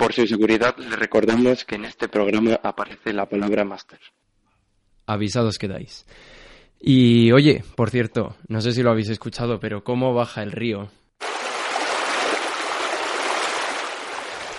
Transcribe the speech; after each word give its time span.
Por 0.00 0.14
su 0.14 0.26
seguridad, 0.26 0.74
le 0.78 0.96
recordamos 0.96 1.66
que 1.66 1.74
en 1.74 1.84
este 1.84 2.08
programa 2.08 2.58
aparece 2.62 3.12
la 3.12 3.26
palabra 3.26 3.66
máster. 3.66 3.98
Avisados 5.04 5.58
quedáis. 5.58 6.06
Y 6.80 7.30
oye, 7.32 7.62
por 7.76 7.90
cierto, 7.90 8.34
no 8.48 8.62
sé 8.62 8.72
si 8.72 8.82
lo 8.82 8.92
habéis 8.92 9.10
escuchado, 9.10 9.60
pero 9.60 9.84
¿cómo 9.84 10.14
baja 10.14 10.42
el 10.42 10.52
río? 10.52 10.88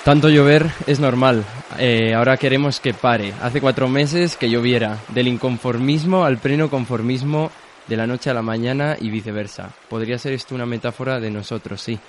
Tanto 0.05 0.30
llover 0.30 0.68
es 0.85 0.99
normal. 0.99 1.44
Eh, 1.80 2.13
ahora 2.13 2.38
queremos 2.38 2.80
que 2.80 2.94
pare. 2.94 3.34
Hace 3.41 3.62
cuatro 3.62 3.90
meses 3.90 4.38
que 4.38 4.48
lloviera. 4.48 4.99
Del 5.08 5.27
inconformismo 5.27 6.23
al 6.23 6.38
pleno 6.38 6.70
conformismo, 6.70 7.49
de 7.88 7.98
la 7.98 8.05
noche 8.05 8.30
a 8.30 8.35
la 8.35 8.44
mañana 8.44 8.96
y 9.02 9.10
viceversa. 9.10 9.73
Podría 9.90 10.20
ser 10.20 10.34
esto 10.34 10.54
una 10.54 10.68
metáfora 10.68 11.20
de 11.20 11.32
nosotros, 11.32 11.82
sí 11.82 11.99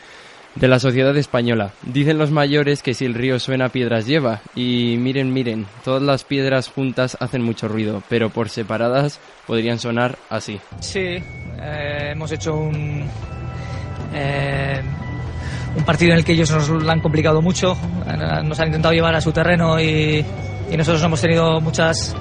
de 0.55 0.69
la 0.69 0.79
sociedad 0.79 1.17
española. 1.17 1.73
Dicen 1.83 2.19
los 2.19 2.31
mayores 2.31 2.83
que 2.83 2.95
si 2.95 3.05
el 3.05 3.15
río 3.15 3.39
suena 3.39 3.71
piedras 3.71 4.07
lleva. 4.07 4.41
Y 4.55 4.97
miren, 4.99 5.33
miren, 5.33 5.67
todas 5.85 6.03
las 6.03 6.25
piedras 6.25 6.69
juntas 6.69 7.17
hacen 7.21 7.43
mucho 7.43 7.69
ruido, 7.69 8.03
pero 8.09 8.31
por 8.31 8.49
separadas 8.49 9.21
podrían 9.47 9.79
sonar 9.79 10.19
así. 10.31 10.61
Sí, 10.81 11.01
eh, 11.01 12.11
hemos 12.13 12.31
hecho 12.33 12.55
un, 12.55 13.05
eh, 14.15 14.81
un 15.77 15.85
partido 15.85 16.13
en 16.13 16.19
el 16.19 16.25
que 16.25 16.33
ellos 16.33 16.51
nos 16.51 16.69
lo 16.69 16.91
han 16.91 17.01
complicado 17.01 17.41
mucho, 17.41 17.77
eh, 18.07 18.43
nos 18.45 18.59
han 18.61 18.69
intentado 18.69 18.95
llevar 18.95 19.15
a 19.15 19.21
su 19.21 19.33
terreno 19.33 19.81
y, 19.81 20.25
y 20.73 20.77
nosotros 20.77 21.03
hemos 21.03 21.21
tenido 21.21 21.61
muchas 21.61 22.17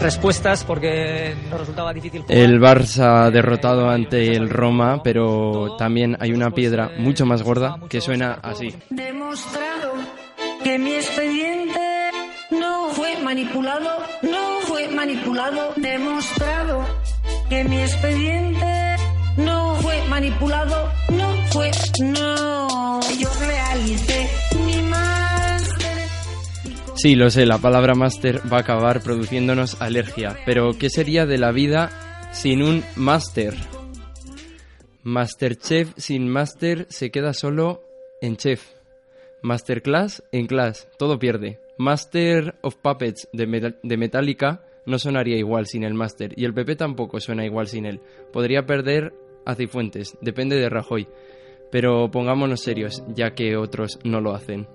respuestas 0.00 0.64
porque 0.64 1.34
nos 1.50 1.60
resultaba 1.60 1.92
difícil. 1.92 2.24
El 2.28 2.60
Barça 2.60 3.30
derrotado 3.30 3.88
ante 3.90 4.36
el 4.36 4.48
Roma, 4.48 5.02
pero 5.02 5.76
también 5.76 6.16
hay 6.20 6.32
una 6.32 6.50
piedra 6.50 6.92
mucho 6.98 7.26
más 7.26 7.42
gorda 7.42 7.80
que 7.88 8.00
suena 8.00 8.38
así. 8.42 8.74
Demostrado 8.90 9.94
que 10.62 10.78
mi 10.78 10.94
expediente 10.94 11.80
no 12.50 12.88
fue 12.90 13.16
manipulado, 13.22 13.90
no 14.22 14.60
fue 14.62 14.88
manipulado. 14.88 15.72
Demostrado 15.76 16.84
que 17.48 17.64
mi 17.64 17.80
expediente 17.80 18.96
no 19.36 19.74
fue 19.76 20.02
manipulado, 20.08 20.90
no 21.10 21.34
fue, 21.50 21.70
no. 22.00 22.75
Sí, 26.96 27.14
lo 27.14 27.28
sé, 27.30 27.44
la 27.46 27.58
palabra 27.58 27.94
máster 27.94 28.40
va 28.50 28.58
a 28.58 28.60
acabar 28.60 29.02
produciéndonos 29.02 29.80
alergia. 29.82 30.36
Pero, 30.46 30.72
¿qué 30.78 30.88
sería 30.90 31.26
de 31.26 31.38
la 31.38 31.52
vida 31.52 31.90
sin 32.32 32.62
un 32.62 32.82
máster? 32.96 33.54
Masterchef 35.02 35.92
sin 35.96 36.28
máster 36.28 36.86
se 36.88 37.10
queda 37.10 37.32
solo 37.32 37.82
en 38.20 38.36
chef. 38.36 38.64
Masterclass 39.42 40.24
en 40.32 40.46
class, 40.46 40.88
todo 40.98 41.18
pierde. 41.18 41.60
Master 41.78 42.56
of 42.62 42.76
Puppets 42.76 43.28
de, 43.32 43.46
Metal- 43.46 43.78
de 43.82 43.96
Metallica 43.98 44.62
no 44.86 44.98
sonaría 44.98 45.36
igual 45.36 45.66
sin 45.66 45.84
el 45.84 45.94
máster. 45.94 46.32
Y 46.36 46.44
el 46.46 46.54
PP 46.54 46.76
tampoco 46.76 47.20
suena 47.20 47.44
igual 47.44 47.66
sin 47.68 47.84
él. 47.84 48.00
Podría 48.32 48.64
perder 48.66 49.12
a 49.44 49.54
Cifuentes, 49.54 50.16
depende 50.22 50.56
de 50.56 50.70
Rajoy. 50.70 51.06
Pero 51.70 52.10
pongámonos 52.10 52.60
serios, 52.62 53.04
ya 53.14 53.32
que 53.34 53.56
otros 53.56 53.98
no 54.02 54.20
lo 54.20 54.34
hacen. 54.34 54.66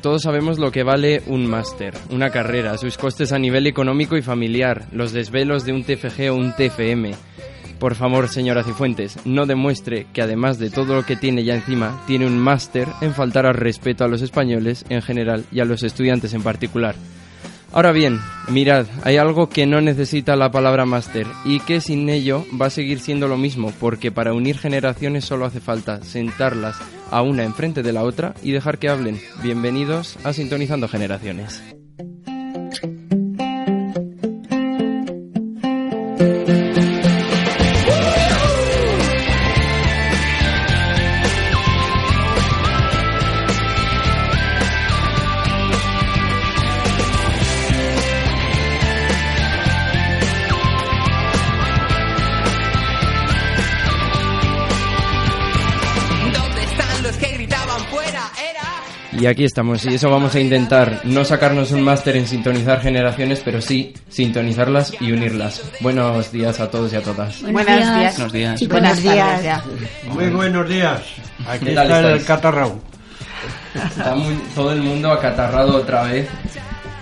Todos 0.00 0.22
sabemos 0.22 0.58
lo 0.58 0.70
que 0.70 0.82
vale 0.82 1.22
un 1.26 1.46
máster, 1.46 1.94
una 2.10 2.30
carrera, 2.30 2.76
sus 2.78 2.98
costes 2.98 3.32
a 3.32 3.38
nivel 3.38 3.66
económico 3.66 4.16
y 4.16 4.22
familiar, 4.22 4.86
los 4.92 5.12
desvelos 5.12 5.64
de 5.64 5.72
un 5.72 5.84
TFG 5.84 6.30
o 6.30 6.34
un 6.34 6.52
TFM. 6.52 7.12
Por 7.78 7.94
favor, 7.94 8.28
señora 8.28 8.62
Cifuentes, 8.62 9.18
no 9.24 9.46
demuestre 9.46 10.06
que 10.12 10.20
además 10.20 10.58
de 10.58 10.68
todo 10.68 10.94
lo 10.94 11.06
que 11.06 11.16
tiene 11.16 11.44
ya 11.44 11.54
encima, 11.54 12.02
tiene 12.06 12.26
un 12.26 12.38
máster 12.38 12.86
en 13.00 13.14
faltar 13.14 13.46
al 13.46 13.54
respeto 13.54 14.04
a 14.04 14.08
los 14.08 14.20
españoles 14.20 14.84
en 14.90 15.00
general 15.00 15.44
y 15.50 15.60
a 15.60 15.64
los 15.64 15.82
estudiantes 15.82 16.34
en 16.34 16.42
particular. 16.42 16.94
Ahora 17.72 17.92
bien, 17.92 18.18
mirad, 18.48 18.86
hay 19.04 19.16
algo 19.16 19.48
que 19.48 19.64
no 19.64 19.80
necesita 19.80 20.34
la 20.34 20.50
palabra 20.50 20.86
máster 20.86 21.26
y 21.44 21.60
que 21.60 21.80
sin 21.80 22.08
ello 22.08 22.44
va 22.60 22.66
a 22.66 22.70
seguir 22.70 22.98
siendo 22.98 23.28
lo 23.28 23.36
mismo, 23.36 23.72
porque 23.78 24.10
para 24.10 24.34
unir 24.34 24.58
generaciones 24.58 25.24
solo 25.24 25.44
hace 25.44 25.60
falta 25.60 26.02
sentarlas 26.02 26.76
a 27.10 27.22
una 27.22 27.44
enfrente 27.44 27.84
de 27.84 27.92
la 27.92 28.02
otra 28.02 28.34
y 28.42 28.50
dejar 28.50 28.78
que 28.78 28.88
hablen. 28.88 29.20
Bienvenidos 29.42 30.18
a 30.24 30.32
Sintonizando 30.32 30.88
Generaciones. 30.88 31.62
Y 59.20 59.26
aquí 59.26 59.44
estamos, 59.44 59.84
y 59.84 59.94
eso 59.94 60.08
vamos 60.08 60.34
a 60.34 60.40
intentar, 60.40 61.02
no 61.04 61.26
sacarnos 61.26 61.72
un 61.72 61.82
máster 61.82 62.16
en 62.16 62.26
sintonizar 62.26 62.80
generaciones, 62.80 63.42
pero 63.44 63.60
sí 63.60 63.92
sintonizarlas 64.08 64.94
y 64.98 65.12
unirlas. 65.12 65.62
Buenos 65.80 66.32
días 66.32 66.58
a 66.58 66.70
todos 66.70 66.90
y 66.94 66.96
a 66.96 67.02
todas. 67.02 67.42
Buenos 67.42 67.66
días. 67.66 68.16
Buenos 68.16 68.32
días. 68.32 68.62
Y 68.62 68.66
Buenos 68.66 69.02
días. 69.02 69.62
Muy 70.06 70.30
buenos 70.30 70.66
días. 70.66 71.02
Aquí 71.46 71.66
¿Qué 71.66 71.74
tal 71.74 71.86
está 71.90 72.12
el 72.12 72.24
catarrao. 72.24 72.80
Está 73.74 74.14
muy- 74.14 74.34
todo 74.54 74.72
el 74.72 74.80
mundo 74.80 75.12
acatarrado 75.12 75.76
otra 75.76 76.04
vez. 76.04 76.26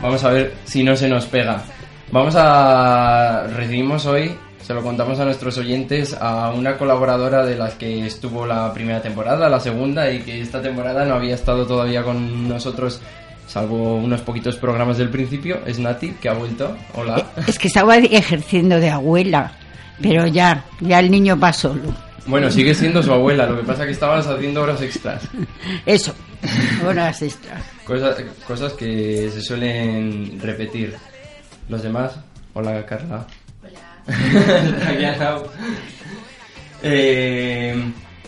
Vamos 0.03 0.25
a 0.25 0.31
ver 0.31 0.55
si 0.65 0.83
no 0.83 0.97
se 0.97 1.09
nos 1.09 1.25
pega. 1.27 1.63
Vamos 2.11 2.35
a... 2.37 3.45
Recibimos 3.55 4.07
hoy, 4.07 4.37
se 4.69 4.75
lo 4.75 4.83
contamos 4.83 5.19
a 5.19 5.25
nuestros 5.25 5.57
oyentes, 5.57 6.15
a 6.21 6.51
una 6.51 6.77
colaboradora 6.77 7.43
de 7.43 7.57
las 7.57 7.77
que 7.77 8.07
estuvo 8.07 8.45
la 8.45 8.71
primera 8.75 9.01
temporada, 9.01 9.49
la 9.49 9.61
segunda, 9.61 10.13
y 10.13 10.21
que 10.21 10.43
esta 10.43 10.61
temporada 10.61 11.07
no 11.07 11.15
había 11.15 11.35
estado 11.37 11.67
todavía 11.67 12.03
con 12.03 12.47
nosotros, 12.47 13.01
salvo 13.47 13.97
unos 13.97 14.21
poquitos 14.21 14.59
programas 14.59 14.99
del 14.99 15.09
principio. 15.09 15.61
Es 15.65 15.79
Nati, 15.79 16.11
que 16.21 16.29
ha 16.29 16.35
vuelto. 16.35 16.77
Hola. 16.93 17.29
Es 17.47 17.59
que 17.59 17.69
estaba 17.69 17.97
ejerciendo 17.97 18.79
de 18.79 18.91
abuela, 18.91 19.53
pero 20.03 20.27
ya, 20.27 20.67
ya 20.81 21.01
el 21.01 21.11
niño 21.11 21.41
va 21.41 21.51
solo. 21.55 21.95
Bueno, 22.27 22.51
sigue 22.51 22.75
siendo 22.75 23.03
su 23.03 23.11
abuela, 23.11 23.47
lo 23.47 23.57
que 23.57 23.67
pasa 23.67 23.87
que 23.87 23.93
estabas 23.93 24.27
haciendo 24.27 24.61
horas 24.61 24.83
extras. 24.83 25.23
Eso, 25.87 26.15
horas 26.87 27.23
extras. 27.23 27.65
Cosas, 27.87 28.23
cosas 28.47 28.75
que 28.75 29.31
se 29.33 29.41
suelen 29.41 30.39
repetir. 30.39 30.95
Los 31.71 31.83
demás, 31.83 32.17
hola 32.53 32.85
Carla. 32.85 33.27
Eh, 36.83 37.75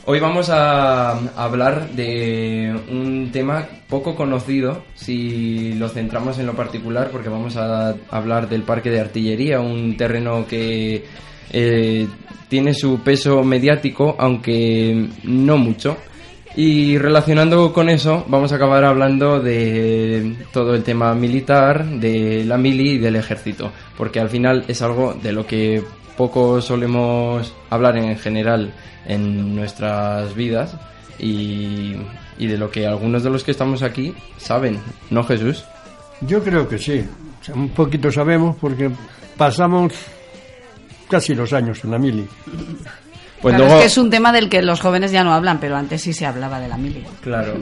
hoy 0.06 0.20
vamos 0.20 0.50
a 0.50 1.12
hablar 1.36 1.90
de 1.90 2.74
un 2.90 3.30
tema 3.32 3.68
poco 3.88 4.14
conocido, 4.16 4.84
si 4.94 5.74
lo 5.74 5.88
centramos 5.88 6.38
en 6.38 6.46
lo 6.46 6.54
particular, 6.54 7.10
porque 7.10 7.28
vamos 7.28 7.56
a 7.56 7.94
hablar 8.10 8.48
del 8.48 8.62
parque 8.62 8.90
de 8.90 9.00
artillería, 9.00 9.60
un 9.60 9.96
terreno 9.96 10.46
que 10.46 11.04
eh, 11.52 12.08
tiene 12.48 12.74
su 12.74 13.00
peso 13.00 13.42
mediático, 13.44 14.16
aunque 14.18 15.08
no 15.24 15.56
mucho. 15.56 15.96
Y 16.56 16.98
relacionando 16.98 17.72
con 17.72 17.88
eso, 17.88 18.24
vamos 18.28 18.52
a 18.52 18.56
acabar 18.56 18.84
hablando 18.84 19.40
de 19.40 20.36
todo 20.52 20.74
el 20.74 20.82
tema 20.82 21.14
militar, 21.14 21.84
de 21.84 22.44
la 22.44 22.58
mili 22.58 22.92
y 22.92 22.98
del 22.98 23.16
ejército, 23.16 23.70
porque 23.96 24.18
al 24.18 24.28
final 24.28 24.64
es 24.66 24.82
algo 24.82 25.14
de 25.14 25.32
lo 25.32 25.46
que 25.46 25.82
poco 26.16 26.60
solemos 26.60 27.54
hablar 27.70 27.96
en 27.96 28.18
general 28.18 28.74
en 29.06 29.54
nuestras 29.54 30.34
vidas 30.34 30.76
y, 31.18 31.96
de 32.38 32.58
lo 32.58 32.70
que 32.70 32.86
algunos 32.86 33.22
de 33.22 33.30
los 33.30 33.44
que 33.44 33.52
estamos 33.52 33.82
aquí 33.82 34.14
saben, 34.36 34.80
¿no 35.10 35.22
Jesús? 35.24 35.64
Yo 36.22 36.42
creo 36.42 36.68
que 36.68 36.78
sí. 36.78 37.04
Un 37.54 37.70
poquito 37.70 38.10
sabemos 38.10 38.56
porque 38.60 38.90
pasamos 39.36 39.92
casi 41.08 41.34
los 41.34 41.52
años 41.52 41.82
en 41.84 41.90
la 41.90 41.98
mili. 41.98 42.26
Pues 43.42 43.54
Claro, 43.54 43.64
luego, 43.64 43.80
es 43.80 43.80
que 43.80 43.86
es 43.86 43.98
un 43.98 44.10
tema 44.10 44.32
del 44.32 44.48
que 44.48 44.60
los 44.62 44.80
jóvenes 44.80 45.12
ya 45.12 45.24
no 45.24 45.32
hablan, 45.32 45.58
pero 45.60 45.76
antes 45.76 46.02
sí 46.02 46.12
se 46.12 46.26
hablaba 46.26 46.60
de 46.60 46.68
la 46.68 46.76
mili. 46.76 47.02
claro, 47.22 47.54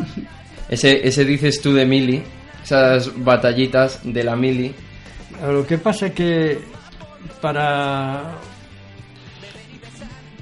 ese, 0.69 1.07
ese 1.07 1.25
dices 1.25 1.61
tú 1.63 1.73
de 1.73 1.87
mili, 1.87 2.23
esas 2.65 3.11
batallitas 3.23 4.01
de 4.03 4.25
la 4.25 4.35
mili, 4.37 4.75
Lo 5.47 5.65
que 5.67 5.79
pasa 5.79 6.07
es 6.07 6.13
que 6.13 6.59
para 7.41 8.33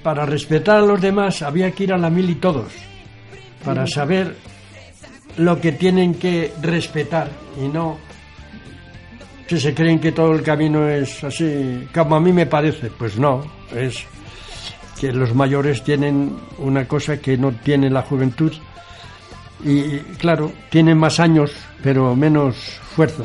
para 0.02 0.24
respetar 0.24 0.76
a 0.76 0.80
los 0.80 1.00
demás 1.00 1.42
había 1.42 1.70
que 1.72 1.84
ir 1.84 1.92
a 1.92 1.98
la 1.98 2.08
mili 2.08 2.36
todos 2.36 2.72
para 3.64 3.86
saber 3.88 4.36
lo 5.36 5.60
que 5.60 5.72
tienen 5.72 6.14
que 6.14 6.52
respetar 6.62 7.28
y 7.60 7.66
no 7.68 7.98
que 9.48 9.58
se 9.58 9.74
creen 9.74 9.98
que 9.98 10.12
todo 10.12 10.32
el 10.32 10.42
camino 10.42 10.88
es 10.88 11.22
así 11.24 11.86
como 11.92 12.16
a 12.16 12.20
mí 12.20 12.32
me 12.32 12.46
parece 12.46 12.88
pues 12.96 13.18
no 13.18 13.44
es 13.74 14.04
que 14.98 15.12
los 15.12 15.34
mayores 15.34 15.82
tienen 15.84 16.36
una 16.58 16.86
cosa 16.86 17.18
que 17.18 17.36
no 17.36 17.52
tiene 17.52 17.90
la 17.90 18.02
juventud 18.02 18.52
y 19.64 19.98
claro 20.18 20.52
tienen 20.70 20.98
más 20.98 21.20
años 21.20 21.52
pero 21.82 22.14
menos 22.14 22.56
fuerza 22.94 23.24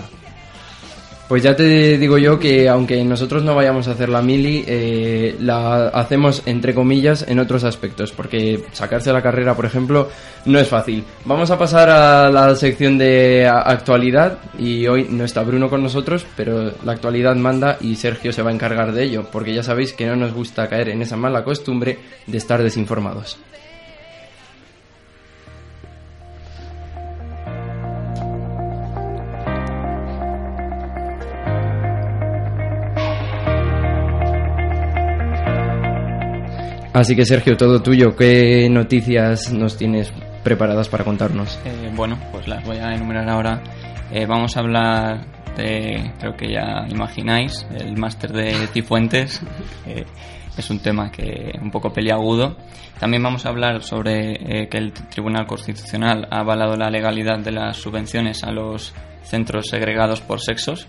Pues 1.32 1.44
ya 1.44 1.56
te 1.56 1.98
digo 1.98 2.18
yo 2.18 2.38
que 2.38 2.68
aunque 2.68 3.02
nosotros 3.06 3.42
no 3.42 3.56
vayamos 3.56 3.88
a 3.88 3.92
hacer 3.92 4.10
la 4.10 4.22
mili, 4.22 4.66
eh, 4.68 5.38
la 5.40 5.88
hacemos 5.88 6.44
entre 6.46 6.76
comillas 6.76 7.26
en 7.26 7.40
otros 7.40 7.64
aspectos, 7.64 8.12
porque 8.12 8.62
sacarse 8.74 9.14
la 9.14 9.22
carrera, 9.22 9.56
por 9.56 9.66
ejemplo, 9.66 10.10
no 10.44 10.60
es 10.60 10.68
fácil. 10.68 11.06
Vamos 11.24 11.50
a 11.50 11.58
pasar 11.58 11.90
a 11.90 12.30
la 12.30 12.54
sección 12.58 12.98
de 12.98 13.48
actualidad 13.48 14.40
y 14.60 14.88
hoy 14.88 15.08
no 15.10 15.24
está 15.24 15.42
Bruno 15.44 15.70
con 15.70 15.82
nosotros, 15.82 16.26
pero 16.36 16.74
la 16.84 16.92
actualidad 16.92 17.38
manda 17.38 17.78
y 17.80 17.96
Sergio 17.96 18.34
se 18.34 18.42
va 18.42 18.50
a 18.50 18.54
encargar 18.54 18.92
de 18.92 19.06
ello, 19.06 19.26
porque 19.32 19.54
ya 19.54 19.64
sabéis 19.64 19.94
que 19.94 20.08
no 20.08 20.18
nos 20.18 20.34
gusta 20.34 20.68
caer 20.68 20.90
en 20.90 21.02
esa 21.02 21.16
mala 21.16 21.46
costumbre 21.46 21.98
de 22.28 22.38
estar 22.38 22.62
desinformados. 22.62 23.38
Así 36.94 37.16
que 37.16 37.26
Sergio, 37.26 37.56
todo 37.56 37.82
tuyo, 37.82 38.16
¿qué 38.16 38.68
noticias 38.70 39.54
nos 39.54 39.78
tienes 39.78 40.12
preparadas 40.44 40.90
para 40.90 41.04
contarnos? 41.04 41.58
Eh, 41.66 41.92
bueno, 41.96 42.20
pues 42.32 42.48
las 42.48 42.66
voy 42.66 42.78
a 42.78 42.94
enumerar 42.94 43.30
ahora. 43.30 43.62
Eh, 44.12 44.26
vamos 44.26 44.58
a 44.58 44.60
hablar 44.60 45.26
de, 45.56 46.12
creo 46.20 46.36
que 46.36 46.52
ya 46.52 46.86
imagináis, 46.90 47.66
el 47.74 47.98
máster 47.98 48.32
de 48.34 48.68
Cifuentes. 48.74 49.42
Eh, 49.88 50.06
es 50.58 50.70
un 50.70 50.80
tema 50.80 51.12
que 51.12 51.54
un 51.62 51.72
poco 51.72 51.94
peliagudo. 51.94 52.58
También 53.00 53.24
vamos 53.24 53.46
a 53.46 53.50
hablar 53.50 53.82
sobre 53.84 54.34
eh, 54.34 54.68
que 54.70 54.78
el 54.78 54.92
Tribunal 54.92 55.48
Constitucional 55.48 56.28
ha 56.30 56.40
avalado 56.40 56.76
la 56.76 56.90
legalidad 56.90 57.40
de 57.40 57.52
las 57.52 57.78
subvenciones 57.78 58.44
a 58.44 58.52
los 58.52 58.94
centros 59.24 59.68
segregados 59.70 60.22
por 60.22 60.42
sexos. 60.42 60.88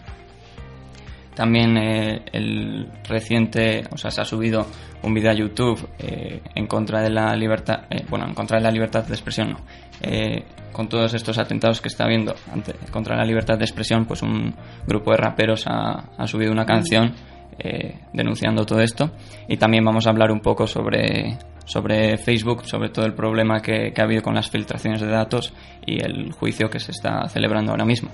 También 1.34 1.76
eh, 1.78 2.22
el 2.32 2.88
reciente, 3.08 3.84
o 3.90 3.96
sea, 3.96 4.10
se 4.10 4.20
ha 4.20 4.24
subido 4.24 4.66
un 5.02 5.14
vídeo 5.14 5.30
a 5.30 5.34
YouTube 5.34 5.88
eh, 5.98 6.42
en 6.54 6.66
contra 6.66 7.00
de 7.00 7.10
la 7.10 7.34
libertad, 7.34 7.84
eh, 7.90 8.04
bueno, 8.08 8.26
en 8.26 8.34
contra 8.34 8.58
de 8.58 8.64
la 8.64 8.70
libertad 8.70 9.04
de 9.04 9.14
expresión, 9.14 9.52
no. 9.52 9.58
Eh, 10.00 10.44
con 10.72 10.88
todos 10.88 11.14
estos 11.14 11.38
atentados 11.38 11.80
que 11.80 11.88
está 11.88 12.04
habiendo 12.04 12.34
ante, 12.52 12.74
contra 12.90 13.16
la 13.16 13.24
libertad 13.24 13.58
de 13.58 13.64
expresión, 13.64 14.06
pues 14.06 14.22
un 14.22 14.54
grupo 14.86 15.12
de 15.12 15.18
raperos 15.18 15.66
ha, 15.66 16.10
ha 16.16 16.26
subido 16.26 16.50
una 16.50 16.64
canción 16.64 17.12
eh, 17.58 18.00
denunciando 18.12 18.64
todo 18.64 18.80
esto. 18.80 19.12
Y 19.48 19.56
también 19.58 19.84
vamos 19.84 20.06
a 20.06 20.10
hablar 20.10 20.32
un 20.32 20.40
poco 20.40 20.66
sobre, 20.66 21.38
sobre 21.64 22.16
Facebook, 22.16 22.64
sobre 22.66 22.88
todo 22.88 23.04
el 23.04 23.14
problema 23.14 23.60
que, 23.60 23.92
que 23.92 24.00
ha 24.00 24.04
habido 24.04 24.22
con 24.22 24.34
las 24.34 24.50
filtraciones 24.50 25.00
de 25.00 25.08
datos 25.08 25.52
y 25.86 26.02
el 26.02 26.32
juicio 26.32 26.70
que 26.70 26.80
se 26.80 26.92
está 26.92 27.28
celebrando 27.28 27.70
ahora 27.70 27.84
mismo. 27.84 28.10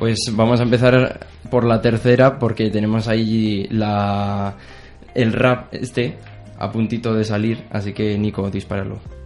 Pues 0.00 0.18
vamos 0.32 0.60
a 0.60 0.62
empezar 0.62 1.26
por 1.50 1.64
la 1.64 1.82
tercera 1.82 2.38
porque 2.38 2.70
tenemos 2.70 3.06
ahí 3.06 3.68
la 3.70 4.54
el 5.14 5.34
rap 5.34 5.74
este 5.74 6.16
a 6.58 6.72
puntito 6.72 7.12
de 7.14 7.22
salir, 7.24 7.64
así 7.70 7.92
que 7.92 8.16
Nico, 8.16 8.50
dispáralo. 8.50 9.19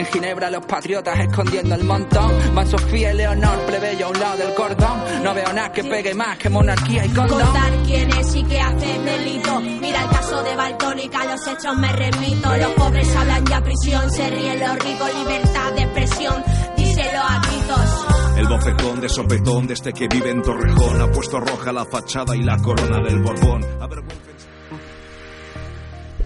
En 0.00 0.06
Ginebra 0.06 0.48
los 0.48 0.64
patriotas 0.64 1.20
escondiendo 1.20 1.74
el 1.74 1.84
montón. 1.84 2.32
Van 2.54 2.66
Sofía 2.66 3.12
y 3.12 3.16
Leonor, 3.18 3.66
plebeyo 3.66 4.06
a 4.06 4.08
un 4.08 4.18
lado 4.18 4.38
del 4.38 4.54
cordón. 4.54 5.22
No 5.22 5.34
veo 5.34 5.52
nada 5.52 5.70
que 5.72 5.84
pegue 5.84 6.14
más 6.14 6.38
que 6.38 6.48
monarquía 6.48 7.04
y 7.04 7.10
condón. 7.10 7.42
Contar 7.42 7.72
quién 7.84 8.10
es 8.10 8.34
y 8.34 8.42
qué 8.44 8.60
hace 8.60 8.98
delito. 8.98 9.60
Mira 9.60 10.02
el 10.02 10.08
caso 10.08 10.42
de 10.42 10.56
Baltónica, 10.56 11.20
a 11.20 11.26
los 11.26 11.46
hechos 11.46 11.76
me 11.76 11.92
remito. 11.92 12.56
Los 12.56 12.70
pobres 12.70 13.14
hablan 13.14 13.44
ya 13.44 13.60
prisión, 13.60 14.10
se 14.10 14.30
ríen 14.30 14.60
los 14.60 14.78
ricos, 14.78 15.14
libertad 15.16 15.72
de 15.74 15.82
expresión. 15.82 16.44
Díselo 16.78 17.20
a 17.20 17.42
gritos. 17.42 18.06
El 18.38 18.48
bofetón 18.48 19.00
de 19.02 19.08
sopetón 19.10 19.66
de 19.66 19.74
este 19.74 19.92
que 19.92 20.08
vive 20.08 20.30
en 20.30 20.40
Torrejón 20.40 21.02
ha 21.02 21.10
puesto 21.10 21.40
roja 21.40 21.74
la 21.74 21.84
fachada 21.84 22.34
y 22.34 22.42
la 22.42 22.56
corona 22.56 23.02
del 23.06 23.20
Borbón. 23.20 23.66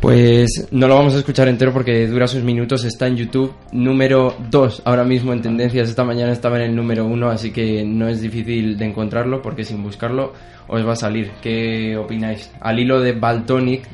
Pues 0.05 0.69
no 0.71 0.87
lo 0.87 0.97
vamos 0.97 1.15
a 1.15 1.19
escuchar 1.21 1.49
entero 1.49 1.73
porque 1.73 2.06
dura 2.06 2.27
sus 2.27 2.43
minutos, 2.43 2.84
está 2.84 3.06
en 3.06 3.17
YouTube, 3.17 3.55
número 3.73 4.34
2 4.51 4.82
ahora 4.84 5.03
mismo 5.03 5.32
en 5.32 5.41
tendencias, 5.41 5.89
esta 5.89 6.05
mañana 6.05 6.31
estaba 6.31 6.56
en 6.58 6.65
el 6.65 6.77
número 6.77 7.06
1, 7.06 7.31
así 7.31 7.51
que 7.53 7.82
no 7.87 8.06
es 8.06 8.20
difícil 8.20 8.77
de 8.77 8.84
encontrarlo 8.84 9.41
porque 9.41 9.65
sin 9.65 9.82
buscarlo 9.82 10.34
os 10.69 10.87
va 10.87 10.93
a 10.93 10.96
salir. 10.96 11.31
¿Qué 11.41 11.96
opináis? 11.96 12.53
Al 12.61 12.79
hilo 12.81 13.01
de 13.01 13.13
Baltonic, 13.13 13.89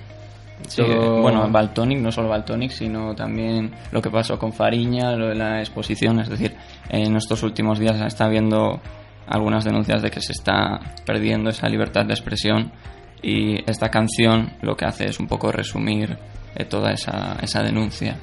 Sí, 0.67 0.83
todo- 0.83 1.23
bueno, 1.23 1.49
Baltonic, 1.49 2.01
no 2.01 2.11
solo 2.11 2.29
Baltonic, 2.29 2.73
sino 2.73 3.15
también 3.15 3.71
lo 3.93 4.03
que 4.03 4.11
pasó 4.11 4.37
con 4.37 4.53
Fariña, 4.53 5.15
lo 5.15 5.29
de 5.29 5.37
la 5.37 5.61
exposición, 5.61 6.19
es 6.19 6.29
decir, 6.29 6.57
en 6.89 7.15
estos 7.15 7.45
últimos 7.45 7.79
días 7.79 8.01
está 8.01 8.25
habiendo 8.25 8.81
algunas 9.29 9.65
denuncias 9.65 10.03
de 10.03 10.11
que 10.11 10.21
se 10.21 10.33
está 10.33 10.81
perdiendo 11.07 11.51
esa 11.51 11.69
libertad 11.69 12.05
de 12.05 12.15
expresión 12.15 12.73
y 13.23 13.59
esta 13.71 13.89
canción 13.91 14.53
lo 14.63 14.77
que 14.77 14.85
hace 14.85 15.07
es 15.07 15.19
un 15.21 15.27
poco 15.27 15.51
resumir 15.53 16.17
eh, 16.55 16.65
toda 16.65 16.93
esa, 16.93 17.37
esa 17.43 17.63
denuncia. 17.63 18.17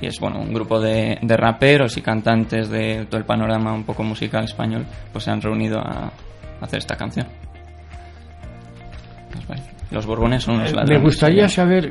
Y 0.00 0.06
es 0.06 0.20
bueno, 0.20 0.38
un 0.40 0.52
grupo 0.54 0.80
de, 0.80 1.18
de 1.20 1.36
raperos 1.36 1.96
y 1.96 2.02
cantantes 2.02 2.68
de 2.68 3.06
todo 3.10 3.18
el 3.18 3.24
panorama 3.26 3.72
un 3.72 3.84
poco 3.84 4.04
musical 4.04 4.44
español, 4.44 4.86
pues 5.12 5.24
se 5.24 5.30
han 5.30 5.40
reunido 5.40 5.78
a, 5.80 6.04
a 6.06 6.64
hacer 6.64 6.78
esta 6.78 6.96
canción. 6.96 7.26
Los 9.90 10.06
Borbones 10.06 10.42
son 10.44 10.56
unos 10.56 10.70
Eh, 10.70 10.74
ladrones. 10.74 10.98
Me 10.98 11.04
gustaría 11.04 11.48
saber 11.48 11.90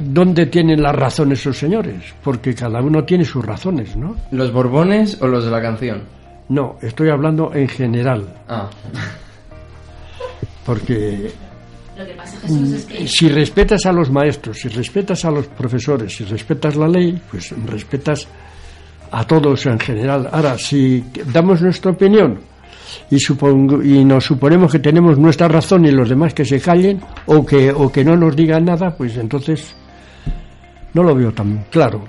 dónde 0.00 0.46
tienen 0.46 0.82
las 0.82 0.94
razones 0.94 1.40
esos 1.40 1.58
señores, 1.58 2.14
porque 2.24 2.54
cada 2.54 2.80
uno 2.80 3.04
tiene 3.04 3.24
sus 3.24 3.44
razones, 3.44 3.96
¿no? 3.96 4.16
¿Los 4.30 4.52
Borbones 4.52 5.20
o 5.20 5.26
los 5.26 5.44
de 5.44 5.50
la 5.50 5.60
canción? 5.60 6.02
No, 6.48 6.76
estoy 6.80 7.10
hablando 7.10 7.52
en 7.54 7.68
general, 7.68 8.26
Ah, 8.48 8.68
porque 10.66 11.30
Lo 11.96 12.04
que 12.04 12.12
pasa, 12.14 12.36
Jesús, 12.40 12.72
es 12.72 12.84
que... 12.84 13.06
si 13.08 13.28
respetas 13.28 13.86
a 13.86 13.92
los 13.92 14.10
maestros, 14.10 14.58
si 14.58 14.68
respetas 14.68 15.24
a 15.24 15.30
los 15.30 15.46
profesores, 15.46 16.14
si 16.16 16.24
respetas 16.24 16.76
la 16.76 16.88
ley, 16.88 17.18
pues 17.30 17.54
respetas 17.66 18.26
a 19.10 19.24
todos 19.24 19.64
en 19.66 19.78
general. 19.78 20.28
Ahora, 20.32 20.58
si 20.58 21.02
damos 21.32 21.62
nuestra 21.62 21.92
opinión 21.92 22.40
y, 23.10 23.18
supongo, 23.18 23.82
y 23.82 24.04
nos 24.04 24.24
suponemos 24.24 24.72
que 24.72 24.80
tenemos 24.80 25.16
nuestra 25.18 25.48
razón 25.48 25.84
y 25.86 25.90
los 25.92 26.08
demás 26.08 26.34
que 26.34 26.44
se 26.44 26.60
callen 26.60 27.00
o 27.26 27.46
que, 27.46 27.70
o 27.70 27.90
que 27.90 28.04
no 28.04 28.16
nos 28.16 28.34
digan 28.34 28.64
nada, 28.64 28.90
pues 28.96 29.16
entonces 29.16 29.74
no 30.92 31.02
lo 31.02 31.14
veo 31.14 31.32
tan 31.32 31.64
claro. 31.70 32.04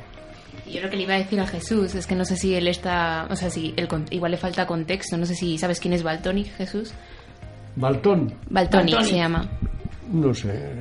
Yo 0.70 0.82
lo 0.82 0.90
que 0.90 0.98
le 0.98 1.04
iba 1.04 1.14
a 1.14 1.20
decir 1.20 1.40
a 1.40 1.48
Jesús 1.48 1.96
es 1.96 2.06
que 2.08 2.16
no 2.16 2.26
sé 2.26 2.36
si 2.36 2.54
él 2.54 2.68
está, 2.68 3.26
o 3.30 3.36
sea, 3.38 3.50
si 3.50 3.74
con- 3.88 4.06
igual 4.10 4.32
le 4.32 4.38
falta 4.38 4.66
contexto, 4.68 5.16
no 5.18 5.26
sé 5.26 5.34
si 5.34 5.58
sabes 5.58 5.80
quién 5.80 5.94
es 5.94 6.04
Baltonic, 6.04 6.54
Jesús. 6.58 6.94
Baltón. 7.78 8.34
Baltonic 8.50 8.96
Baltonic. 8.96 9.02
se 9.04 9.16
llama. 9.16 9.50
No 10.12 10.34
sé. 10.34 10.74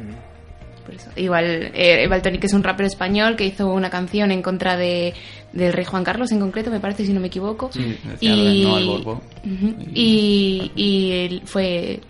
Por 0.85 0.95
eso. 0.95 1.11
Igual, 1.17 1.71
eh, 1.75 2.07
Baltonic 2.09 2.45
es 2.45 2.53
un 2.55 2.62
rapero 2.62 2.87
español 2.87 3.35
que 3.37 3.45
hizo 3.45 3.69
una 3.73 3.91
canción 3.91 4.31
en 4.31 4.41
contra 4.41 4.76
de, 4.76 5.15
del 5.53 5.73
rey 5.73 5.85
Juan 5.85 6.05
Carlos 6.05 6.31
en 6.33 6.38
concreto, 6.41 6.71
me 6.71 6.79
parece, 6.81 7.05
si 7.05 7.12
no 7.12 7.21
me 7.21 7.26
equivoco. 7.26 7.71
Sí, 7.73 7.97
de 8.21 8.62
no 8.62 8.76
al. 8.76 8.88
Ujú. 8.88 9.75
y, 9.93 10.71
y 10.76 11.11
él 11.12 11.43
fue 11.45 12.00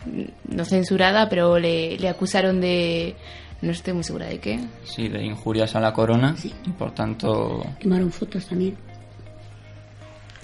no 0.49 0.65
censurada, 0.65 1.29
pero 1.29 1.59
le, 1.59 1.99
le 1.99 2.09
acusaron 2.09 2.61
de... 2.61 3.15
No 3.63 3.71
estoy 3.73 3.95
muy 3.95 4.05
segura 4.05 4.27
de 4.27 4.39
qué. 4.39 4.61
Sí, 4.85 5.09
de 5.09 5.25
injurias 5.25 5.75
a 5.75 5.81
la 5.81 5.95
corona. 5.95 6.37
Y 6.45 6.71
por 6.73 6.93
tanto. 6.93 7.65
Quemaron 7.81 8.13
fotos 8.13 8.47
también. 8.47 8.77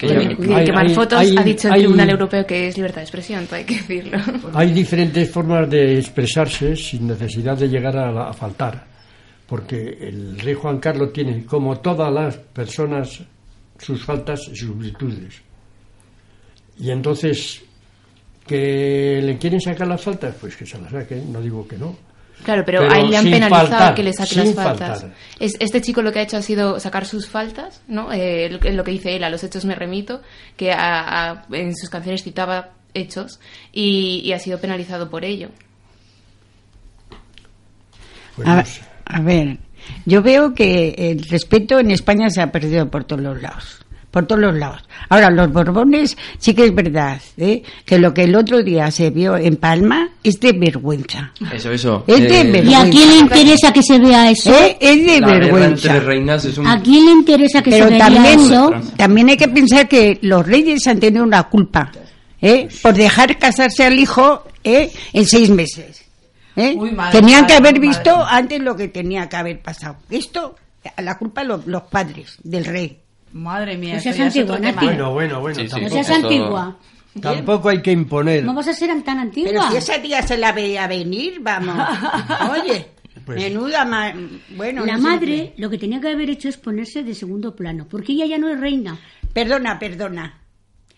Que 0.07 0.53
hay- 0.55 0.65
quemar 0.65 0.87
hay- 0.87 0.93
fotos 0.95 1.19
hay- 1.19 1.35
ha 1.37 1.43
dicho 1.43 1.67
el 1.69 1.73
Tribunal 1.75 2.09
Europeo 2.09 2.45
que 2.45 2.67
es 2.67 2.75
libertad 2.77 2.97
de 2.97 3.03
expresión, 3.03 3.47
hay 3.51 3.63
que 3.63 3.75
decirlo. 3.75 4.17
Hay 4.53 4.71
diferentes 4.71 5.29
formas 5.29 5.69
de 5.69 5.97
expresarse 5.99 6.75
sin 6.75 7.07
necesidad 7.07 7.57
de 7.57 7.67
llegar 7.69 7.95
a, 7.97 8.11
la- 8.11 8.29
a 8.29 8.33
faltar, 8.33 8.85
porque 9.47 9.97
el 10.01 10.39
rey 10.39 10.53
Juan 10.53 10.79
Carlos 10.79 11.11
tiene, 11.13 11.45
como 11.45 11.79
todas 11.79 12.11
las 12.13 12.37
personas, 12.37 13.21
sus 13.79 14.03
faltas 14.03 14.41
y 14.51 14.55
sus 14.55 14.77
virtudes. 14.77 15.41
Y 16.79 16.89
entonces, 16.91 17.61
que 18.47 19.21
le 19.23 19.37
quieren 19.37 19.61
sacar 19.61 19.87
las 19.87 20.01
faltas, 20.01 20.35
pues 20.39 20.55
que 20.55 20.65
se 20.65 20.79
las 20.79 20.91
saquen, 20.91 21.31
no 21.31 21.41
digo 21.41 21.67
que 21.67 21.77
no. 21.77 21.95
Claro, 22.43 22.63
pero, 22.65 22.79
Pero 22.81 22.93
a 22.93 22.99
él 22.99 23.09
le 23.09 23.17
han 23.17 23.23
penalizado 23.25 23.67
faltar, 23.69 23.95
que 23.95 24.03
le 24.03 24.11
saque 24.13 24.35
las 24.35 24.53
faltas. 24.53 25.01
faltar. 25.01 25.17
Este 25.39 25.81
chico 25.81 26.01
lo 26.01 26.11
que 26.11 26.19
ha 26.19 26.23
hecho 26.23 26.35
ha 26.37 26.41
sido 26.41 26.79
sacar 26.79 27.05
sus 27.05 27.27
faltas, 27.29 27.81
¿no? 27.87 28.11
Eh, 28.11 28.49
lo, 28.51 28.59
que- 28.59 28.71
lo 28.73 28.83
que 28.83 28.91
dice 28.91 29.15
él, 29.15 29.23
a 29.23 29.29
los 29.29 29.43
hechos 29.43 29.63
me 29.65 29.75
remito, 29.75 30.21
que 30.57 30.71
a- 30.73 31.31
a- 31.31 31.45
en 31.51 31.73
sus 31.75 31.89
canciones 31.89 32.21
citaba 32.23 32.71
hechos 32.93 33.39
y, 33.71 34.21
y 34.25 34.33
ha 34.33 34.39
sido 34.39 34.59
penalizado 34.59 35.09
por 35.09 35.23
ello. 35.23 35.49
Pues 38.35 38.47
A, 38.47 38.55
no 38.57 38.65
sé. 38.65 38.81
a 39.05 39.21
ver, 39.21 39.57
yo 40.05 40.21
veo 40.21 40.53
que 40.53 40.95
el 40.97 41.23
respeto 41.23 41.79
en 41.79 41.91
España 41.91 42.29
se 42.29 42.41
ha 42.41 42.51
perdido 42.51 42.89
por 42.89 43.03
todos 43.05 43.21
los 43.21 43.41
lados. 43.41 43.82
Por 44.13 44.27
todos 44.27 44.41
los 44.41 44.53
lados. 44.55 44.83
Ahora, 45.09 45.31
los 45.31 45.51
Borbones 45.51 46.15
sí 46.37 46.53
que 46.53 46.65
es 46.65 46.75
verdad 46.75 47.19
¿eh? 47.35 47.63
que 47.83 47.97
lo 47.97 48.13
que 48.13 48.25
el 48.25 48.35
otro 48.35 48.61
día 48.61 48.91
se 48.91 49.09
vio 49.09 49.35
en 49.35 49.55
Palma 49.55 50.07
es 50.23 50.39
de 50.39 50.51
vergüenza. 50.53 51.31
Eso, 51.51 51.71
eso. 51.71 52.03
Es 52.05 52.19
de 52.19 52.41
Eh, 52.41 52.43
vergüenza. 52.43 52.69
¿Y 52.69 52.73
a 52.75 52.89
quién 52.91 53.09
le 53.09 53.15
interesa 53.17 53.73
que 53.73 53.81
se 53.81 53.97
vea 53.97 54.29
eso? 54.29 54.51
¿Eh? 54.53 54.77
Es 54.79 55.03
de 55.07 55.19
la 55.19 55.27
vergüenza. 55.27 55.87
entre 55.95 55.99
reinas 56.05 56.45
es 56.45 56.59
un... 56.59 56.67
¿A 56.67 56.79
quién 56.79 57.05
le 57.05 57.11
interesa 57.11 57.63
que 57.63 57.71
Pero 57.71 57.85
se 57.85 57.89
vea 57.95 57.99
también, 58.05 58.39
eso? 58.39 58.71
también 58.97 59.29
hay 59.29 59.37
que 59.37 59.47
pensar 59.47 59.87
que 59.89 60.19
los 60.21 60.45
reyes 60.45 60.85
han 60.85 60.99
tenido 60.99 61.23
una 61.23 61.41
culpa 61.49 61.91
¿eh? 62.39 62.67
por 62.83 62.93
dejar 62.93 63.39
casarse 63.39 63.83
al 63.83 63.97
hijo 63.97 64.43
¿eh? 64.63 64.91
en 65.11 65.25
seis 65.25 65.49
meses. 65.49 66.03
¿eh? 66.55 66.75
Uy, 66.77 66.91
madre, 66.91 67.19
Tenían 67.19 67.47
que 67.47 67.53
haber 67.53 67.77
madre. 67.77 67.87
visto 67.87 68.15
antes 68.23 68.61
lo 68.61 68.75
que 68.75 68.89
tenía 68.89 69.27
que 69.27 69.37
haber 69.37 69.59
pasado. 69.59 69.95
Esto, 70.11 70.55
la 70.99 71.17
culpa 71.17 71.43
los, 71.43 71.65
los 71.65 71.81
padres 71.83 72.37
del 72.43 72.65
rey. 72.65 72.99
Madre 73.33 73.77
mía, 73.77 73.93
No 73.93 73.97
esto 73.97 74.13
seas 74.13 74.27
antigua. 74.27 74.59
Nati. 74.59 74.85
Bueno, 74.85 75.11
bueno, 75.11 75.41
bueno. 75.41 75.55
Sí, 75.55 75.61
sí. 75.67 75.67
No 75.67 75.79
tampoco, 75.81 76.03
seas 76.03 76.09
antigua. 76.23 76.77
tampoco 77.21 77.69
hay 77.69 77.81
que 77.81 77.91
imponer. 77.91 78.43
No 78.43 78.53
vas 78.53 78.67
a 78.67 78.73
ser 78.73 78.89
tan 79.03 79.19
antigua. 79.19 79.49
Pero 79.51 79.71
si 79.71 79.77
esa 79.77 80.01
tía 80.01 80.21
se 80.21 80.37
la 80.37 80.51
veía 80.51 80.87
venir, 80.87 81.39
vamos. 81.41 81.75
Oye, 82.51 82.87
Pues- 83.25 83.37
menuda 83.41 83.85
ma- 83.85 84.13
bueno, 84.55 84.85
la 84.85 84.97
no 84.97 85.01
madre 85.03 85.53
lo 85.57 85.69
que 85.69 85.77
tenía 85.77 85.99
que 85.99 86.09
haber 86.09 86.29
hecho 86.29 86.47
es 86.49 86.57
ponerse 86.57 87.03
de 87.03 87.15
segundo 87.15 87.55
plano, 87.55 87.87
porque 87.89 88.13
ella 88.13 88.25
ya 88.25 88.37
no 88.37 88.49
es 88.49 88.59
reina. 88.59 88.97
Perdona, 89.33 89.79
perdona. 89.79 90.39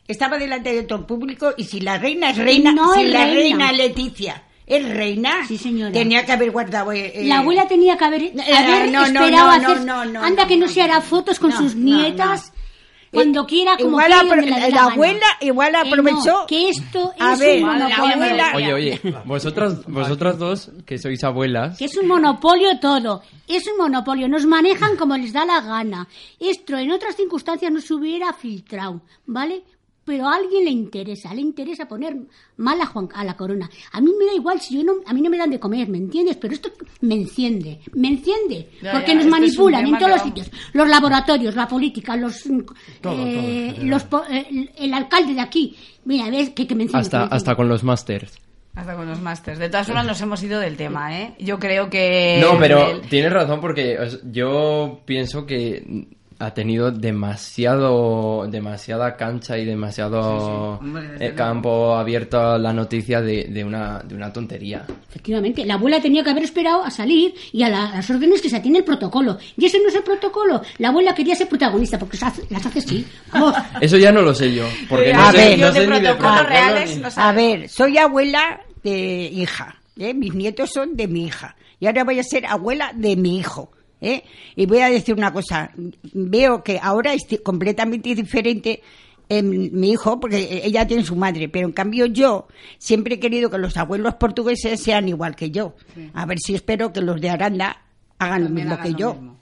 Estaba 0.08 0.38
delante 0.38 0.72
de 0.74 0.84
todo 0.84 1.00
el 1.00 1.06
público 1.06 1.54
y 1.58 1.64
si 1.64 1.80
la 1.80 1.98
reina 1.98 2.30
es 2.30 2.38
reina, 2.38 2.72
No 2.72 2.94
si 2.94 3.02
es 3.04 3.10
la 3.12 3.26
reina. 3.26 3.36
reina 3.36 3.72
Leticia 3.72 4.44
es 4.68 4.90
reina, 4.96 5.46
Sí, 5.48 5.58
señora. 5.58 5.92
tenía 5.92 6.26
que 6.26 6.32
haber 6.32 6.52
guardado. 6.52 6.92
eh, 6.92 7.12
eh, 7.16 7.26
La 7.26 7.40
abuela 7.40 7.68
tenía 7.68 7.98
que 7.98 8.06
haber, 8.06 8.22
haber 8.56 8.92
no, 8.92 9.00
no, 9.00 9.06
esperado 9.06 9.32
no, 9.46 9.52
a 9.52 9.58
no, 9.60 9.68
hacer... 9.70 9.86
no, 9.86 10.06
no, 10.06 10.24
Anda 10.24 10.44
no, 10.44 10.48
que 10.48 10.58
no 10.58 10.66
no, 10.66 10.72
se 10.72 10.82
hará 10.82 11.02
fotos 11.02 11.40
con 11.40 11.52
no, 11.52 11.58
sus 11.58 11.76
no, 11.76 11.84
nietas 11.98 12.52
cuando 13.12 13.44
Eh, 13.44 13.46
quiera, 13.48 13.78
como 13.78 13.90
igual 14.02 14.12
quiera, 14.44 14.70
la 14.70 14.84
abuela 14.86 15.26
igual 15.40 15.74
aprovechó. 15.76 16.26
no, 16.42 16.46
que 16.48 16.68
esto 16.70 17.14
A 17.18 17.34
es 17.34 17.40
ver, 17.40 17.64
un 17.64 17.70
monopolio. 17.70 18.14
abuela- 18.16 18.52
Oye, 18.56 18.74
oye, 18.74 19.02
vosotras, 19.24 19.86
vosotras 19.88 20.38
dos, 20.38 20.72
que 20.86 20.98
sois 20.98 21.24
abuelas, 21.24 21.78
Que 21.78 21.86
es 21.86 21.96
un 21.96 22.08
monopolio 22.10 22.78
todo. 22.82 23.22
Es 23.48 23.68
un 23.68 23.78
monopolio. 23.78 24.28
Nos 24.28 24.46
manejan 24.46 24.98
como 24.98 25.16
les 25.16 25.32
da 25.32 25.46
la 25.46 25.62
gana. 25.62 26.08
Esto 26.42 26.76
en 26.78 26.92
otras 26.92 27.16
circunstancias 27.16 27.72
no 27.72 27.80
se 27.80 27.94
hubiera 27.94 28.34
filtrado, 28.34 29.00
¿vale? 29.28 29.64
Pero 30.06 30.28
a 30.28 30.36
alguien 30.36 30.66
le 30.66 30.70
interesa, 30.72 31.34
le 31.34 31.42
interesa 31.42 31.88
poner 31.88 32.16
mal 32.58 32.80
a, 32.80 32.86
Juan, 32.86 33.10
a 33.16 33.24
la 33.26 33.36
corona. 33.36 33.68
A 33.92 34.00
mí 34.02 34.12
me 34.20 34.26
da 34.26 34.34
igual 34.36 34.62
si 34.62 34.76
yo 34.78 34.84
no, 34.84 34.94
a 35.06 35.14
mí 35.14 35.22
no 35.22 35.32
me 35.32 35.38
dan 35.38 35.50
de 35.50 35.60
comer, 35.60 35.88
¿me 35.90 35.98
entiendes? 35.98 36.38
Pero 36.38 36.54
esto 36.54 36.70
me 37.02 37.16
enciende, 37.16 37.80
me 37.94 38.10
enciende, 38.10 38.70
Ya, 38.84 38.92
porque 38.92 39.08
ya, 39.08 39.16
nos 39.16 39.26
este 39.26 39.32
manipulan 39.32 39.84
tema 39.84 39.98
en 39.98 40.04
todos 40.04 40.12
los 40.18 40.22
sitios. 40.22 40.52
Los 40.74 40.88
laboratorios, 40.88 41.56
la 41.56 41.68
política, 41.68 42.16
los, 42.16 42.46
mm, 42.46 42.60
Todo, 43.02 43.16
eh, 43.18 43.76
los 43.82 44.04
po- 44.04 44.24
eh, 44.30 44.70
el, 44.78 44.94
alcalde 44.94 45.34
de 45.34 45.42
aquí. 45.42 45.76
Mira, 46.06 46.30
ves 46.30 46.52
que, 46.52 46.68
que 46.68 46.76
me 46.76 46.84
enciende. 46.84 46.92
que 47.02 47.06
hasta, 47.08 47.18
me 47.18 47.24
enciende. 47.24 47.36
hasta 47.38 47.56
con 47.56 47.68
los 47.68 47.84
másters. 47.84 48.38
Hasta 48.76 48.96
con 48.96 49.08
los 49.08 49.20
másters. 49.22 49.58
De 49.58 49.70
todas 49.70 49.88
formas, 49.88 50.06
nos 50.06 50.22
hemos 50.22 50.44
ido 50.44 50.60
del 50.60 50.78
tema, 50.78 51.20
¿eh? 51.20 51.34
Yo 51.40 51.58
creo 51.58 51.90
que... 51.90 52.38
No, 52.42 52.60
pero 52.60 52.92
el- 52.92 53.02
tienes 53.10 53.32
razón 53.34 53.60
porque 53.60 53.98
yo 54.32 55.00
pienso 55.06 55.46
que 55.48 56.08
ha 56.40 56.54
tenido 56.54 56.92
demasiado 56.92 58.46
demasiada 58.50 59.16
cancha 59.16 59.58
y 59.58 59.66
demasiado 59.66 60.80
eh, 61.20 61.34
campo 61.36 61.96
abierto 61.96 62.40
a 62.40 62.58
la 62.58 62.74
noticia 62.74 63.22
de, 63.22 63.46
de 63.46 63.64
una, 63.64 64.00
de 64.04 64.16
una 64.16 64.32
tontería. 64.34 64.86
Efectivamente, 65.10 65.66
la 65.66 65.76
abuela 65.76 66.02
tenía 66.02 66.24
que 66.24 66.30
haber 66.32 66.44
esperado 66.44 66.84
a 66.84 66.92
salir 66.92 67.34
y 67.52 67.64
a, 67.64 67.70
la- 67.70 67.90
a 67.92 67.96
las 67.96 68.10
órdenes 68.10 68.42
que 68.42 68.50
se 68.50 68.58
atiene 68.58 68.80
el 68.80 68.84
protocolo. 68.84 69.38
Y 69.58 69.66
ese 69.66 69.80
no 69.82 69.88
es 69.90 69.96
el 69.96 70.04
protocolo. 70.04 70.62
La 70.78 70.90
abuela 70.90 71.16
quería 71.16 71.36
ser 71.36 71.48
protagonista 71.48 71.98
porque 71.98 72.18
se 72.18 72.26
hace- 72.26 72.44
las 72.50 72.66
hace 72.66 72.80
así. 72.80 73.06
Vamos. 73.32 73.56
Eso 73.82 73.98
ya 73.98 74.12
no 74.12 74.22
lo 74.22 74.34
sé 74.34 74.54
yo, 74.54 74.66
porque 74.90 75.14
A 75.14 75.18
no 75.18 75.32
sé, 75.32 75.38
ver, 75.38 75.60
no 75.60 75.68
yo 75.68 75.74
sé 75.74 75.80
de 75.82 75.88
ni 75.88 75.94
de 75.94 76.00
protocolos 76.00 76.34
protocolo 76.36 76.50
reales 76.50 76.96
ni- 76.98 77.02
no 77.02 77.10
A 77.16 77.32
ver, 77.32 77.70
soy 77.70 77.98
abuela 77.98 78.62
de 78.84 79.30
hija. 79.34 79.76
¿eh? 79.98 80.14
Mis 80.14 80.34
nietos 80.34 80.70
son 80.74 80.96
de 80.96 81.08
mi 81.08 81.26
hija. 81.26 81.56
Y 81.80 81.88
ahora 81.88 82.04
voy 82.04 82.20
a 82.20 82.24
ser 82.24 82.46
abuela 82.46 82.92
de 82.94 83.16
mi 83.16 83.38
hijo. 83.38 83.72
¿Eh? 84.02 84.24
Y 84.56 84.66
voy 84.66 84.80
a 84.80 84.90
decir 84.90 85.16
una 85.16 85.32
cosa. 85.32 85.72
Veo 86.14 86.64
que 86.64 86.80
ahora 86.82 87.14
es 87.14 87.26
completamente 87.44 88.14
diferente 88.16 88.82
en 89.28 89.80
mi 89.80 89.92
hijo, 89.92 90.20
porque 90.20 90.62
ella 90.64 90.86
tiene 90.86 91.04
su 91.04 91.16
madre, 91.16 91.50
pero 91.50 91.68
en 91.68 91.74
cambio 91.74 92.06
yo 92.06 92.48
siempre 92.78 93.16
he 93.16 93.20
querido 93.20 93.50
que 93.50 93.58
los 93.58 93.76
abuelos 93.78 94.16
portugueses 94.16 94.82
sean 94.82 95.08
igual 95.08 95.36
que 95.36 95.52
yo. 95.52 95.76
A 96.14 96.26
ver 96.26 96.38
si 96.40 96.56
espero 96.56 96.94
que 96.94 97.02
los 97.02 97.20
de 97.20 97.30
Aranda 97.30 97.82
hagan 98.20 98.44
lo 98.44 98.50
mismo 98.50 98.74
hagan 98.74 98.86
que 98.86 98.92
lo 98.92 98.98
yo. 98.98 99.14
mismo. 99.16 99.40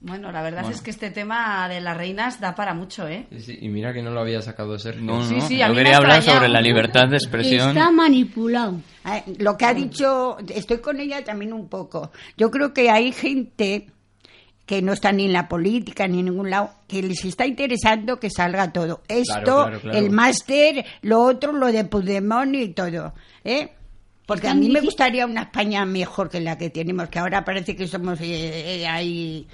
Bueno, 0.00 0.30
la 0.30 0.42
verdad 0.42 0.60
Bueno. 0.62 0.76
es 0.76 0.82
que 0.82 0.90
este 0.90 1.10
tema 1.10 1.68
de 1.68 1.80
las 1.80 1.96
reinas 1.96 2.38
da 2.38 2.54
para 2.54 2.74
mucho, 2.74 3.08
¿eh? 3.08 3.26
Sí, 3.38 3.58
y 3.60 3.68
mira 3.68 3.92
que 3.94 4.02
no 4.02 4.10
lo 4.10 4.20
había 4.20 4.42
sacado 4.42 4.78
Sergio. 4.78 5.02
No, 5.02 5.18
no, 5.20 5.24
Sí, 5.26 5.40
sí, 5.40 5.56
yo 5.58 5.64
a 5.66 5.74
quería 5.74 5.94
ha 5.94 5.96
hablar 5.96 6.22
sobre 6.22 6.48
la 6.48 6.60
libertad 6.60 7.08
de 7.08 7.16
expresión. 7.16 7.70
Está 7.70 7.90
manipulado. 7.90 8.80
Ah, 9.04 9.22
Lo 9.38 9.56
que 9.56 9.64
ha 9.64 9.72
dicho, 9.72 10.36
estoy 10.54 10.78
con 10.78 11.00
ella 11.00 11.24
también 11.24 11.52
un 11.54 11.68
poco. 11.68 12.12
Yo 12.36 12.50
creo 12.50 12.74
que 12.74 12.90
hay 12.90 13.10
gente 13.12 13.86
que 14.66 14.82
no 14.82 14.92
está 14.92 15.12
ni 15.12 15.26
en 15.26 15.32
la 15.32 15.48
política 15.48 16.06
ni 16.08 16.18
en 16.18 16.26
ningún 16.26 16.50
lado, 16.50 16.70
que 16.88 17.00
les 17.02 17.24
está 17.24 17.46
interesando 17.46 18.18
que 18.20 18.28
salga 18.30 18.72
todo. 18.72 19.02
Esto, 19.08 19.42
claro, 19.64 19.80
claro. 19.80 19.96
el 19.98 20.10
máster, 20.10 20.84
lo 21.02 21.22
otro, 21.22 21.52
lo 21.52 21.70
de 21.72 21.84
Puigdemont 21.84 22.54
y 22.54 22.68
todo. 22.70 23.14
¿eh? 23.44 23.70
Porque 24.26 24.48
a 24.48 24.54
mí 24.54 24.68
me 24.68 24.80
gustaría 24.80 25.24
una 25.24 25.42
España 25.42 25.86
mejor 25.86 26.28
que 26.28 26.40
la 26.40 26.58
que 26.58 26.68
tenemos, 26.70 27.08
que 27.08 27.20
ahora 27.20 27.44
parece 27.44 27.76
que 27.76 27.86
somos 27.86 28.20
eh, 28.20 28.80
eh, 28.82 28.86
ahí 28.88 29.46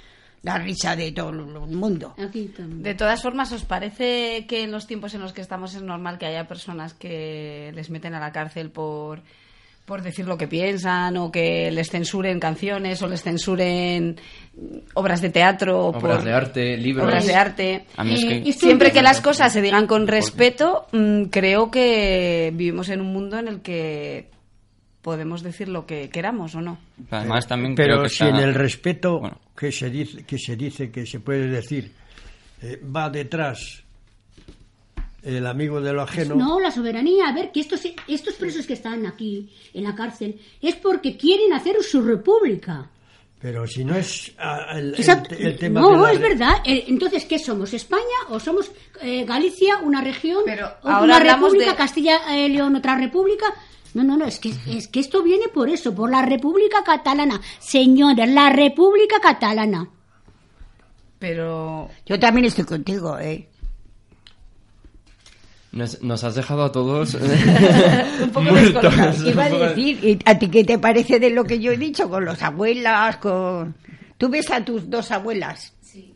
la 0.43 0.57
risa 0.57 0.95
de 0.95 1.11
todo 1.11 1.29
el 1.29 1.37
mundo. 1.75 2.13
Aquí 2.19 2.47
también. 2.55 2.83
De 2.83 2.93
todas 2.95 3.21
formas, 3.21 3.51
¿os 3.53 3.63
parece 3.63 4.45
que 4.47 4.63
en 4.63 4.71
los 4.71 4.85
tiempos 4.87 5.13
en 5.13 5.21
los 5.21 5.33
que 5.33 5.41
estamos 5.41 5.73
es 5.73 5.81
normal 5.81 6.17
que 6.17 6.25
haya 6.25 6.47
personas 6.47 6.93
que 6.93 7.71
les 7.73 7.89
meten 7.89 8.13
a 8.13 8.19
la 8.19 8.31
cárcel 8.33 8.69
por, 8.69 9.21
por 9.85 10.01
decir 10.01 10.27
lo 10.27 10.37
que 10.37 10.47
piensan 10.49 11.15
o 11.15 11.31
que 11.31 11.71
les 11.71 11.89
censuren 11.89 12.39
canciones 12.41 13.01
o 13.01 13.07
les 13.07 13.23
censuren 13.23 14.17
obras 14.95 15.21
de 15.21 15.29
teatro 15.29 15.87
Obras 15.87 16.01
por 16.17 16.23
de 16.25 16.33
arte, 16.33 16.77
libros. 16.77 17.05
obras 17.07 17.25
de 17.25 17.35
arte? 17.35 17.85
Es 18.05 18.25
que- 18.25 18.35
Eh, 18.37 18.43
esto 18.47 18.65
Siempre 18.65 18.91
que 18.91 19.01
las 19.01 19.21
cosas 19.21 19.51
se 19.53 19.61
digan 19.61 19.87
con 19.87 20.07
respeto, 20.07 20.87
mm, 20.91 21.23
creo 21.25 21.71
que 21.71 22.51
vivimos 22.53 22.89
en 22.89 22.99
un 23.01 23.13
mundo 23.13 23.39
en 23.39 23.47
el 23.47 23.61
que 23.61 24.29
podemos 25.01 25.41
decir 25.43 25.67
lo 25.69 25.85
que 25.85 26.09
queramos 26.09 26.55
o 26.55 26.61
no. 26.61 26.77
Además, 27.11 27.47
también 27.47 27.75
Pero 27.75 27.95
creo 27.95 28.03
que 28.03 28.09
si 28.09 28.23
está- 28.23 28.29
en 28.29 28.43
el 28.43 28.53
respeto 28.53 29.19
Bueno. 29.19 29.37
Que 29.55 29.71
se 29.71 29.89
dice 29.89 30.25
que 30.25 30.37
se 30.37 30.55
dice 30.55 30.91
que 30.91 31.05
se 31.05 31.19
puede 31.19 31.47
decir 31.47 31.91
eh, 32.61 32.81
va 32.83 33.09
detrás 33.09 33.83
el 35.21 35.45
amigo 35.47 35.79
de 35.79 35.93
lo 35.93 36.01
ajeno, 36.01 36.35
No, 36.35 36.59
la 36.59 36.69
soberanía. 36.69 37.29
A 37.29 37.33
ver, 37.33 37.51
que 37.53 37.61
estos, 37.61 37.81
estos 38.07 38.33
presos 38.33 38.65
que 38.67 38.73
están 38.73 39.05
aquí 39.05 39.49
en 39.73 39.83
la 39.85 39.95
cárcel 39.95 40.37
es 40.61 40.75
porque 40.75 41.15
quieren 41.15 41.53
hacer 41.53 41.81
su 41.81 42.01
república. 42.01 42.89
Pero 43.39 43.65
si 43.67 43.83
no 43.85 43.95
es 43.95 44.33
ah, 44.37 44.67
el, 44.73 44.87
el- 44.93 44.95
Exacto. 44.95 45.35
el 45.37 45.57
tema 45.57 45.79
no, 45.81 45.91
de 45.91 45.97
la 45.97 46.11
es 46.13 46.19
verdad. 46.19 46.53
Eh, 46.65 46.85
Entonces, 46.87 47.23
¿qué 47.25 47.39
somos? 47.39 47.73
¿España 47.73 48.01
o 48.29 48.39
somos 48.39 48.71
eh, 49.01 49.23
Galicia, 49.25 49.77
una 49.77 50.01
región? 50.01 50.43
o 50.83 50.87
ahora 50.89 51.03
una 51.03 51.19
república, 51.19 51.71
de- 51.71 51.77
Castilla-León, 51.77 52.75
otra 52.75 52.97
república. 52.97 53.45
No, 53.93 54.03
no, 54.03 54.17
no, 54.17 54.25
es 54.25 54.39
que, 54.39 54.53
es 54.67 54.87
que 54.87 54.99
esto 54.99 55.21
viene 55.21 55.49
por 55.49 55.69
eso, 55.69 55.93
por 55.93 56.09
la 56.09 56.23
República 56.23 56.83
Catalana. 56.83 57.39
Señores, 57.59 58.27
la 58.29 58.49
República 58.49 59.19
Catalana. 59.21 59.87
Pero... 61.19 61.89
Yo 62.05 62.19
también 62.19 62.45
estoy 62.45 62.65
contigo, 62.65 63.17
¿eh? 63.19 63.47
Nos, 65.71 66.01
nos 66.03 66.23
has 66.23 66.35
dejado 66.35 66.63
a 66.65 66.71
todos 66.71 67.13
Un 68.21 68.29
poco 68.29 68.41
muertos. 68.51 68.73
descolocados. 68.83 69.25
Iba 69.25 69.43
a 69.43 69.47
Un 69.47 69.51
poco- 69.53 69.65
decir, 69.69 69.99
¿y 70.05 70.19
¿a 70.25 70.37
ti 70.37 70.49
qué 70.49 70.63
te 70.63 70.77
parece 70.77 71.19
de 71.19 71.31
lo 71.31 71.43
que 71.43 71.59
yo 71.59 71.71
he 71.71 71.77
dicho 71.77 72.09
con 72.09 72.25
las 72.25 72.41
abuelas? 72.43 73.17
con 73.17 73.75
¿Tú 74.17 74.29
ves 74.29 74.51
a 74.51 74.63
tus 74.63 74.87
dos 74.89 75.09
abuelas? 75.11 75.73
Sí. 75.81 76.13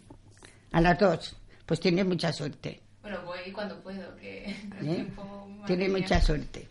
A 0.71 0.81
las 0.81 0.99
dos. 0.99 1.35
Pues 1.65 1.79
tienes 1.79 2.05
mucha 2.05 2.31
suerte. 2.31 2.81
Bueno, 3.01 3.17
voy 3.25 3.51
cuando 3.51 3.79
puedo, 3.81 4.15
que 4.17 4.45
el 4.79 4.87
¿eh? 4.89 5.07
Tienes 5.65 5.89
mucha 5.91 6.21
suerte. 6.21 6.66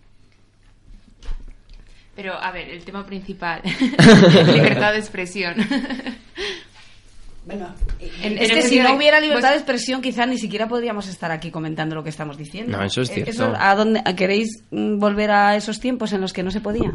Pero, 2.16 2.32
a 2.34 2.50
ver, 2.50 2.70
el 2.70 2.82
tema 2.84 3.04
principal. 3.04 3.60
Libertad 4.54 4.92
de 4.92 4.98
expresión. 4.98 5.54
Bueno, 7.44 7.68
En- 8.22 8.38
es 8.38 8.50
que 8.50 8.62
si 8.62 8.80
no 8.80 8.96
hubiera 8.96 9.20
libertad 9.20 9.50
de 9.50 9.56
expresión, 9.56 10.02
quizás 10.02 10.26
ni 10.26 10.36
siquiera 10.38 10.66
podríamos 10.66 11.06
estar 11.06 11.30
aquí 11.30 11.50
comentando 11.52 11.94
lo 11.94 12.02
que 12.02 12.10
estamos 12.10 12.36
diciendo. 12.36 12.76
No, 12.76 12.82
eso 12.84 13.02
es 13.02 13.10
Eh, 13.10 13.22
cierto. 13.24 13.54
¿a 13.56 13.74
dónde, 13.76 14.00
a- 14.04 14.16
¿Queréis 14.16 14.64
mm, 14.72 14.98
volver 14.98 15.30
a 15.30 15.54
esos 15.56 15.78
tiempos 15.78 16.12
en 16.12 16.22
los 16.22 16.32
que 16.32 16.42
no 16.42 16.50
se 16.50 16.60
podía? 16.60 16.90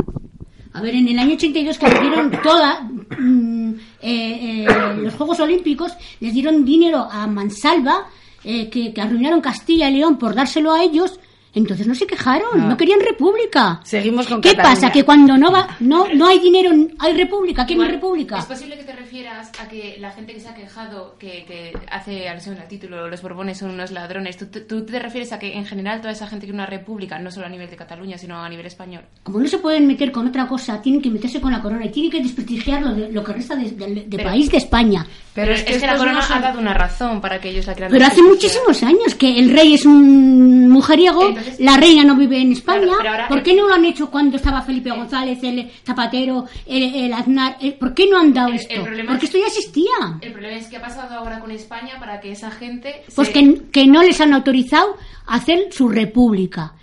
A 0.73 0.81
ver, 0.81 0.95
en 0.95 1.07
el 1.07 1.19
año 1.19 1.35
82 1.35 1.77
que 1.77 1.87
les 1.87 2.01
dieron 2.01 2.31
toda 2.43 2.81
mm, 2.81 3.73
eh, 4.01 4.65
eh, 4.65 4.65
los 4.97 5.13
Juegos 5.13 5.39
Olímpicos, 5.39 5.93
les 6.19 6.33
dieron 6.33 6.65
dinero 6.65 7.07
a 7.09 7.27
Mansalva, 7.27 8.07
eh, 8.43 8.69
que, 8.69 8.93
que 8.93 9.01
arruinaron 9.01 9.39
Castilla 9.39 9.89
y 9.89 9.93
León 9.97 10.17
por 10.17 10.35
dárselo 10.35 10.73
a 10.73 10.83
ellos. 10.83 11.17
Entonces 11.53 11.85
no 11.85 11.93
se 11.95 12.07
quejaron, 12.07 12.67
no 12.69 12.77
querían 12.77 13.01
república. 13.01 13.81
Seguimos 13.83 14.25
con 14.27 14.39
¿Qué 14.41 14.49
Cataluña. 14.55 14.73
pasa? 14.75 14.91
Que 14.91 15.03
cuando 15.03 15.37
no 15.37 15.51
va, 15.51 15.75
no, 15.81 16.07
no 16.13 16.27
hay 16.27 16.39
dinero, 16.39 16.71
hay 16.99 17.13
república. 17.13 17.65
¿Quién 17.65 17.77
Igual, 17.77 17.89
es 17.89 17.93
república? 17.95 18.39
Es 18.39 18.45
posible 18.45 18.77
que 18.77 18.83
te 18.83 18.93
refieras 18.93 19.51
a 19.59 19.67
que 19.67 19.97
la 19.99 20.11
gente 20.11 20.33
que 20.33 20.39
se 20.39 20.47
ha 20.47 20.53
quejado, 20.55 21.15
que, 21.19 21.43
que 21.45 21.73
hace 21.91 22.29
alusión 22.29 22.57
al 22.57 22.67
título, 22.69 23.09
los 23.09 23.21
borbones 23.21 23.57
son 23.57 23.71
unos 23.71 23.91
ladrones, 23.91 24.37
¿tú, 24.37 24.45
tú- 24.47 24.85
te 24.85 24.99
refieres 24.99 25.33
a 25.33 25.39
que 25.39 25.53
en 25.57 25.65
general 25.65 25.99
toda 25.99 26.13
esa 26.13 26.25
gente 26.27 26.45
quiere 26.45 26.55
una 26.55 26.65
república, 26.65 27.19
no 27.19 27.29
solo 27.31 27.47
a 27.47 27.49
nivel 27.49 27.69
de 27.69 27.75
Cataluña, 27.75 28.17
sino 28.17 28.37
a 28.41 28.47
nivel 28.47 28.65
español? 28.65 29.03
Como 29.23 29.39
no 29.39 29.47
se 29.47 29.57
pueden 29.57 29.85
meter 29.87 30.11
con 30.13 30.27
otra 30.27 30.47
cosa, 30.47 30.81
tienen 30.81 31.01
que 31.01 31.09
meterse 31.09 31.41
con 31.41 31.51
la 31.51 31.61
corona 31.61 31.85
y 31.85 31.89
tienen 31.89 32.11
que 32.11 32.21
desprestigiar 32.21 32.81
lo, 32.81 32.93
de, 32.93 33.11
lo 33.11 33.23
que 33.25 33.33
resta 33.33 33.55
de, 33.57 33.71
de- 33.71 34.05
de 34.07 34.17
Pero- 34.17 34.29
país 34.29 34.49
de 34.49 34.57
España. 34.57 35.05
Pero, 35.33 35.53
es 35.53 35.63
que, 35.63 35.79
la 35.87 35.95
corona 35.97 36.17
no 36.19 36.21
son- 36.21 36.37
ha 36.37 36.41
dado 36.41 36.59
una 36.59 36.73
razón 36.73 37.21
para 37.21 37.39
que 37.39 37.49
ellos 37.49 37.65
la 37.67 37.73
quieran 37.73 37.91
Pero 37.91 38.05
hace 38.05 38.21
muchísimos 38.21 38.83
años 38.83 39.15
que 39.15 39.37
el 39.39 39.49
rey 39.51 39.73
es 39.75 39.85
un 39.85 40.69
mujeriego, 40.69 41.21
Entonces- 41.21 41.40
la 41.59 41.77
reina 41.77 42.03
no 42.03 42.15
vive 42.15 42.39
en 42.41 42.51
España. 42.53 42.93
Claro, 42.99 43.25
¿Por 43.27 43.43
qué 43.43 43.53
no 43.53 43.67
lo 43.67 43.73
han 43.73 43.85
hecho 43.85 44.09
cuando 44.09 44.37
estaba 44.37 44.61
Felipe 44.61 44.91
González, 44.91 45.39
el 45.43 45.69
Zapatero, 45.85 46.45
el, 46.65 46.83
el 46.95 47.13
Aznar? 47.13 47.57
El- 47.61 47.73
¿Por 47.75 47.93
qué 47.93 48.09
no 48.09 48.19
han 48.19 48.33
dado 48.33 48.49
El- 48.49 48.55
esto? 48.55 48.73
el 48.73 48.81
problema 48.83 49.11
Porque 49.11 49.25
es- 49.25 49.29
esto 49.33 49.39
ya 49.39 49.47
existía. 49.47 49.91
El 50.21 50.31
problema 50.33 50.57
es 50.57 50.67
que 50.67 50.77
ha 50.77 50.81
pasado 50.81 51.15
ahora 51.15 51.39
con 51.39 51.51
España 51.51 51.93
para 51.99 52.19
que 52.19 52.31
esa 52.31 52.51
gente... 52.51 53.03
Pues 53.15 53.27
se- 53.29 53.33
que, 53.33 53.61
que 53.71 53.87
no 53.87 54.01
les 54.03 54.19
han 54.21 54.33
autorizado 54.33 54.97
a 55.27 55.35
hacer 55.35 55.67
su 55.71 55.89
república, 55.89 56.73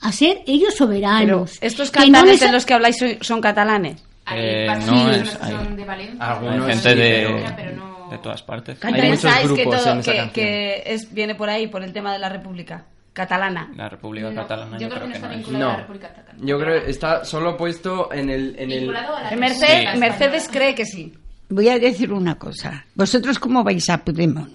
a 0.00 0.12
ser 0.12 0.42
ellos 0.46 0.74
Pero 0.74 0.86
soberanos. 0.86 1.58
estos 1.60 1.90
Que 1.90 1.98
no 2.00 2.04
cantantes 2.06 2.30
les 2.32 2.40
de 2.40 2.46
ha- 2.46 2.52
los 2.52 2.66
que 2.66 2.74
habláis 2.74 2.96
son, 2.98 3.16
son 3.20 3.40
catalanes. 3.40 4.02
Eh, 4.34 4.66
no, 4.86 5.10
es- 5.10 5.38
hay- 5.40 5.52
son 5.52 5.74
de 5.76 5.84
Valencia. 5.84 6.16
Algunos 6.32 6.66
Hay 6.66 6.72
gente 6.74 6.90
sí, 6.90 6.98
de, 6.98 7.44
pero- 7.56 8.08
de 8.10 8.18
todas 8.18 8.42
partes. 8.42 8.78
Hay 8.84 8.92
muchos 8.92 9.08
¿Pensáis 9.08 9.48
que, 9.48 9.54
grupos 9.62 9.82
todo- 9.82 9.92
en 9.92 9.98
esa 10.00 10.12
que, 10.12 10.18
canción. 10.18 10.34
que 10.34 10.82
es, 10.86 11.12
viene 11.14 11.34
por 11.34 11.48
ahí, 11.50 11.66
por 11.66 11.82
el 11.82 11.92
tema 11.92 12.12
de 12.12 12.18
la 12.18 12.28
República 12.28 12.84
Catalana? 13.26 13.70
La 13.76 13.88
República 13.88 14.30
No, 14.30 14.42
Catalana 14.42 14.78
yo 14.78 14.88
yo, 14.88 14.94
creo 14.94 15.02
que 15.02 15.08
no 15.08 15.14
está 15.14 15.26
no 15.28 15.32
es. 15.34 15.38
vinculado 15.38 15.64
a 15.64 15.68
la 15.68 15.72
No, 15.74 15.78
República 15.80 16.08
Catalana. 16.14 16.38
yo 16.46 16.58
creo 16.58 16.84
que 16.84 16.90
está 16.90 17.24
solo 17.24 17.56
puesto 17.56 18.12
en 18.12 18.30
el... 18.30 18.54
En 18.58 18.70
el... 18.72 18.78
Vinculado 18.80 19.16
a 19.16 19.22
la 19.22 19.36
Mercedes, 19.36 19.84
República 19.84 19.96
Mercedes 19.98 20.48
cree 20.50 20.74
que 20.74 20.84
sí. 20.86 21.12
Voy 21.50 21.68
a 21.68 21.78
decir 21.78 22.12
una 22.12 22.36
cosa. 22.38 22.84
¿Vosotros 22.94 23.38
cómo 23.38 23.64
vais 23.64 23.88
a 23.90 23.98
Puigdemont? 23.98 24.52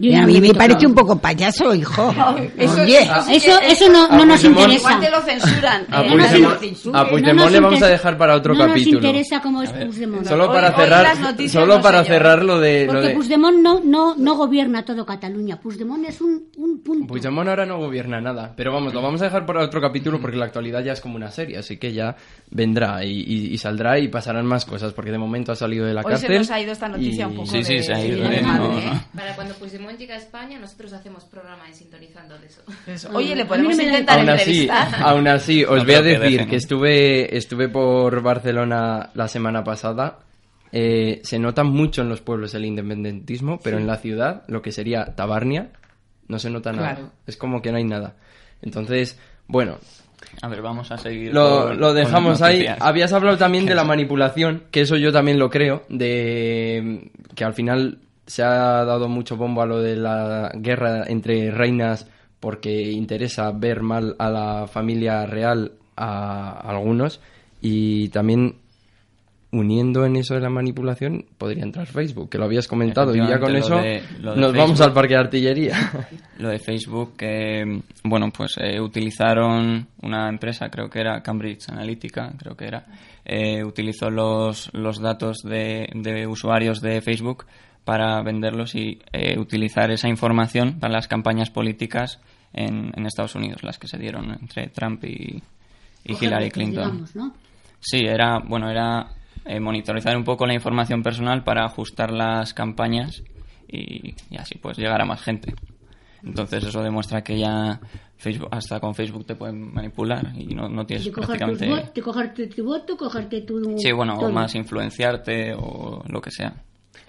Yo 0.00 0.16
a 0.16 0.20
me 0.26 0.32
mí 0.32 0.40
me 0.40 0.54
parece 0.54 0.86
un 0.86 0.94
poco 0.94 1.18
payaso, 1.18 1.74
hijo. 1.74 2.10
Eso- 2.56 2.82
Oye, 2.82 2.98
eso 3.02 3.22
sí 3.28 3.36
Eso, 3.68 3.88
no, 3.92 4.06
A 4.06 4.16
no 4.16 4.24
nos 4.26 4.42
interesa. 4.42 4.74
Igual 4.78 5.00
te 5.00 5.10
lo 5.10 5.20
censuran. 5.20 5.84
A 5.90 6.02
eh, 6.02 6.08
no 6.08 6.16
nos 6.16 6.26
Puigdemont, 6.28 6.96
a 6.96 7.02
No 7.04 7.08
Puigdemont 7.10 7.50
le 7.50 7.60
vamos 7.60 7.82
a 7.82 7.86
dejar 7.88 8.16
para 8.16 8.34
otro 8.36 8.54
no 8.54 8.66
capítulo. 8.66 9.00
nos 9.00 9.04
interesa 9.04 9.40
cómo 9.42 9.62
es 9.62 9.70
A 9.70 9.74
Puigdemont. 9.74 10.26
Solo 10.26 10.46
para 10.52 10.68
hoy 10.70 10.74
cerrar, 10.76 11.16
solo 11.48 11.76
no 11.76 11.82
para 11.82 12.04
cerrar 12.04 12.42
lo 12.44 12.58
de... 12.60 12.86
Lo 12.86 12.92
Porque 12.92 13.08
de... 13.08 13.14
Puigdemont 13.14 13.58
no, 13.58 13.80
no, 13.80 14.14
no 14.16 14.34
gobierna 14.36 14.84
todo 14.84 15.04
Cataluña. 15.04 15.60
Puigdemont 15.60 16.04
es 16.08 16.20
un, 16.20 16.44
un 16.56 16.80
punto. 16.82 17.06
Puigdemont 17.06 17.48
ahora 17.48 17.66
no 17.66 17.78
gobierna 17.78 18.20
nada, 18.20 18.52
pero 18.56 18.72
vamos, 18.72 18.94
lo 18.94 19.02
vamos 19.02 19.20
a 19.20 19.24
dejar 19.24 19.44
para 19.44 19.62
otro 19.64 19.80
capítulo 19.80 20.20
porque 20.20 20.36
la 20.36 20.46
actualidad 20.46 20.82
ya 20.82 20.92
es 20.92 21.00
como 21.00 21.16
una 21.16 21.30
serie, 21.30 21.58
así 21.58 21.76
que 21.76 21.92
ya 21.92 22.16
vendrá 22.50 23.04
y, 23.04 23.10
y- 23.20 23.52
y 23.52 23.58
saldrá 23.58 23.98
y 23.98 24.08
pasarán 24.08 24.46
más 24.46 24.64
cosas, 24.64 24.92
porque 24.92 25.10
de 25.10 25.18
momento 25.18 25.52
ha 25.52 25.56
salido 25.56 25.84
de 25.86 25.94
la 25.94 26.00
Hoy 26.00 26.06
se 26.16 26.26
cárcel. 26.26 26.38
nos 26.38 26.50
ha 26.50 26.60
ido 26.60 26.72
esta 26.72 26.88
noticia 26.88 27.24
y- 27.24 27.28
un 27.28 27.34
poco 27.34 27.46
Sí, 27.50 27.62
sí, 27.62 27.74
de- 27.74 27.82
se 27.82 27.92
ha 27.92 28.04
ido, 28.04 28.28
de 28.28 28.36
eh, 28.38 28.42
no, 28.42 28.58
no. 28.68 29.04
Para 29.14 29.34
cuando 29.34 29.54
Puigdemont 29.54 29.89
llega 29.98 30.14
a 30.14 30.18
España, 30.18 30.58
nosotros 30.58 30.92
hacemos 30.92 31.24
programa 31.24 31.66
de 31.66 31.74
sintonizando 31.74 32.38
de 32.38 32.46
eso. 32.46 32.62
Eso. 32.86 33.10
Oye, 33.14 33.34
le 33.34 33.42
A 33.42 33.44
mí 33.44 33.48
podemos 33.48 33.76
no 33.76 33.82
intentar 33.82 34.18
Aún 34.18 34.28
así, 34.30 34.68
aún 35.02 35.28
así, 35.28 35.64
os 35.64 35.78
No 35.78 35.84
voy 35.84 35.94
a 35.94 36.02
que 36.02 36.18
decir 36.18 36.46
que 36.48 36.56
estuve, 36.56 37.36
estuve 37.36 37.68
por 37.68 38.20
Barcelona 38.22 39.10
la 39.14 39.28
semana 39.28 39.62
pasada. 39.64 40.18
Eh, 40.72 41.20
se 41.24 41.38
nota 41.38 41.64
mucho 41.64 42.02
en 42.02 42.08
los 42.08 42.20
pueblos 42.20 42.54
el 42.54 42.64
independentismo, 42.64 43.58
pero 43.62 43.76
en 43.78 43.86
la 43.86 43.96
ciudad, 43.96 44.44
lo 44.46 44.62
que 44.62 44.70
sería 44.72 45.04
Tabarnia, 45.16 45.70
no 46.28 46.38
se 46.38 46.48
nota 46.50 46.72
nada. 46.72 46.94
Claro. 46.94 47.10
Es 47.26 47.36
como 47.36 47.60
que 47.60 47.72
no 47.72 47.78
hay 47.78 47.84
nada. 47.84 48.14
Entonces, 48.62 49.18
bueno, 49.48 49.78
A 50.42 50.48
ver, 50.48 50.62
vamos 50.62 50.92
a 50.92 50.98
seguir. 50.98 51.34
lo, 51.34 51.76
con- 51.76 51.94
dejamos 51.94 52.40
ahí. 52.42 52.66
Habías 52.78 53.12
hablado 53.12 53.36
también 53.36 53.66
de 53.66 53.74
la 53.74 53.82
manipulación, 53.84 54.64
que 54.70 54.82
eso 54.82 54.96
yo 54.96 55.10
también 55.12 55.38
lo 55.40 55.50
creo, 55.50 55.82
de 55.88 57.10
que 57.34 57.44
al 57.44 57.54
final 57.54 57.98
se 58.30 58.42
ha 58.42 58.84
dado 58.84 59.08
mucho 59.08 59.36
bombo 59.36 59.60
a 59.62 59.66
lo 59.66 59.80
de 59.80 59.96
la 59.96 60.50
guerra 60.54 61.04
entre 61.08 61.50
reinas 61.50 62.06
porque 62.38 62.90
interesa 62.92 63.50
ver 63.52 63.82
mal 63.82 64.14
a 64.18 64.30
la 64.30 64.66
familia 64.66 65.26
real 65.26 65.72
a 65.96 66.52
algunos 66.70 67.20
y 67.60 68.08
también 68.08 68.54
uniendo 69.52 70.06
en 70.06 70.14
eso 70.14 70.34
de 70.34 70.40
la 70.40 70.48
manipulación 70.48 71.26
podría 71.36 71.64
entrar 71.64 71.84
Facebook, 71.88 72.30
que 72.30 72.38
lo 72.38 72.44
habías 72.44 72.68
comentado 72.68 73.12
y 73.16 73.18
ya 73.18 73.40
con 73.40 73.56
eso 73.56 73.74
de- 73.82 74.00
de 74.32 74.40
nos 74.40 74.52
vamos 74.54 74.80
al 74.80 74.92
parque 74.92 75.14
de 75.14 75.20
artillería. 75.20 75.74
Lo 76.38 76.50
de 76.50 76.60
Facebook, 76.60 77.16
que, 77.16 77.82
bueno, 78.04 78.30
pues 78.34 78.54
eh, 78.58 78.80
utilizaron 78.80 79.88
una 80.02 80.28
empresa, 80.28 80.70
creo 80.70 80.88
que 80.88 81.00
era 81.00 81.20
Cambridge 81.20 81.68
Analytica, 81.68 82.32
creo 82.38 82.56
que 82.56 82.64
era, 82.66 82.86
eh, 83.24 83.64
utilizó 83.64 84.08
los, 84.08 84.70
los 84.72 85.00
datos 85.00 85.38
de, 85.42 85.88
de 85.96 86.26
usuarios 86.28 86.80
de 86.80 87.00
Facebook 87.02 87.44
para 87.90 88.22
venderlos 88.22 88.76
y 88.76 89.00
eh, 89.12 89.36
utilizar 89.36 89.90
esa 89.90 90.06
información 90.08 90.78
para 90.78 90.92
las 90.92 91.08
campañas 91.08 91.50
políticas 91.50 92.20
en, 92.52 92.92
en 92.96 93.04
Estados 93.04 93.34
Unidos, 93.34 93.64
las 93.64 93.78
que 93.80 93.88
se 93.88 93.98
dieron 93.98 94.30
entre 94.30 94.68
Trump 94.68 95.02
y, 95.04 95.42
y 96.04 96.12
Hillary 96.24 96.50
Clinton. 96.52 96.84
Digamos, 96.92 97.16
¿no? 97.16 97.34
Sí, 97.80 97.98
era, 98.06 98.38
bueno, 98.38 98.70
era 98.70 99.08
eh, 99.44 99.58
monitorizar 99.58 100.16
un 100.16 100.22
poco 100.22 100.46
la 100.46 100.54
información 100.54 101.02
personal 101.02 101.42
para 101.42 101.64
ajustar 101.64 102.12
las 102.12 102.54
campañas 102.54 103.24
y, 103.66 104.14
y 104.30 104.36
así 104.38 104.56
pues 104.58 104.78
llegar 104.78 105.00
a 105.00 105.04
más 105.04 105.20
gente. 105.20 105.52
Entonces 106.22 106.62
eso 106.62 106.82
demuestra 106.82 107.24
que 107.24 107.38
ya 107.40 107.80
Facebook, 108.18 108.50
hasta 108.52 108.78
con 108.78 108.94
Facebook 108.94 109.26
te 109.26 109.34
pueden 109.34 109.72
manipular 109.74 110.30
y 110.36 110.54
no, 110.54 110.68
no 110.68 110.84
tienes 110.86 111.06
tus 111.06 111.14
prácticamente... 111.14 111.68
vo- 111.68 111.92
de 111.92 112.02
cogerte 112.02 112.46
tu 112.46 112.62
voto, 112.64 112.96
cogerte 112.96 113.40
tu... 113.40 113.78
Sí, 113.78 113.90
bueno, 113.90 114.14
o 114.14 114.30
más 114.30 114.54
influenciarte 114.54 115.54
o 115.54 116.04
lo 116.06 116.20
que 116.20 116.30
sea. 116.30 116.52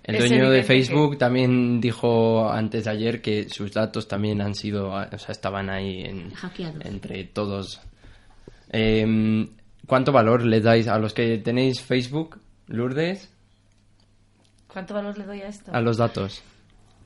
El 0.04 0.18
dueño 0.18 0.50
de 0.50 0.64
Facebook 0.64 1.18
también 1.18 1.80
dijo 1.80 2.50
antes 2.50 2.86
de 2.86 2.92
ayer 2.92 3.22
que 3.22 3.48
sus 3.50 3.72
datos 3.72 4.08
también 4.08 4.42
han 4.42 4.56
sido, 4.56 4.90
o 4.90 5.18
sea, 5.18 5.32
estaban 5.32 5.70
ahí 5.70 6.02
en, 6.02 6.32
Hackeados. 6.32 6.86
entre 6.86 7.24
todos. 7.26 7.82
Em, 8.70 9.50
¿Cuánto 9.86 10.12
valor 10.12 10.44
le 10.46 10.62
dais 10.62 10.88
a 10.88 10.98
los 10.98 11.14
que 11.14 11.38
tenéis 11.38 11.82
Facebook, 11.82 12.40
Lourdes, 12.68 13.30
¿Cuánto 14.68 14.94
valor 14.94 15.18
le 15.18 15.26
doy 15.26 15.42
a 15.42 15.48
esto? 15.48 15.72
a 15.74 15.82
los 15.82 15.98
datos? 15.98 16.42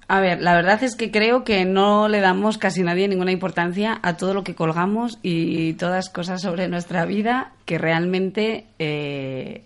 A 0.07 0.19
ver, 0.19 0.39
la 0.41 0.53
verdad 0.53 0.83
es 0.83 0.95
que 0.95 1.09
creo 1.09 1.43
que 1.43 1.65
no 1.65 2.07
le 2.07 2.21
damos 2.21 2.59
casi 2.59 2.83
nadie 2.83 3.07
ninguna 3.07 3.31
importancia 3.31 3.99
a 4.03 4.17
todo 4.17 4.35
lo 4.35 4.43
que 4.43 4.53
colgamos 4.53 5.17
y 5.23 5.73
todas 5.73 6.09
cosas 6.11 6.43
sobre 6.43 6.67
nuestra 6.67 7.05
vida 7.05 7.53
que 7.65 7.79
realmente 7.79 8.67
eh, 8.77 9.63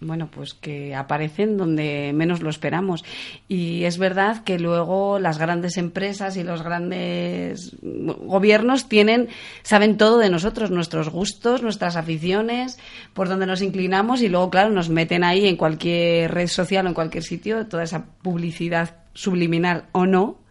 bueno, 0.00 0.28
pues 0.30 0.54
que 0.54 0.94
aparecen 0.94 1.56
donde 1.56 2.12
menos 2.14 2.40
lo 2.40 2.50
esperamos. 2.50 3.04
Y 3.48 3.84
es 3.84 3.98
verdad 3.98 4.44
que 4.44 4.58
luego 4.58 5.18
las 5.18 5.38
grandes 5.38 5.76
empresas 5.76 6.36
y 6.36 6.44
los 6.44 6.62
grandes 6.62 7.76
gobiernos 7.82 8.88
tienen, 8.88 9.28
saben 9.62 9.96
todo 9.96 10.18
de 10.18 10.30
nosotros, 10.30 10.70
nuestros 10.70 11.08
gustos, 11.08 11.62
nuestras 11.62 11.96
aficiones, 11.96 12.78
por 13.12 13.28
donde 13.28 13.46
nos 13.46 13.62
inclinamos 13.62 14.22
y 14.22 14.28
luego, 14.28 14.50
claro, 14.50 14.70
nos 14.70 14.88
meten 14.88 15.24
ahí 15.24 15.46
en 15.46 15.56
cualquier 15.56 16.32
red 16.32 16.46
social 16.46 16.86
o 16.86 16.88
en 16.88 16.94
cualquier 16.94 17.24
sitio 17.24 17.66
toda 17.66 17.82
esa 17.82 18.06
publicidad 18.22 18.96
subliminal 19.14 19.84
o 19.92 20.06
no 20.06 20.47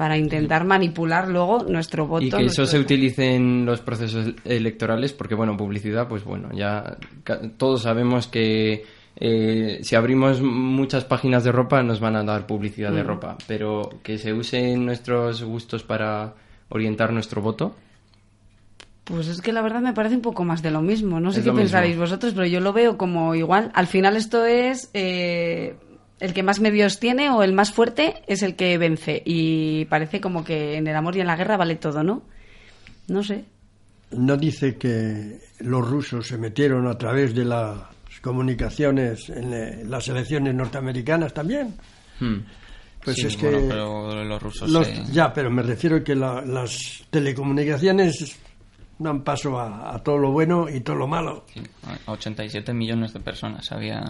para 0.00 0.16
intentar 0.16 0.64
manipular 0.64 1.28
luego 1.28 1.62
nuestro 1.68 2.06
voto. 2.06 2.24
Y 2.24 2.30
que 2.30 2.46
eso 2.46 2.64
se 2.64 2.78
utilice 2.78 3.34
en 3.34 3.66
los 3.66 3.82
procesos 3.82 4.32
electorales, 4.46 5.12
porque, 5.12 5.34
bueno, 5.34 5.58
publicidad, 5.58 6.08
pues 6.08 6.24
bueno, 6.24 6.48
ya 6.54 6.96
todos 7.58 7.82
sabemos 7.82 8.26
que 8.26 8.82
eh, 9.16 9.80
si 9.82 9.96
abrimos 9.96 10.40
muchas 10.40 11.04
páginas 11.04 11.44
de 11.44 11.52
ropa 11.52 11.82
nos 11.82 12.00
van 12.00 12.16
a 12.16 12.24
dar 12.24 12.46
publicidad 12.46 12.92
de 12.92 13.04
Mm. 13.04 13.06
ropa, 13.08 13.36
pero 13.46 13.90
que 14.02 14.16
se 14.16 14.32
usen 14.32 14.86
nuestros 14.86 15.44
gustos 15.44 15.82
para 15.82 16.32
orientar 16.70 17.12
nuestro 17.12 17.42
voto. 17.42 17.74
Pues 19.04 19.28
es 19.28 19.42
que 19.42 19.52
la 19.52 19.60
verdad 19.60 19.82
me 19.82 19.92
parece 19.92 20.14
un 20.14 20.22
poco 20.22 20.44
más 20.44 20.62
de 20.62 20.70
lo 20.70 20.80
mismo. 20.80 21.20
No 21.20 21.30
sé 21.30 21.40
Es 21.40 21.44
qué 21.44 21.52
pensaréis 21.52 21.98
vosotros, 21.98 22.32
pero 22.32 22.46
yo 22.46 22.60
lo 22.60 22.72
veo 22.72 22.96
como 22.96 23.34
igual. 23.34 23.70
Al 23.74 23.86
final 23.86 24.16
esto 24.16 24.46
es 24.46 24.88
eh, 24.94 25.74
el 26.20 26.32
que 26.34 26.42
más 26.42 26.60
medios 26.60 27.00
tiene 27.00 27.30
o 27.30 27.42
el 27.42 27.52
más 27.52 27.72
fuerte 27.72 28.22
es 28.26 28.42
el 28.42 28.54
que 28.56 28.76
vence. 28.78 29.22
Y 29.24 29.84
parece 29.86 30.20
como 30.20 30.44
que 30.44 30.76
en 30.76 30.86
el 30.86 30.94
amor 30.96 31.16
y 31.16 31.20
en 31.20 31.26
la 31.26 31.36
guerra 31.36 31.56
vale 31.56 31.76
todo, 31.76 32.02
¿no? 32.02 32.22
No 33.08 33.22
sé. 33.24 33.44
¿No 34.12 34.36
dice 34.36 34.76
que 34.76 35.38
los 35.60 35.88
rusos 35.88 36.26
se 36.26 36.36
metieron 36.38 36.86
a 36.86 36.98
través 36.98 37.34
de 37.34 37.44
las 37.44 37.78
comunicaciones 38.22 39.28
en 39.30 39.52
eh, 39.52 39.84
las 39.86 40.08
elecciones 40.08 40.54
norteamericanas 40.54 41.32
también? 41.34 41.74
Hmm. 42.20 42.38
Pues 43.02 43.16
Sí, 43.16 43.26
es 43.28 43.36
que 43.36 43.48
bueno, 43.50 43.66
pero 43.68 44.24
los 44.24 44.42
rusos 44.42 44.68
los- 44.70 44.86
se- 44.86 45.04
ya, 45.12 45.32
pero 45.32 45.50
me 45.50 45.62
refiero 45.62 46.02
que 46.04 46.14
la- 46.14 46.42
las 46.42 47.02
telecomunicaciones 47.10 48.38
dan 48.98 49.22
paso 49.24 49.58
a, 49.58 49.94
a 49.94 50.02
todo 50.02 50.18
lo 50.18 50.30
bueno 50.32 50.68
y 50.68 50.80
todo 50.80 50.96
lo 50.96 51.06
malo. 51.06 51.46
a 52.06 52.12
87 52.12 52.74
millones 52.74 53.12
de 53.14 53.20
personas 53.20 53.70
había 53.72 54.02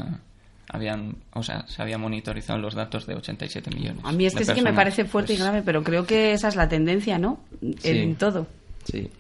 habían 0.73 1.17
o 1.33 1.43
sea 1.43 1.67
se 1.67 1.83
había 1.83 1.99
monitorizado 1.99 2.59
los 2.59 2.75
datos 2.75 3.07
de 3.07 3.15
87 3.15 3.71
millones 3.75 4.05
A 4.05 4.13
mí 4.13 4.27
es 4.27 4.35
que 4.35 4.41
de 4.41 4.47
sí 4.47 4.55
que 4.55 4.63
me 4.63 4.73
parece 4.73 5.05
fuerte 5.05 5.35
y 5.35 5.37
grave, 5.37 5.63
pero 5.65 5.83
creo 5.83 6.07
que 6.07 6.33
esa 6.33 6.49
es 6.49 6.57
la 6.57 6.69
tendencia, 6.69 7.19
¿no? 7.19 7.41
En 7.83 8.17
todo. 8.17 8.47
Sí. 8.85 9.11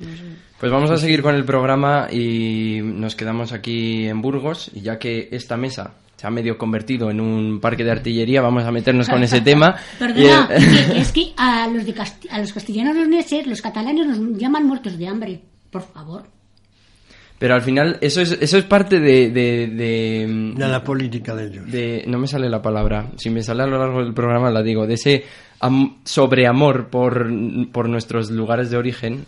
Pues 0.58 0.72
vamos 0.72 0.90
a 0.90 0.96
seguir 0.96 1.22
con 1.22 1.34
el 1.34 1.44
programa 1.44 2.08
y 2.10 2.80
nos 2.82 3.14
quedamos 3.14 3.52
aquí 3.52 4.06
en 4.06 4.22
Burgos 4.22 4.70
y 4.74 4.80
ya 4.80 4.98
que 4.98 5.28
esta 5.32 5.56
mesa 5.56 5.94
se 6.16 6.26
ha 6.26 6.30
medio 6.30 6.58
convertido 6.58 7.10
en 7.10 7.20
un 7.20 7.60
parque 7.60 7.82
de 7.82 7.92
artillería, 7.92 8.42
vamos 8.42 8.64
a 8.64 8.72
meternos 8.72 9.08
con 9.08 9.22
ese 9.22 9.40
tema. 9.42 9.76
Perdona, 9.98 10.48
eh, 10.50 10.92
que 10.92 11.00
es 11.00 11.12
que 11.12 11.32
a 11.36 11.66
los, 11.66 11.86
de 11.86 11.94
a 12.30 12.38
los 12.38 12.52
castellanos 12.52 12.94
leoneses, 12.94 13.46
los 13.46 13.62
catalanes 13.62 14.06
nos 14.06 14.38
llaman 14.38 14.66
muertos 14.66 14.98
de 14.98 15.08
hambre. 15.08 15.40
Por 15.70 15.82
favor. 15.82 16.24
Pero 17.40 17.54
al 17.54 17.62
final 17.62 17.96
eso 18.02 18.20
es, 18.20 18.32
eso 18.40 18.56
es 18.58 18.64
parte 18.64 19.00
de... 19.00 19.30
De, 19.30 19.66
de, 19.66 20.52
De 20.56 20.68
la 20.68 20.84
política 20.84 21.34
de 21.34 21.46
ellos. 21.46 21.72
de- 21.72 22.04
no 22.06 22.18
me 22.18 22.26
sale 22.28 22.48
la 22.50 22.60
palabra, 22.62 23.10
si 23.16 23.30
me 23.30 23.42
sale 23.42 23.62
a 23.62 23.66
lo 23.66 23.78
largo 23.78 24.04
del 24.04 24.12
programa 24.14 24.50
la 24.50 24.62
digo, 24.62 24.86
de 24.86 24.94
ese 24.94 25.24
am- 25.60 25.96
sobreamor 26.04 26.88
por, 26.88 27.26
por 27.72 27.88
nuestros 27.88 28.30
lugares 28.30 28.70
de 28.70 28.76
origen. 28.76 29.24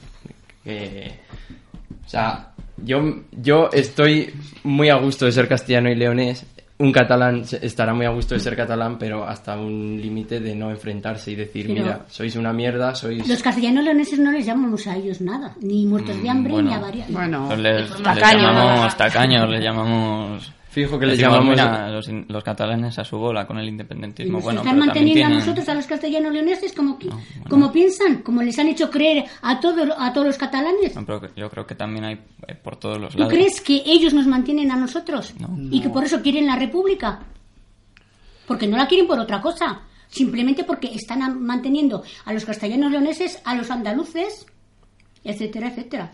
o 0.66 2.08
sea, 2.08 2.52
yo, 2.84 3.22
yo 3.32 3.70
estoy 3.72 4.30
muy 4.64 4.90
a 4.90 4.96
gusto 4.96 5.24
de 5.24 5.32
ser 5.32 5.48
castellano 5.48 5.90
y 5.90 5.94
leonés. 5.94 6.44
Un 6.78 6.90
catalán 6.90 7.44
se- 7.44 7.64
estará 7.64 7.94
muy 7.94 8.06
a 8.06 8.10
gusto 8.10 8.34
de 8.34 8.40
ser 8.40 8.56
catalán, 8.56 8.98
pero 8.98 9.24
hasta 9.24 9.56
un 9.56 10.00
límite 10.00 10.40
de 10.40 10.54
no 10.56 10.70
enfrentarse 10.70 11.30
y 11.30 11.36
decir, 11.36 11.66
Pero- 11.68 11.82
mira, 11.82 12.00
sois 12.08 12.34
una 12.34 12.52
mierda, 12.52 12.94
sois... 12.94 13.28
Los 13.28 13.42
castellanos 13.42 13.84
leoneses 13.84 14.18
no 14.18 14.32
les 14.32 14.44
llamamos 14.46 14.86
a 14.88 14.96
ellos 14.96 15.20
nada, 15.20 15.54
ni 15.60 15.86
muertos 15.86 16.20
de 16.20 16.28
hambre, 16.28 16.52
bueno. 16.54 16.70
ni 16.70 16.74
avariados. 16.74 17.46
Pues 17.46 17.58
les, 17.60 17.90
les 17.90 18.02
Tacaños. 18.02 18.42
llamamos 18.42 18.96
tacaños, 18.96 19.48
les 19.50 19.62
llamamos... 19.62 20.52
Fijo 20.72 20.98
que 20.98 21.04
les 21.04 21.18
Decimos, 21.18 21.38
llamamos- 21.40 21.50
mira, 21.56 21.88
los, 21.90 22.08
los 22.28 22.42
catalanes 22.42 22.98
a 22.98 23.04
su 23.04 23.18
bola 23.18 23.46
con 23.46 23.58
el 23.58 23.68
independentismo. 23.68 24.32
nos 24.38 24.42
Bueno, 24.44 24.60
están 24.62 24.74
pero 24.76 24.86
manteniendo 24.86 25.26
a 25.26 25.38
nosotros, 25.38 25.68
a 25.68 25.74
los 25.74 25.86
castellanos 25.86 26.32
leoneses, 26.32 26.72
como, 26.72 26.98
que- 26.98 27.10
como 27.48 27.70
piensan, 27.70 28.22
como 28.22 28.42
les 28.42 28.58
han 28.58 28.68
hecho 28.68 28.90
creer 28.90 29.24
a, 29.42 29.60
todo, 29.60 29.84
a 29.98 30.12
todos 30.14 30.26
los 30.28 30.38
catalanes. 30.38 30.94
No, 30.96 31.04
pero 31.04 31.20
que- 31.20 31.28
yo 31.38 31.50
creo 31.50 31.66
que 31.66 31.74
también 31.74 32.04
hay 32.06 32.14
eh, 32.48 32.54
por 32.54 32.76
todos 32.76 32.98
los 32.98 33.12
¿Tú 33.12 33.18
lados. 33.18 33.34
crees 33.34 33.60
que 33.60 33.82
ellos 33.84 34.14
nos 34.14 34.26
mantienen 34.26 34.70
a 34.72 34.76
nosotros? 34.76 35.34
¿Y 35.70 35.80
que 35.82 35.90
por 35.90 36.04
eso 36.04 36.22
quieren 36.22 36.46
la 36.46 36.56
república? 36.56 37.20
Porque 38.46 38.66
no 38.66 38.78
la 38.78 38.86
quieren 38.88 39.06
por 39.06 39.18
otra 39.18 39.42
cosa. 39.42 39.82
Simplemente 40.08 40.64
porque 40.64 40.88
están 40.94 41.22
a- 41.22 41.28
manteniendo 41.28 42.02
a 42.24 42.32
los 42.32 42.44
castellanos 42.46 42.90
leoneses, 42.90 43.40
a 43.44 43.54
los 43.54 43.70
andaluces, 43.70 44.46
etcétera, 45.22 45.68
etcétera. 45.68 46.12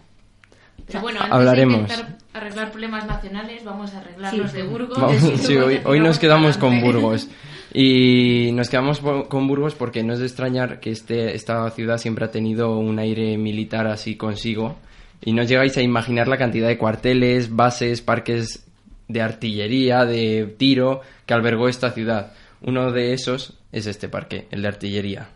Pero 0.89 1.01
bueno, 1.03 1.21
antes 1.21 1.35
Hablaremos. 1.35 1.77
de 1.89 1.95
intentar 1.95 2.19
arreglar 2.35 2.71
problemas 2.71 3.07
nacionales, 3.07 3.65
vamos 3.65 3.95
a 3.95 3.99
arreglar 3.99 4.31
Sí. 4.33 4.37
los 4.39 4.53
de 4.53 4.63
Burgos. 4.65 4.99
Vamos, 5.01 5.17
sí, 5.41 5.57
hoy, 5.57 5.81
hoy 5.85 6.01
nos 6.01 6.19
quedamos 6.19 6.57
con. 6.59 6.81
Burgos. 6.81 7.29
Y 7.75 8.51
nos 8.55 8.71
quedamos 8.71 9.01
con 9.29 9.47
Burgos 9.47 9.75
porque 9.75 10.03
no 10.03 10.15
es 10.15 10.21
de 10.21 10.25
extrañar 10.25 10.81
que 10.81 10.91
este, 10.91 11.35
esta 11.35 11.69
ciudad 11.71 11.99
siempre 11.99 12.25
ha 12.25 12.31
tenido 12.31 12.79
un 12.79 12.99
aire 12.99 13.37
militar 13.37 13.87
así 13.87 14.17
consigo. 14.17 14.79
Y 15.23 15.35
no 15.35 15.43
os 15.43 15.49
llegáis 15.49 15.77
a 15.77 15.83
imaginar 15.83 16.29
la 16.29 16.39
cantidad 16.39 16.67
de 16.67 16.79
cuarteles, 16.79 17.55
bases, 17.55 18.01
parques 18.01 18.67
de 19.09 19.21
artillería, 19.21 20.07
de 20.07 20.55
tiro 20.57 21.03
que 21.27 21.35
albergó 21.35 21.69
esta 21.69 21.91
ciudad. 21.91 22.33
Uno 22.63 22.91
de 22.91 23.13
esos 23.13 23.53
es 23.71 23.87
este 23.87 24.09
parque, 24.09 24.47
el 24.51 24.63
de 24.63 24.69
artillería. 24.69 25.29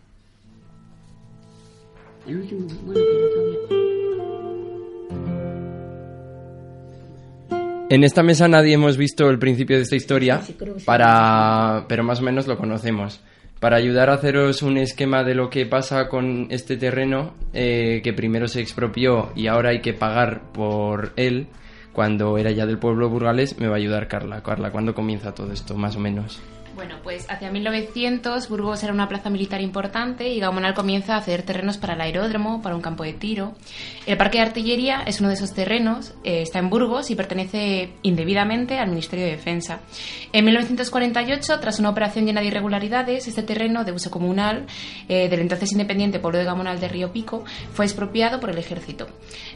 El 2.27 2.37
último, 2.37 2.65
bueno, 2.85 3.01
pero 3.69 3.82
En 7.93 8.03
esta 8.03 8.23
mesa 8.23 8.47
nadie 8.47 8.73
hemos 8.73 8.97
visto 8.97 9.29
el 9.29 9.37
principio 9.37 9.75
de 9.77 9.83
esta 9.83 9.95
historia, 9.95 10.41
Sí, 10.41 10.55
sí. 10.57 10.83
para, 10.83 11.85
pero 11.87 12.03
más 12.03 12.21
o 12.21 12.23
menos 12.23 12.47
lo 12.47 12.57
conocemos. 12.57 13.21
Para 13.59 13.77
ayudar 13.77 14.09
a 14.09 14.13
haceros 14.15 14.63
un 14.63 14.77
esquema 14.77 15.23
de 15.23 15.35
lo 15.35 15.51
que 15.51 15.67
pasa 15.67 16.09
con 16.09 16.47
este 16.49 16.75
terreno, 16.75 17.35
eh, 17.53 18.01
que 18.03 18.11
primero 18.11 18.47
se 18.47 18.61
expropió 18.61 19.31
y 19.35 19.45
ahora 19.45 19.69
hay 19.69 19.81
que 19.81 19.93
pagar 19.93 20.51
por 20.53 21.13
él, 21.17 21.49
cuando 21.93 22.35
era 22.39 22.49
ya 22.49 22.65
del 22.65 22.79
pueblo 22.79 23.09
burgalés, 23.09 23.59
me 23.59 23.67
va 23.67 23.75
a 23.75 23.77
ayudar 23.77 24.07
Carla. 24.07 24.41
Carla, 24.41 24.71
¿cuándo 24.71 24.95
comienza 24.95 25.35
todo 25.35 25.51
esto, 25.53 25.75
más 25.75 25.95
o 25.95 25.99
menos? 25.99 26.41
Bueno, 26.75 26.95
pues 27.03 27.29
hacia 27.29 27.51
1900 27.51 28.49
Burgos 28.49 28.83
era 28.83 28.91
una 28.91 29.07
plaza 29.07 29.29
militar 29.29 29.61
importante 29.61 30.29
y 30.29 30.39
Gamonal 30.39 30.73
comienza 30.73 31.15
a 31.15 31.21
ceder 31.21 31.43
terrenos 31.43 31.77
para 31.77 31.93
el 31.93 32.01
aeródromo, 32.01 32.63
para 32.63 32.75
un 32.75 32.81
campo 32.81 33.03
de 33.03 33.13
tiro. 33.13 33.53
El 34.07 34.17
parque 34.17 34.39
de 34.39 34.45
artillería 34.45 35.03
es 35.05 35.19
uno 35.19 35.29
de 35.29 35.35
esos 35.35 35.53
terrenos, 35.53 36.15
eh, 36.23 36.41
está 36.41 36.57
en 36.57 36.71
Burgos 36.71 37.11
y 37.11 37.15
pertenece 37.15 37.91
indebidamente 38.01 38.79
al 38.79 38.89
Ministerio 38.89 39.25
de 39.25 39.31
Defensa. 39.31 39.81
En 40.31 40.45
1948, 40.45 41.59
tras 41.59 41.77
una 41.77 41.89
operación 41.91 42.25
llena 42.25 42.41
de 42.41 42.47
irregularidades, 42.47 43.27
este 43.27 43.43
terreno 43.43 43.83
de 43.83 43.91
uso 43.91 44.09
comunal 44.09 44.65
eh, 45.07 45.29
del 45.29 45.41
entonces 45.41 45.71
independiente 45.73 46.19
pueblo 46.19 46.39
de 46.39 46.45
Gamonal 46.45 46.79
de 46.79 46.87
Río 46.87 47.11
Pico 47.11 47.43
fue 47.73 47.85
expropiado 47.85 48.39
por 48.39 48.49
el 48.49 48.57
ejército. 48.57 49.07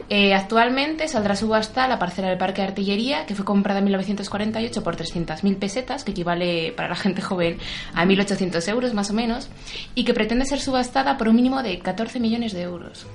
Eh, 0.08 0.34
actualmente 0.34 1.08
saldrá 1.08 1.32
a 1.32 1.36
subasta 1.36 1.88
la 1.88 1.98
parcela 1.98 2.28
del 2.28 2.38
parque 2.38 2.62
de 2.62 2.68
artillería 2.68 3.26
que 3.26 3.34
fue 3.34 3.44
comprada 3.44 3.80
en 3.80 3.86
1948 3.86 4.84
por 4.84 4.96
300.000 4.96 5.58
pesetas, 5.58 6.04
que 6.04 6.12
equivale 6.12 6.72
para 6.76 6.88
la 6.88 6.94
gente 6.94 7.07
joven 7.16 7.58
a 7.94 8.04
1.800 8.04 8.68
euros 8.68 8.94
más 8.94 9.10
o 9.10 9.14
menos, 9.14 9.48
y 9.94 10.04
que 10.04 10.14
pretende 10.14 10.44
ser 10.44 10.60
subastada 10.60 11.16
por 11.16 11.28
un 11.28 11.36
mínimo 11.36 11.62
de 11.62 11.78
14 11.78 12.20
millones 12.20 12.52
de 12.52 12.62
euros. 12.62 13.06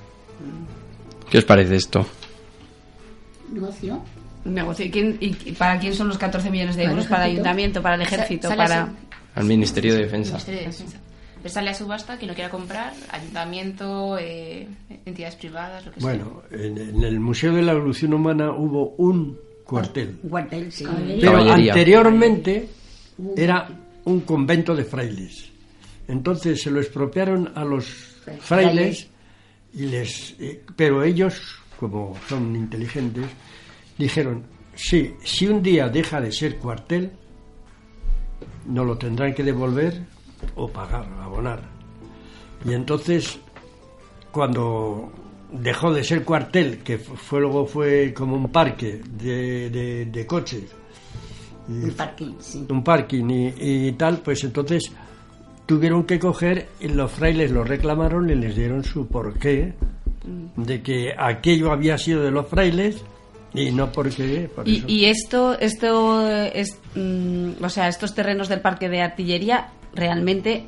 ¿Qué 1.29 1.37
os 1.39 1.45
parece 1.45 1.75
esto? 1.75 2.05
Negocio. 3.51 4.01
Negocio. 4.45 4.85
¿Y, 4.85 4.91
quién- 4.91 5.17
y- 5.19 5.33
para 5.53 5.79
quién 5.79 5.93
son 5.93 6.07
los 6.07 6.17
14 6.17 6.49
millones 6.49 6.75
de 6.75 6.83
euros? 6.83 7.05
Para 7.07 7.25
el 7.25 7.31
ayuntamiento, 7.33 7.81
para 7.81 7.95
el 7.95 8.01
ejército, 8.01 8.49
para... 8.55 8.89
Al 9.35 9.45
Ministerio 9.45 9.93
de 9.93 10.03
Defensa. 10.03 10.33
Ministerio 10.33 10.59
de 10.61 10.65
Defensa. 10.67 10.97
Pero 11.41 11.53
sale 11.53 11.69
a 11.71 11.73
subasta 11.73 12.17
quien 12.17 12.29
lo 12.29 12.35
quiera 12.35 12.49
comprar, 12.49 12.93
ayuntamiento, 13.11 14.17
eh, 14.17 14.67
entidades 15.05 15.35
privadas, 15.35 15.85
lo 15.85 15.91
que 15.91 15.99
sea. 15.99 16.09
Bueno, 16.09 16.43
en, 16.51 16.77
en 16.77 17.03
el 17.03 17.19
Museo 17.19 17.51
de 17.53 17.61
la 17.63 17.73
Evolución 17.73 18.13
Humana 18.13 18.51
hubo 18.51 18.89
un 18.97 19.37
cuartel. 19.65 20.17
Un 20.23 20.29
cuartel, 20.29 20.71
sí. 20.71 20.85
Pero 21.19 21.33
Caballería. 21.33 21.73
anteriormente 21.73 22.67
era 23.35 23.67
un 24.05 24.21
convento 24.21 24.75
de 24.75 24.83
frailes. 24.83 25.51
Entonces 26.07 26.61
se 26.61 26.71
lo 26.71 26.79
expropiaron 26.79 27.51
a 27.55 27.63
los 27.63 27.85
frailes 28.41 29.07
y 29.73 29.85
les 29.85 30.35
eh, 30.39 30.61
pero 30.75 31.03
ellos 31.03 31.41
como 31.79 32.15
son 32.29 32.55
inteligentes 32.55 33.25
dijeron 33.97 34.43
sí 34.75 35.13
si 35.23 35.47
un 35.47 35.61
día 35.63 35.89
deja 35.89 36.21
de 36.21 36.31
ser 36.31 36.57
cuartel 36.57 37.11
no 38.67 38.85
lo 38.85 38.97
tendrán 38.97 39.33
que 39.33 39.43
devolver 39.43 40.03
o 40.55 40.67
pagar 40.69 41.05
abonar 41.21 41.61
y 42.65 42.73
entonces 42.73 43.39
cuando 44.31 45.11
dejó 45.51 45.91
de 45.93 46.03
ser 46.03 46.23
cuartel 46.23 46.79
que 46.79 46.97
fu- 46.97 47.15
fue 47.15 47.41
luego 47.41 47.65
fue 47.65 48.13
como 48.13 48.35
un 48.35 48.51
parque 48.51 49.01
de, 49.09 49.69
de- 49.69 50.05
de 50.05 50.25
coches 50.27 50.63
Un 51.67 51.91
parking, 51.91 52.33
sí. 52.39 52.65
un 52.69 52.83
parking 52.83 53.29
y, 53.29 53.87
y 53.87 53.91
tal, 53.93 54.17
pues 54.19 54.43
entonces 54.43 54.91
tuvieron 55.65 56.03
que 56.03 56.19
coger, 56.19 56.67
y 56.81 56.89
los 56.89 57.11
frailes 57.11 57.51
lo 57.51 57.63
reclamaron 57.63 58.29
y 58.29 58.35
les 58.35 58.55
dieron 58.55 58.83
su 58.83 59.07
porqué 59.07 59.73
Mm. 60.25 60.63
de 60.63 60.81
que 60.81 61.13
aquello 61.17 61.71
había 61.71 61.97
sido 61.97 62.23
de 62.23 62.31
los 62.31 62.47
frailes 62.47 63.03
y 63.53 63.71
no 63.71 63.91
porque... 63.91 64.49
Por 64.55 64.67
Y, 64.67 64.83
y 64.87 65.05
esto, 65.05 65.59
esto 65.59 66.25
es, 66.29 66.79
mm, 66.95 67.63
o 67.63 67.69
sea, 67.69 67.89
estos 67.89 68.15
terrenos 68.15 68.47
del 68.47 68.61
parque 68.61 68.87
de 68.89 69.01
artillería 69.01 69.71
realmente 69.93 70.63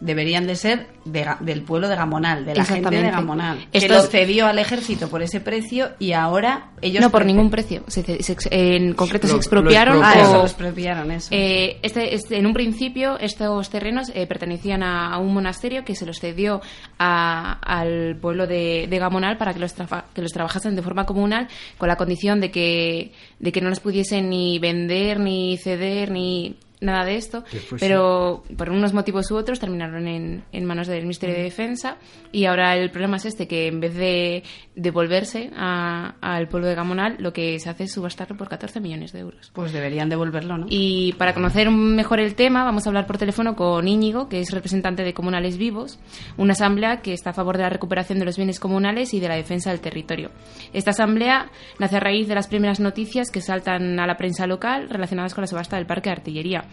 deberían 0.00 0.46
de 0.46 0.56
ser 0.56 0.86
de 1.04 1.26
del 1.40 1.62
pueblo 1.62 1.88
de 1.88 1.96
Gamonal, 1.96 2.44
de 2.44 2.54
la 2.54 2.64
gente 2.64 2.90
de. 2.90 3.10
Gamonal, 3.10 3.58
que 3.70 3.78
Esto 3.78 3.92
lo 3.94 4.00
es- 4.00 4.10
cedió 4.10 4.46
al 4.46 4.58
ejército 4.58 5.08
por 5.08 5.22
ese 5.22 5.40
precio 5.40 5.90
y 5.98 6.12
ahora 6.12 6.70
ellos 6.82 7.00
no 7.02 7.10
por 7.10 7.24
ningún 7.26 7.50
precio. 7.50 7.82
Se- 7.86 8.02
se- 8.02 8.22
se- 8.22 8.48
en 8.76 8.94
concreto 8.94 9.26
Lo- 9.26 9.32
se 9.34 9.36
expropiaron. 9.38 9.98
lo 9.98 10.02
expropiaron. 10.02 10.22
Ah, 10.24 10.28
o- 10.28 10.30
eso, 10.30 10.38
lo 10.38 10.44
expropiaron, 10.44 11.10
eso. 11.10 11.28
Eh, 11.32 11.78
este, 11.82 12.14
este- 12.14 12.38
en 12.38 12.46
un 12.46 12.52
principio 12.54 13.18
estos 13.18 13.68
terrenos 13.70 14.10
eh, 14.14 14.26
pertenecían 14.26 14.82
a, 14.82 15.12
a 15.14 15.18
un 15.18 15.32
monasterio 15.34 15.84
que 15.84 15.94
se 15.94 16.06
los 16.06 16.18
cedió 16.18 16.60
a- 16.98 17.58
al 17.62 18.16
pueblo 18.16 18.46
de, 18.46 18.86
de 18.88 18.98
Gamonal 18.98 19.36
para 19.36 19.52
que 19.52 19.60
los, 19.60 19.74
trafa- 19.76 20.04
que 20.14 20.22
los 20.22 20.32
trabajasen 20.32 20.76
de 20.76 20.82
forma 20.82 21.06
comunal 21.06 21.48
con 21.78 21.88
la 21.88 21.96
condición 21.96 22.40
de 22.40 22.50
que, 22.50 23.12
de 23.38 23.52
que 23.52 23.60
no 23.60 23.68
los 23.68 23.80
pudiesen 23.80 24.30
ni 24.30 24.58
vender, 24.58 25.20
ni 25.20 25.56
ceder, 25.58 26.10
ni 26.10 26.56
nada 26.80 27.04
de 27.04 27.16
esto. 27.16 27.44
Pero 27.78 28.42
por 28.56 28.70
unos 28.70 28.92
motivos 28.92 29.30
u 29.30 29.36
otros 29.36 29.60
terminaron 29.60 30.08
en, 30.08 30.44
en 30.52 30.64
manos 30.64 30.86
del 30.86 31.02
Ministerio 31.02 31.36
de 31.36 31.42
Defensa 31.42 31.98
y 32.32 32.46
ahora 32.46 32.76
el 32.76 32.90
problema 32.90 33.18
es 33.18 33.26
este, 33.26 33.46
que 33.46 33.66
en 33.66 33.80
vez 33.80 33.94
de 33.94 34.42
devolverse 34.80 35.50
al 35.56 36.48
pueblo 36.48 36.68
de 36.68 36.74
Gamonal, 36.74 37.16
lo 37.18 37.32
que 37.32 37.58
se 37.58 37.70
hace 37.70 37.84
es 37.84 37.92
subastarlo 37.92 38.36
por 38.36 38.48
14 38.48 38.80
millones 38.80 39.12
de 39.12 39.20
euros. 39.20 39.50
Pues 39.52 39.72
deberían 39.72 40.08
devolverlo, 40.08 40.58
¿no? 40.58 40.66
Y 40.68 41.12
para 41.14 41.34
conocer 41.34 41.70
mejor 41.70 42.20
el 42.20 42.34
tema, 42.34 42.64
vamos 42.64 42.86
a 42.86 42.90
hablar 42.90 43.06
por 43.06 43.18
teléfono 43.18 43.56
con 43.56 43.86
Íñigo, 43.86 44.28
que 44.28 44.40
es 44.40 44.50
representante 44.52 45.02
de 45.02 45.14
Comunales 45.14 45.58
Vivos, 45.58 45.98
una 46.36 46.52
asamblea 46.52 47.02
que 47.02 47.12
está 47.12 47.30
a 47.30 47.34
favor 47.34 47.56
de 47.56 47.64
la 47.64 47.70
recuperación 47.70 48.18
de 48.18 48.24
los 48.24 48.36
bienes 48.36 48.60
comunales 48.60 49.14
y 49.14 49.20
de 49.20 49.28
la 49.28 49.36
defensa 49.36 49.70
del 49.70 49.80
territorio. 49.80 50.30
Esta 50.72 50.90
asamblea 50.90 51.50
nace 51.78 51.96
a 51.96 52.00
raíz 52.00 52.28
de 52.28 52.34
las 52.34 52.48
primeras 52.48 52.80
noticias 52.80 53.30
que 53.30 53.40
saltan 53.40 53.98
a 54.00 54.06
la 54.06 54.16
prensa 54.16 54.46
local 54.46 54.88
relacionadas 54.88 55.34
con 55.34 55.42
la 55.42 55.48
subasta 55.48 55.76
del 55.76 55.86
parque 55.86 56.08
de 56.10 56.16
artillería. 56.16 56.64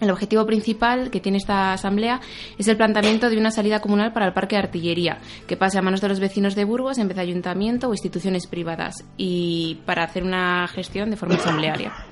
El 0.00 0.10
objetivo 0.10 0.46
principal 0.46 1.10
que 1.10 1.20
tiene 1.20 1.38
esta 1.38 1.72
asamblea 1.72 2.20
es 2.58 2.66
el 2.68 2.76
planteamiento 2.76 3.28
de 3.28 3.36
una 3.36 3.50
salida 3.50 3.80
comunal 3.80 4.12
para 4.12 4.26
el 4.26 4.32
parque 4.32 4.56
de 4.56 4.62
artillería, 4.62 5.18
que 5.46 5.56
pase 5.56 5.78
a 5.78 5.82
manos 5.82 6.00
de 6.00 6.08
los 6.08 6.20
vecinos 6.20 6.54
de 6.54 6.64
Burgos 6.64 6.98
en 6.98 7.08
vez 7.08 7.16
de 7.16 7.22
ayuntamiento 7.22 7.88
o 7.88 7.92
instituciones 7.92 8.46
privadas, 8.46 9.04
y 9.16 9.78
para 9.84 10.04
hacer 10.04 10.24
una 10.24 10.66
gestión 10.68 11.10
de 11.10 11.16
forma 11.16 11.34
asamblearia. 11.34 12.09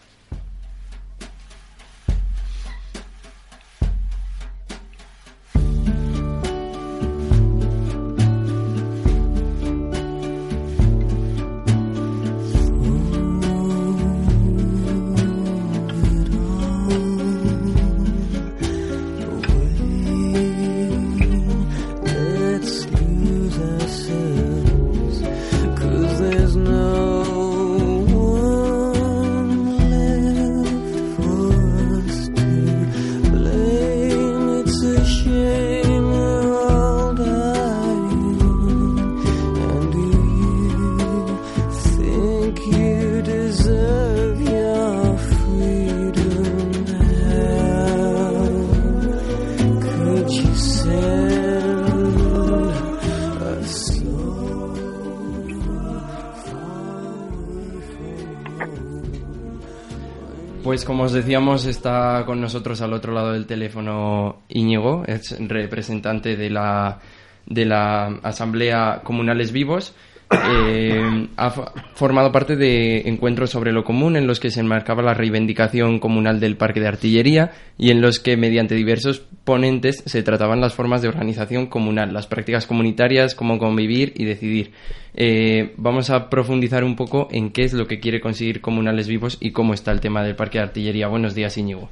Como 60.89 61.03
os 61.03 61.13
decíamos, 61.13 61.67
está 61.67 62.25
con 62.25 62.41
nosotros 62.41 62.81
al 62.81 62.95
otro 62.95 63.13
lado 63.13 63.35
del 63.35 63.45
teléfono 63.45 64.41
Íñigo, 64.49 65.05
es 65.07 65.37
representante 65.39 66.35
de 66.35 66.49
la, 66.49 66.99
de 67.45 67.67
la 67.67 68.07
Asamblea 68.23 69.03
Comunales 69.05 69.53
Vivos. 69.53 69.95
Eh, 70.31 71.29
ha 71.37 71.51
formado 71.95 72.31
parte 72.33 72.57
de 72.57 73.09
encuentros 73.09 73.49
sobre 73.49 73.73
lo 73.73 73.85
común 73.85 74.17
en 74.17 74.27
los 74.27 74.41
que 74.41 74.51
se 74.51 74.61
enmarcaba 74.61 75.03
la 75.03 75.15
reivindicación 75.15 75.99
comunal 76.01 76.39
del 76.39 76.57
parque 76.57 76.81
de 76.81 76.89
artillería 76.89 77.53
y 77.79 77.91
en 77.91 78.03
los 78.03 78.19
que 78.21 78.37
mediante 78.37 78.75
diversos 78.75 79.23
ponentes 79.45 80.03
se 80.05 80.23
trataban 80.23 80.61
las 80.61 80.75
formas 80.75 81.01
de 81.01 81.09
organización 81.09 81.67
comunal, 81.67 82.13
las 82.13 82.27
prácticas 82.27 82.67
comunitarias, 82.67 83.35
cómo 83.35 83.59
convivir 83.59 84.13
y 84.17 84.27
decidir. 84.27 84.73
Eh, 85.15 85.73
vamos 85.79 86.11
a 86.11 86.29
profundizar 86.29 86.85
un 86.85 86.95
poco 86.95 87.29
en 87.31 87.51
qué 87.51 87.63
es 87.63 87.73
lo 87.73 87.87
que 87.87 87.99
quiere 87.99 88.21
conseguir 88.21 88.61
Comunales 88.61 89.09
Vivos 89.09 89.39
y 89.41 89.53
cómo 89.53 89.73
está 89.73 89.93
el 89.93 90.01
tema 90.01 90.23
del 90.23 90.37
parque 90.37 90.59
de 90.59 90.65
artillería. 90.65 91.09
Buenos 91.09 91.35
días, 91.35 91.57
Íñigo. 91.57 91.89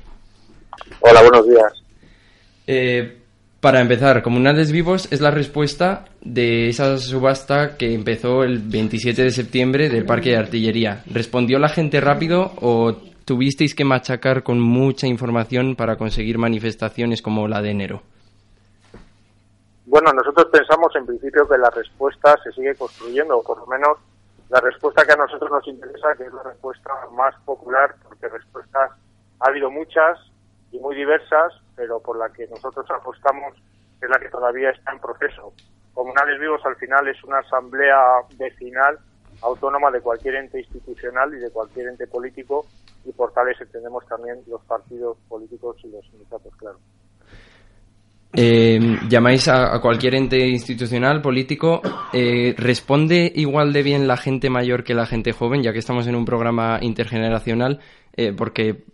Hola, 1.01 1.23
buenos 1.23 1.49
días. 1.49 1.73
Eh, 2.67 3.17
para 3.67 3.81
empezar, 3.81 4.23
Comunales 4.23 4.71
Vivos 4.71 5.13
es 5.13 5.21
la 5.21 5.33
respuesta 5.33 6.05
de 6.21 6.69
esa 6.69 6.99
subasta 6.99 7.77
que 7.77 7.95
empezó 7.95 8.45
el 8.45 8.61
27 8.61 9.25
de 9.25 9.31
septiembre 9.31 9.89
del 9.89 10.07
Parque 10.07 10.31
de 10.31 10.37
Artillería. 10.37 11.03
¿Respondió 11.13 11.59
la 11.59 11.69
gente 11.69 12.01
rápido 12.01 12.53
o 12.63 12.95
tuvisteis 13.25 13.75
que 13.75 13.85
machacar 13.85 14.45
con 14.45 14.61
mucha 14.61 15.09
información 15.09 15.75
para 15.75 15.97
conseguir 15.97 16.39
manifestaciones 16.39 17.23
como 17.23 17.49
la 17.49 17.61
de 17.61 17.73
enero? 17.73 18.03
Bueno, 19.87 20.13
nosotros 20.13 20.47
pensamos 20.53 20.95
en 20.95 21.05
principio 21.05 21.49
que 21.49 21.59
la 21.59 21.71
respuesta 21.71 22.37
se 22.45 22.53
sigue 22.53 22.77
construyendo, 22.77 23.39
o 23.39 23.43
por 23.43 23.59
lo 23.59 23.67
menos 23.67 23.99
la 24.49 24.61
respuesta 24.61 25.05
que 25.05 25.15
a 25.15 25.17
nosotros 25.17 25.51
nos 25.51 25.67
interesa, 25.67 26.15
que 26.17 26.23
es 26.23 26.33
la 26.33 26.45
respuesta 26.45 26.91
más 27.17 27.35
popular, 27.45 27.97
porque 28.05 28.29
respuestas 28.29 28.93
ha 29.41 29.49
habido 29.49 29.73
muchas 29.73 30.21
y 30.71 30.79
muy 30.79 30.95
diversas, 30.95 31.53
pero 31.77 32.01
por 32.01 32.19
la 32.19 32.31
que 32.31 32.47
nosotros 32.49 32.87
apostamos 32.91 33.55
es 34.01 34.09
la 34.09 34.19
que 34.19 34.29
todavía 34.29 34.71
está 34.71 34.93
en 34.93 35.01
proceso. 35.01 35.53
Comunales 35.95 36.41
Vivos 36.41 36.61
al 36.65 36.77
final 36.77 37.07
es 37.09 37.23
una 37.25 37.39
asamblea 37.39 37.97
vecinal 38.37 38.99
autónoma 39.43 39.91
de 39.91 40.01
cualquier 40.01 40.37
ente 40.37 40.61
institucional 40.61 41.33
y 41.35 41.39
de 41.39 41.51
cualquier 41.51 41.89
ente 41.89 42.07
político 42.07 42.67
y 43.05 43.13
por 43.13 43.33
tales 43.33 43.61
entendemos 43.61 44.05
también 44.07 44.39
los 44.47 44.63
partidos 44.65 45.17
políticos 45.29 45.77
y 45.85 45.89
los 45.89 46.05
sindicatos, 46.07 46.55
claro. 46.57 46.79
Eh, 48.39 48.79
llamáis 49.09 49.49
a, 49.49 49.81
cualquier 49.81 50.15
ente 50.15 50.47
institucional, 50.47 51.23
político. 51.23 51.81
eh, 52.13 52.55
¿Responde 52.59 53.33
igual 53.35 53.73
de 53.73 53.83
bien 53.83 54.07
la 54.07 54.19
gente 54.19 54.51
mayor 54.51 54.85
que 54.85 54.95
la 54.95 55.07
gente 55.07 55.33
joven, 55.33 55.63
ya 55.63 55.73
que 55.73 55.79
estamos 55.79 56.07
en 56.07 56.17
un 56.17 56.27
programa 56.27 56.79
intergeneracional? 56.83 57.81
Eh, 58.15 58.35
porque 58.37 58.85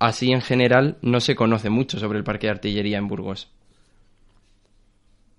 así 0.00 0.32
en 0.32 0.40
general 0.40 0.96
no 1.02 1.20
se 1.20 1.36
conoce 1.36 1.70
mucho 1.70 1.98
sobre 1.98 2.18
el 2.18 2.24
parque 2.24 2.46
de 2.46 2.54
artillería 2.54 2.98
en 2.98 3.06
Burgos. 3.06 3.52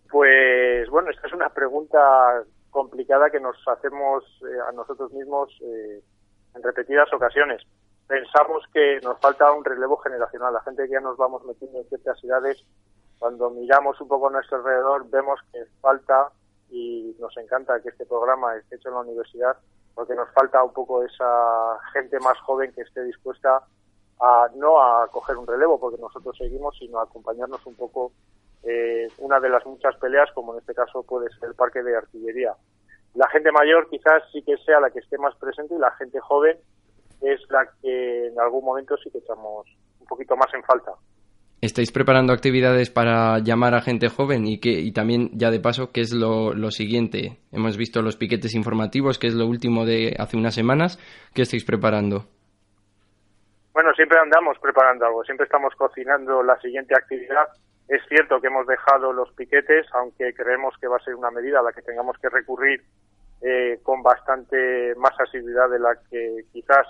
Pues 0.10 0.90
bueno, 0.90 1.10
esta 1.10 1.28
es 1.28 1.34
una 1.34 1.50
pregunta 1.50 2.44
complicada 2.70 3.30
que 3.30 3.40
nos 3.40 3.58
hacemos 3.68 4.24
eh, 4.44 4.60
a 4.70 4.72
nosotros 4.72 5.12
mismos 5.12 5.50
eh, 5.62 6.02
en 6.56 6.64
repetidas 6.64 7.12
ocasiones. 7.14 7.62
Pensamos 8.08 8.64
que 8.74 9.00
nos 9.04 9.20
falta 9.20 9.52
un 9.52 9.66
relevo 9.66 9.98
generacional. 9.98 10.54
La 10.54 10.62
gente 10.62 10.84
que 10.86 10.94
ya 10.94 11.00
nos 11.00 11.18
vamos 11.18 11.44
metiendo 11.46 11.80
en 11.80 11.86
ciertas 11.86 12.24
edades, 12.24 12.64
cuando 13.20 13.50
miramos 13.50 14.00
un 14.00 14.08
poco 14.08 14.28
a 14.28 14.32
nuestro 14.32 14.58
alrededor, 14.58 15.10
vemos 15.10 15.40
que 15.52 15.60
falta, 15.80 16.30
y 16.70 17.16
nos 17.20 17.36
encanta 17.38 17.82
que 17.82 17.90
este 17.90 18.06
programa 18.06 18.56
esté 18.56 18.76
hecho 18.76 18.90
en 18.90 18.96
la 18.96 19.02
universidad, 19.02 19.58
porque 19.96 20.16
nos 20.16 20.30
falta 20.32 20.64
un 20.64 20.74
poco 20.74 21.04
esa 21.04 21.80
gente 21.94 22.20
más 22.20 22.38
joven 22.40 22.72
que 22.74 22.82
esté 22.82 23.04
dispuesta 23.04 23.64
a 24.22 24.48
no 24.56 24.80
a 24.80 25.08
coger 25.08 25.36
un 25.38 25.48
relevo, 25.48 25.80
porque 25.80 26.00
nosotros 26.00 26.38
seguimos, 26.38 26.78
sino 26.78 27.00
a 27.00 27.04
acompañarnos 27.04 27.66
un 27.66 27.76
poco 27.76 28.12
eh, 28.64 29.08
una 29.18 29.40
de 29.40 29.50
las 29.50 29.66
muchas 29.66 29.96
peleas, 29.98 30.30
como 30.34 30.54
en 30.54 30.60
este 30.60 30.76
caso 30.76 31.04
puede 31.04 31.30
ser 31.40 31.50
el 31.50 31.56
parque 31.56 31.82
de 31.82 31.98
artillería. 31.98 32.54
La 33.16 33.28
gente 33.30 33.52
mayor 33.52 33.90
quizás 33.90 34.24
sí 34.32 34.44
que 34.44 34.58
sea 34.58 34.80
la 34.80 34.92
que 34.92 35.00
esté 35.00 35.18
más 35.18 35.36
presente 35.36 35.76
y 35.76 35.80
la 35.80 35.92
gente 35.94 36.20
joven 36.20 36.58
es 37.22 37.40
la 37.50 37.68
que 37.82 38.28
en 38.28 38.40
algún 38.40 38.64
momento 38.64 38.96
sí 38.98 39.10
que 39.10 39.18
echamos 39.18 39.68
un 40.00 40.06
poquito 40.06 40.36
más 40.36 40.54
en 40.54 40.64
falta. 40.64 40.92
¿Estáis 41.60 41.92
preparando 41.92 42.34
actividades 42.34 42.90
para 42.90 43.38
llamar 43.40 43.76
a 43.76 43.82
gente 43.82 44.10
joven? 44.10 44.48
Y, 44.48 44.60
que, 44.60 44.72
y 44.72 44.92
también, 44.94 45.30
ya 45.34 45.52
de 45.52 45.60
paso, 45.60 45.92
¿qué 45.92 46.02
es 46.02 46.12
lo, 46.12 46.54
lo 46.54 46.72
siguiente? 46.72 47.38
Hemos 47.52 47.78
visto 47.78 48.02
los 48.02 48.18
piquetes 48.18 48.56
informativos, 48.56 49.20
que 49.20 49.28
es 49.28 49.36
lo 49.36 49.46
último 49.46 49.86
de 49.86 50.16
hace 50.18 50.38
unas 50.38 50.56
semanas. 50.56 50.98
¿Qué 51.36 51.44
estáis 51.44 51.64
preparando? 51.64 52.26
Bueno, 53.74 53.94
siempre 53.94 54.20
andamos 54.20 54.60
preparando 54.60 55.06
algo, 55.06 55.24
siempre 55.24 55.46
estamos 55.46 55.74
cocinando 55.76 56.44
la 56.44 56.60
siguiente 56.60 56.94
actividad. 56.94 57.48
Es 57.88 58.02
cierto 58.10 58.42
que 58.42 58.48
hemos 58.48 58.68
dejado 58.68 59.14
los 59.14 59.32
piquetes, 59.32 59.88
aunque 59.94 60.34
creemos 60.34 60.76
que 60.80 60.88
va 60.88 60.98
a 60.98 61.04
ser 61.04 61.16
una 61.16 61.32
medida 61.32 61.60
a 61.60 61.64
la 61.64 61.72
que 61.72 61.82
tengamos 61.82 62.18
que 62.18 62.30
recurrir 62.30 62.84
eh, 63.42 63.80
con 63.82 64.04
bastante 64.04 64.94
más 64.96 65.18
asiduidad 65.20 65.70
de 65.70 65.80
la 65.80 65.96
que 66.10 66.44
quizás 66.52 66.86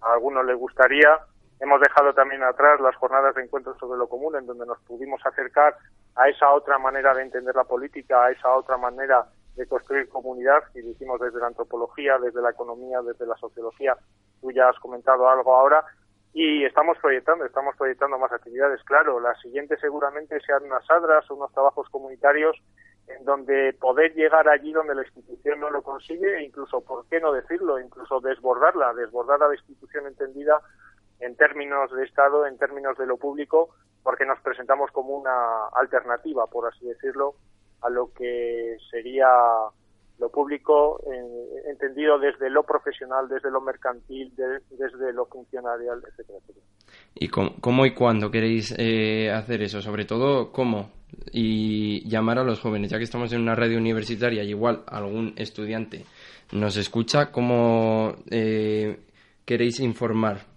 a 0.00 0.12
algunos 0.12 0.46
les 0.46 0.56
gustaría. 0.56 1.18
Hemos 1.58 1.80
dejado 1.80 2.14
también 2.14 2.42
atrás 2.44 2.80
las 2.80 2.94
jornadas 2.96 3.34
de 3.34 3.42
encuentro 3.42 3.76
sobre 3.78 3.98
lo 3.98 4.08
común, 4.08 4.36
en 4.36 4.46
donde 4.46 4.66
nos 4.66 4.78
pudimos 4.82 5.20
acercar 5.26 5.76
a 6.14 6.28
esa 6.28 6.50
otra 6.52 6.78
manera 6.78 7.12
de 7.12 7.22
entender 7.22 7.54
la 7.54 7.64
política, 7.64 8.24
a 8.24 8.30
esa 8.30 8.54
otra 8.54 8.76
manera 8.76 9.26
de 9.56 9.66
construir 9.66 10.08
comunidad, 10.08 10.62
y 10.74 10.80
lo 10.80 10.90
hicimos 10.90 11.20
desde 11.20 11.40
la 11.40 11.48
antropología, 11.48 12.18
desde 12.18 12.40
la 12.40 12.50
economía, 12.50 13.02
desde 13.02 13.26
la 13.26 13.36
sociología. 13.36 13.96
Tú 14.40 14.52
ya 14.52 14.68
has 14.68 14.78
comentado 14.78 15.28
algo 15.28 15.54
ahora, 15.54 15.84
y 16.32 16.64
estamos 16.64 16.96
proyectando, 16.98 17.44
estamos 17.44 17.76
proyectando 17.76 18.18
más 18.18 18.32
actividades. 18.32 18.82
Claro, 18.84 19.18
la 19.20 19.34
siguiente 19.36 19.76
seguramente 19.78 20.40
sean 20.40 20.64
unas 20.64 20.88
adras 20.88 21.28
unos 21.30 21.52
trabajos 21.52 21.88
comunitarios 21.90 22.56
en 23.08 23.24
donde 23.24 23.72
poder 23.72 24.14
llegar 24.14 24.48
allí 24.48 24.72
donde 24.72 24.94
la 24.94 25.02
institución 25.02 25.58
no 25.58 25.70
lo 25.70 25.82
consigue 25.82 26.38
e 26.38 26.44
incluso, 26.44 26.80
¿por 26.82 27.06
qué 27.08 27.20
no 27.20 27.32
decirlo? 27.32 27.80
Incluso 27.80 28.20
desbordarla, 28.20 28.94
desbordar 28.94 29.40
la 29.40 29.54
institución 29.54 30.06
entendida 30.06 30.60
en 31.18 31.36
términos 31.36 31.90
de 31.92 32.04
Estado, 32.04 32.46
en 32.46 32.56
términos 32.56 32.96
de 32.96 33.06
lo 33.06 33.16
público, 33.16 33.70
porque 34.02 34.24
nos 34.24 34.40
presentamos 34.40 34.90
como 34.92 35.16
una 35.16 35.66
alternativa, 35.74 36.46
por 36.46 36.68
así 36.68 36.86
decirlo, 36.86 37.34
a 37.82 37.90
lo 37.90 38.12
que 38.14 38.76
sería 38.90 39.28
lo 40.20 40.28
público 40.30 41.00
eh, 41.10 41.70
entendido 41.70 42.18
desde 42.18 42.50
lo 42.50 42.62
profesional, 42.62 43.28
desde 43.28 43.50
lo 43.50 43.60
mercantil, 43.60 44.34
de- 44.36 44.60
desde 44.76 45.12
lo 45.12 45.26
funcionarial, 45.26 46.02
etcétera, 46.08 46.38
etcétera. 46.40 46.66
¿Y 47.14 47.28
cómo, 47.28 47.86
y 47.86 47.94
cuándo 47.94 48.30
queréis 48.30 48.74
eh, 48.78 49.30
hacer 49.30 49.62
eso? 49.62 49.80
Sobre 49.80 50.04
todo, 50.04 50.52
¿cómo? 50.52 50.90
Y 51.32 52.08
llamar 52.08 52.38
a 52.38 52.44
los 52.44 52.60
jóvenes, 52.60 52.90
ya 52.90 52.98
que 52.98 53.04
estamos 53.04 53.32
en 53.32 53.40
una 53.42 53.54
radio 53.54 53.78
universitaria 53.78 54.44
y 54.44 54.50
igual 54.50 54.82
algún 54.86 55.34
estudiante 55.36 56.04
nos 56.52 56.76
escucha, 56.76 57.30
¿cómo 57.32 58.14
eh, 58.30 58.98
queréis 59.44 59.80
informar? 59.80 60.49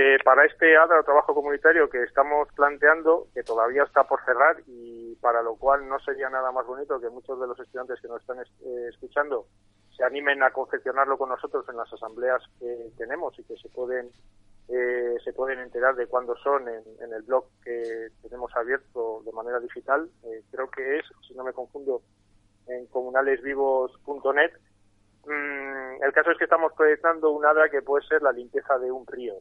Eh, 0.00 0.16
para 0.24 0.44
este 0.44 0.76
ADRA, 0.76 1.02
trabajo 1.02 1.34
comunitario 1.34 1.90
que 1.90 2.00
estamos 2.04 2.46
planteando, 2.54 3.26
que 3.34 3.42
todavía 3.42 3.82
está 3.82 4.04
por 4.04 4.24
cerrar 4.24 4.58
y 4.68 5.16
para 5.16 5.42
lo 5.42 5.56
cual 5.56 5.88
no 5.88 5.98
sería 5.98 6.30
nada 6.30 6.52
más 6.52 6.64
bonito 6.66 7.00
que 7.00 7.10
muchos 7.10 7.40
de 7.40 7.48
los 7.48 7.58
estudiantes 7.58 8.00
que 8.00 8.06
nos 8.06 8.20
están 8.20 8.38
es- 8.38 8.62
eh, 8.64 8.86
escuchando 8.90 9.46
se 9.96 10.04
animen 10.04 10.40
a 10.44 10.52
confeccionarlo 10.52 11.18
con 11.18 11.30
nosotros 11.30 11.68
en 11.68 11.76
las 11.76 11.92
asambleas 11.92 12.40
que 12.60 12.92
tenemos 12.96 13.36
y 13.40 13.42
que 13.42 13.56
se 13.56 13.68
pueden 13.70 14.08
eh, 14.68 15.16
se 15.24 15.32
pueden 15.32 15.58
enterar 15.58 15.96
de 15.96 16.06
cuándo 16.06 16.36
son 16.36 16.68
en, 16.68 17.12
el 17.12 17.22
blog 17.22 17.46
que 17.64 18.06
tenemos 18.22 18.54
abierto 18.54 19.22
de 19.24 19.32
manera 19.32 19.58
digital. 19.58 20.08
Eh, 20.22 20.42
creo 20.52 20.70
que 20.70 20.98
es, 20.98 21.06
si 21.26 21.34
no 21.34 21.42
me 21.42 21.52
confundo, 21.52 22.02
en 22.68 22.86
comunalesvivos.net. 22.86 24.52
Mm, 25.24 26.02
el 26.04 26.12
caso 26.12 26.30
es 26.30 26.38
que 26.38 26.44
estamos 26.44 26.72
proyectando 26.74 27.30
un 27.30 27.44
ADA 27.44 27.68
que 27.68 27.82
puede 27.82 28.06
ser 28.06 28.22
la 28.22 28.30
limpieza 28.30 28.78
de 28.78 28.92
un 28.92 29.04
río. 29.06 29.34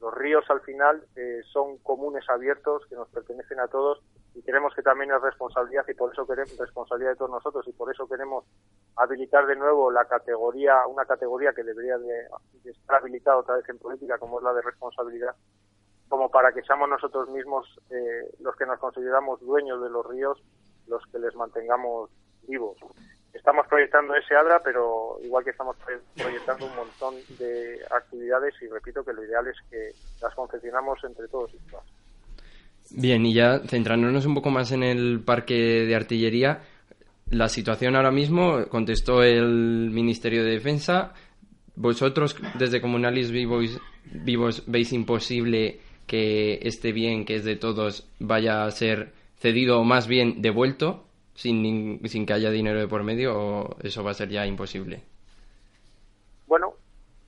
Los 0.00 0.14
ríos 0.14 0.44
al 0.48 0.60
final 0.62 1.04
eh, 1.16 1.40
son 1.52 1.78
comunes 1.78 2.24
abiertos 2.28 2.86
que 2.86 2.94
nos 2.94 3.08
pertenecen 3.08 3.60
a 3.60 3.68
todos 3.68 4.02
y 4.34 4.42
creemos 4.42 4.74
que 4.74 4.82
también 4.82 5.10
es 5.12 5.20
responsabilidad 5.20 5.84
y 5.88 5.94
por 5.94 6.12
eso 6.12 6.26
queremos 6.26 6.56
responsabilidad 6.56 7.10
de 7.10 7.16
todos 7.16 7.30
nosotros 7.30 7.66
y 7.68 7.72
por 7.72 7.92
eso 7.92 8.08
queremos 8.08 8.44
habilitar 8.96 9.46
de 9.46 9.56
nuevo 9.56 9.90
la 9.90 10.06
categoría, 10.06 10.86
una 10.86 11.04
categoría 11.04 11.52
que 11.52 11.64
debería 11.64 11.98
de, 11.98 12.28
de 12.62 12.70
estar 12.70 12.96
habilitada 12.96 13.38
otra 13.38 13.56
vez 13.56 13.68
en 13.68 13.78
política 13.78 14.18
como 14.18 14.38
es 14.38 14.44
la 14.44 14.54
de 14.54 14.62
responsabilidad, 14.62 15.34
como 16.08 16.30
para 16.30 16.52
que 16.52 16.62
seamos 16.62 16.88
nosotros 16.88 17.28
mismos 17.30 17.66
eh, 17.90 18.30
los 18.40 18.56
que 18.56 18.66
nos 18.66 18.78
consideramos 18.78 19.40
dueños 19.40 19.82
de 19.82 19.90
los 19.90 20.06
ríos, 20.06 20.42
los 20.86 21.02
que 21.12 21.18
les 21.18 21.34
mantengamos 21.34 22.10
vivos. 22.48 22.78
Estamos 23.32 23.66
proyectando 23.68 24.14
ese 24.14 24.34
ADRA, 24.34 24.60
pero 24.64 25.18
igual 25.24 25.44
que 25.44 25.50
estamos 25.50 25.76
proye- 25.76 26.00
proyectando 26.22 26.66
un 26.66 26.76
montón 26.76 27.14
de 27.38 27.78
actividades 27.90 28.54
y 28.60 28.66
repito 28.68 29.04
que 29.04 29.12
lo 29.12 29.24
ideal 29.24 29.46
es 29.46 29.56
que 29.70 29.90
las 30.20 30.34
confeccionamos 30.34 30.98
entre 31.04 31.28
todos 31.28 31.50
y 31.54 31.70
todas. 31.70 31.84
Bien, 32.90 33.24
y 33.24 33.32
ya 33.32 33.60
centrándonos 33.60 34.26
un 34.26 34.34
poco 34.34 34.50
más 34.50 34.72
en 34.72 34.82
el 34.82 35.20
parque 35.24 35.54
de 35.54 35.94
artillería, 35.94 36.60
la 37.30 37.48
situación 37.48 37.94
ahora 37.94 38.10
mismo, 38.10 38.66
contestó 38.68 39.22
el 39.22 39.90
Ministerio 39.90 40.42
de 40.42 40.50
Defensa, 40.50 41.14
vosotros 41.76 42.36
desde 42.58 42.80
Comunalis 42.80 43.30
Vivos, 43.30 43.80
Vivos 44.04 44.64
veis 44.66 44.92
imposible 44.92 45.80
que 46.08 46.58
este 46.62 46.90
bien 46.90 47.24
que 47.24 47.36
es 47.36 47.44
de 47.44 47.54
todos 47.54 48.08
vaya 48.18 48.64
a 48.64 48.70
ser 48.72 49.12
cedido 49.38 49.78
o 49.78 49.84
más 49.84 50.08
bien 50.08 50.42
devuelto 50.42 51.04
sin, 51.34 52.00
sin 52.08 52.26
que 52.26 52.32
haya 52.32 52.50
dinero 52.50 52.78
de 52.78 52.88
por 52.88 53.02
medio 53.02 53.38
o 53.38 53.76
eso 53.82 54.04
va 54.04 54.10
a 54.10 54.14
ser 54.14 54.28
ya 54.28 54.46
imposible. 54.46 55.02
Bueno, 56.46 56.74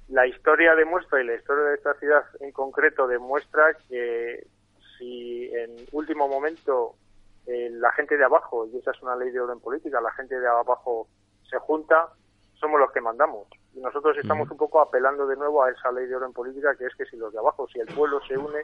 la 0.08 0.26
historia 0.26 0.74
demuestra 0.74 1.22
y 1.22 1.26
la 1.26 1.34
historia 1.34 1.64
de 1.64 1.74
esta 1.74 1.94
ciudad 1.94 2.24
en 2.40 2.52
concreto 2.52 3.06
demuestra 3.06 3.74
que 3.88 4.46
si 4.98 5.50
en 5.54 5.76
último 5.92 6.28
momento 6.28 6.94
eh, 7.46 7.70
la 7.70 7.90
gente 7.92 8.16
de 8.16 8.24
abajo, 8.24 8.66
y 8.66 8.76
esa 8.76 8.92
es 8.92 9.02
una 9.02 9.16
ley 9.16 9.30
de 9.30 9.40
orden 9.40 9.60
política, 9.60 10.00
la 10.00 10.12
gente 10.12 10.38
de 10.38 10.46
abajo 10.46 11.08
se 11.48 11.58
junta, 11.58 12.08
somos 12.54 12.78
los 12.78 12.92
que 12.92 13.00
mandamos. 13.00 13.48
Y 13.74 13.80
nosotros 13.80 14.16
estamos 14.18 14.50
un 14.50 14.56
poco 14.56 14.80
apelando 14.80 15.26
de 15.26 15.36
nuevo 15.36 15.62
a 15.62 15.70
esa 15.70 15.90
ley 15.90 16.06
de 16.06 16.16
orden 16.16 16.32
política 16.32 16.76
que 16.76 16.86
es 16.86 16.94
que 16.94 17.06
si 17.06 17.16
los 17.16 17.32
de 17.32 17.38
abajo, 17.38 17.66
si 17.68 17.80
el 17.80 17.86
pueblo 17.86 18.20
se 18.28 18.36
une, 18.36 18.62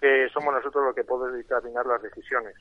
que 0.00 0.28
somos 0.30 0.52
nosotros 0.52 0.84
los 0.84 0.94
que 0.94 1.04
podemos 1.04 1.36
determinar 1.36 1.86
las 1.86 2.02
decisiones. 2.02 2.54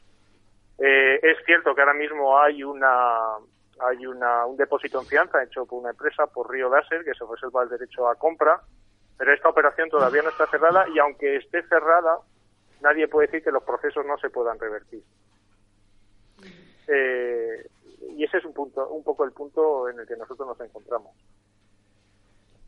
Eh, 0.78 1.20
es 1.22 1.38
cierto 1.46 1.74
que 1.74 1.82
ahora 1.82 1.94
mismo 1.94 2.38
hay 2.38 2.64
una 2.64 3.38
hay 3.80 4.06
una, 4.06 4.46
un 4.46 4.56
depósito 4.56 5.00
en 5.02 5.06
fianza 5.06 5.44
hecho 5.44 5.66
por 5.66 5.82
una 5.82 5.90
empresa, 5.90 6.28
por 6.28 6.50
Río 6.50 6.70
Dáser, 6.70 7.04
que 7.04 7.14
se 7.14 7.26
reserva 7.30 7.64
el 7.64 7.70
derecho 7.70 8.08
a 8.08 8.16
compra, 8.16 8.62
pero 9.18 9.34
esta 9.34 9.50
operación 9.50 9.90
todavía 9.90 10.22
no 10.22 10.30
está 10.30 10.48
cerrada 10.48 10.86
y 10.94 11.00
aunque 11.00 11.38
esté 11.38 11.62
cerrada, 11.64 12.20
nadie 12.82 13.08
puede 13.08 13.28
decir 13.28 13.44
que 13.44 13.52
los 13.52 13.64
procesos 13.64 14.06
no 14.06 14.18
se 14.18 14.30
puedan 14.30 14.60
revertir. 14.60 15.04
Eh, 16.88 17.68
y 18.16 18.24
ese 18.24 18.38
es 18.38 18.46
un 18.46 18.54
punto, 18.54 18.88
un 18.90 19.04
poco 19.04 19.26
el 19.26 19.32
punto 19.32 19.90
en 19.90 20.00
el 20.00 20.08
que 20.08 20.16
nosotros 20.16 20.48
nos 20.48 20.62
encontramos. 20.62 21.12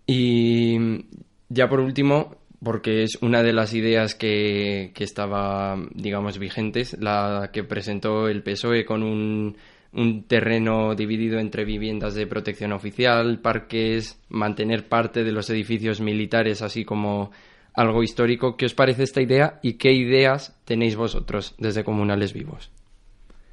Y 0.05 1.05
ya 1.49 1.69
por 1.69 1.79
último, 1.79 2.35
porque 2.63 3.03
es 3.03 3.21
una 3.21 3.43
de 3.43 3.53
las 3.53 3.73
ideas 3.73 4.15
que, 4.15 4.91
que 4.95 5.03
estaba, 5.03 5.75
digamos, 5.93 6.39
vigentes, 6.39 6.97
la 6.99 7.49
que 7.53 7.63
presentó 7.63 8.27
el 8.27 8.43
PSOE 8.43 8.85
con 8.85 9.03
un, 9.03 9.57
un 9.93 10.27
terreno 10.27 10.95
dividido 10.95 11.39
entre 11.39 11.65
viviendas 11.65 12.15
de 12.15 12.27
protección 12.27 12.73
oficial, 12.73 13.39
parques, 13.41 14.21
mantener 14.29 14.87
parte 14.87 15.23
de 15.23 15.31
los 15.31 15.49
edificios 15.49 16.01
militares, 16.01 16.61
así 16.61 16.83
como 16.83 17.31
algo 17.75 18.01
histórico. 18.03 18.57
¿Qué 18.57 18.65
os 18.65 18.73
parece 18.73 19.03
esta 19.03 19.21
idea 19.21 19.59
y 19.61 19.77
qué 19.77 19.91
ideas 19.91 20.59
tenéis 20.65 20.95
vosotros 20.95 21.55
desde 21.59 21.83
Comunales 21.83 22.33
Vivos? 22.33 22.71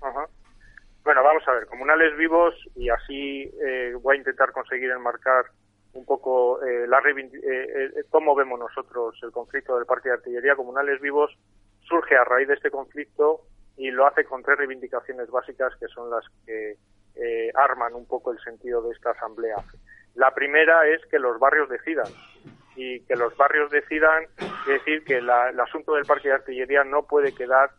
Ajá. 0.00 0.26
Bueno, 1.04 1.22
vamos 1.22 1.42
a 1.46 1.52
ver, 1.52 1.66
comunales 1.66 2.16
vivos 2.16 2.54
y 2.76 2.88
así 2.88 3.42
eh, 3.62 3.92
voy 4.02 4.16
a 4.16 4.18
intentar 4.18 4.52
conseguir 4.52 4.90
enmarcar 4.90 5.44
un 5.94 6.04
poco 6.04 6.62
eh, 6.62 6.86
la 6.86 7.00
reivindi- 7.00 7.42
eh, 7.42 7.90
eh, 7.96 8.04
cómo 8.10 8.34
vemos 8.34 8.58
nosotros 8.58 9.18
el 9.22 9.30
conflicto 9.32 9.76
del 9.76 9.86
parque 9.86 10.08
de 10.08 10.16
artillería. 10.16 10.56
Comunales 10.56 11.00
vivos 11.00 11.36
surge 11.88 12.16
a 12.16 12.24
raíz 12.24 12.48
de 12.48 12.54
este 12.54 12.70
conflicto 12.70 13.40
y 13.76 13.90
lo 13.90 14.06
hace 14.06 14.24
con 14.24 14.42
tres 14.42 14.58
reivindicaciones 14.58 15.30
básicas 15.30 15.72
que 15.78 15.86
son 15.88 16.10
las 16.10 16.24
que 16.46 16.76
eh, 17.16 17.50
arman 17.54 17.94
un 17.94 18.06
poco 18.06 18.32
el 18.32 18.38
sentido 18.40 18.82
de 18.82 18.92
esta 18.92 19.10
asamblea. 19.10 19.56
La 20.14 20.32
primera 20.34 20.86
es 20.88 21.04
que 21.06 21.18
los 21.18 21.38
barrios 21.38 21.68
decidan 21.68 22.06
y 22.76 23.00
que 23.00 23.14
los 23.16 23.36
barrios 23.36 23.70
decidan, 23.70 24.24
es 24.38 24.66
decir, 24.66 25.04
que 25.04 25.20
la- 25.20 25.50
el 25.50 25.60
asunto 25.60 25.94
del 25.94 26.04
parque 26.06 26.28
de 26.28 26.34
artillería 26.34 26.82
no 26.84 27.04
puede 27.06 27.32
quedar 27.34 27.70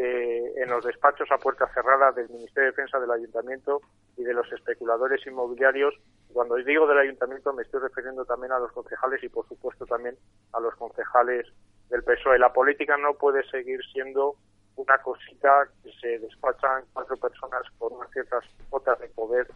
eh, 0.00 0.52
en 0.62 0.70
los 0.70 0.84
despachos 0.84 1.28
a 1.32 1.38
puerta 1.38 1.66
cerrada 1.74 2.12
del 2.12 2.28
Ministerio 2.28 2.66
de 2.66 2.70
Defensa 2.70 3.00
del 3.00 3.10
Ayuntamiento 3.10 3.80
y 4.16 4.22
de 4.22 4.32
los 4.32 4.46
especuladores 4.52 5.26
inmobiliarios. 5.26 5.92
Cuando 6.32 6.56
digo 6.56 6.86
del 6.86 6.98
Ayuntamiento 6.98 7.52
me 7.52 7.62
estoy 7.62 7.80
refiriendo 7.80 8.24
también 8.24 8.52
a 8.52 8.58
los 8.58 8.72
concejales 8.72 9.22
y 9.22 9.28
por 9.28 9.46
supuesto 9.48 9.86
también 9.86 10.16
a 10.52 10.60
los 10.60 10.74
concejales 10.76 11.46
del 11.88 12.04
PSOE. 12.04 12.38
La 12.38 12.52
política 12.52 12.96
no 12.96 13.14
puede 13.14 13.42
seguir 13.50 13.80
siendo 13.92 14.36
una 14.76 14.98
cosita 14.98 15.68
que 15.82 15.90
se 16.00 16.18
despachan 16.18 16.84
cuatro 16.92 17.16
personas 17.16 17.62
con 17.78 17.92
unas 17.94 18.10
ciertas 18.12 18.44
cuotas 18.70 18.98
de 19.00 19.08
poder 19.08 19.48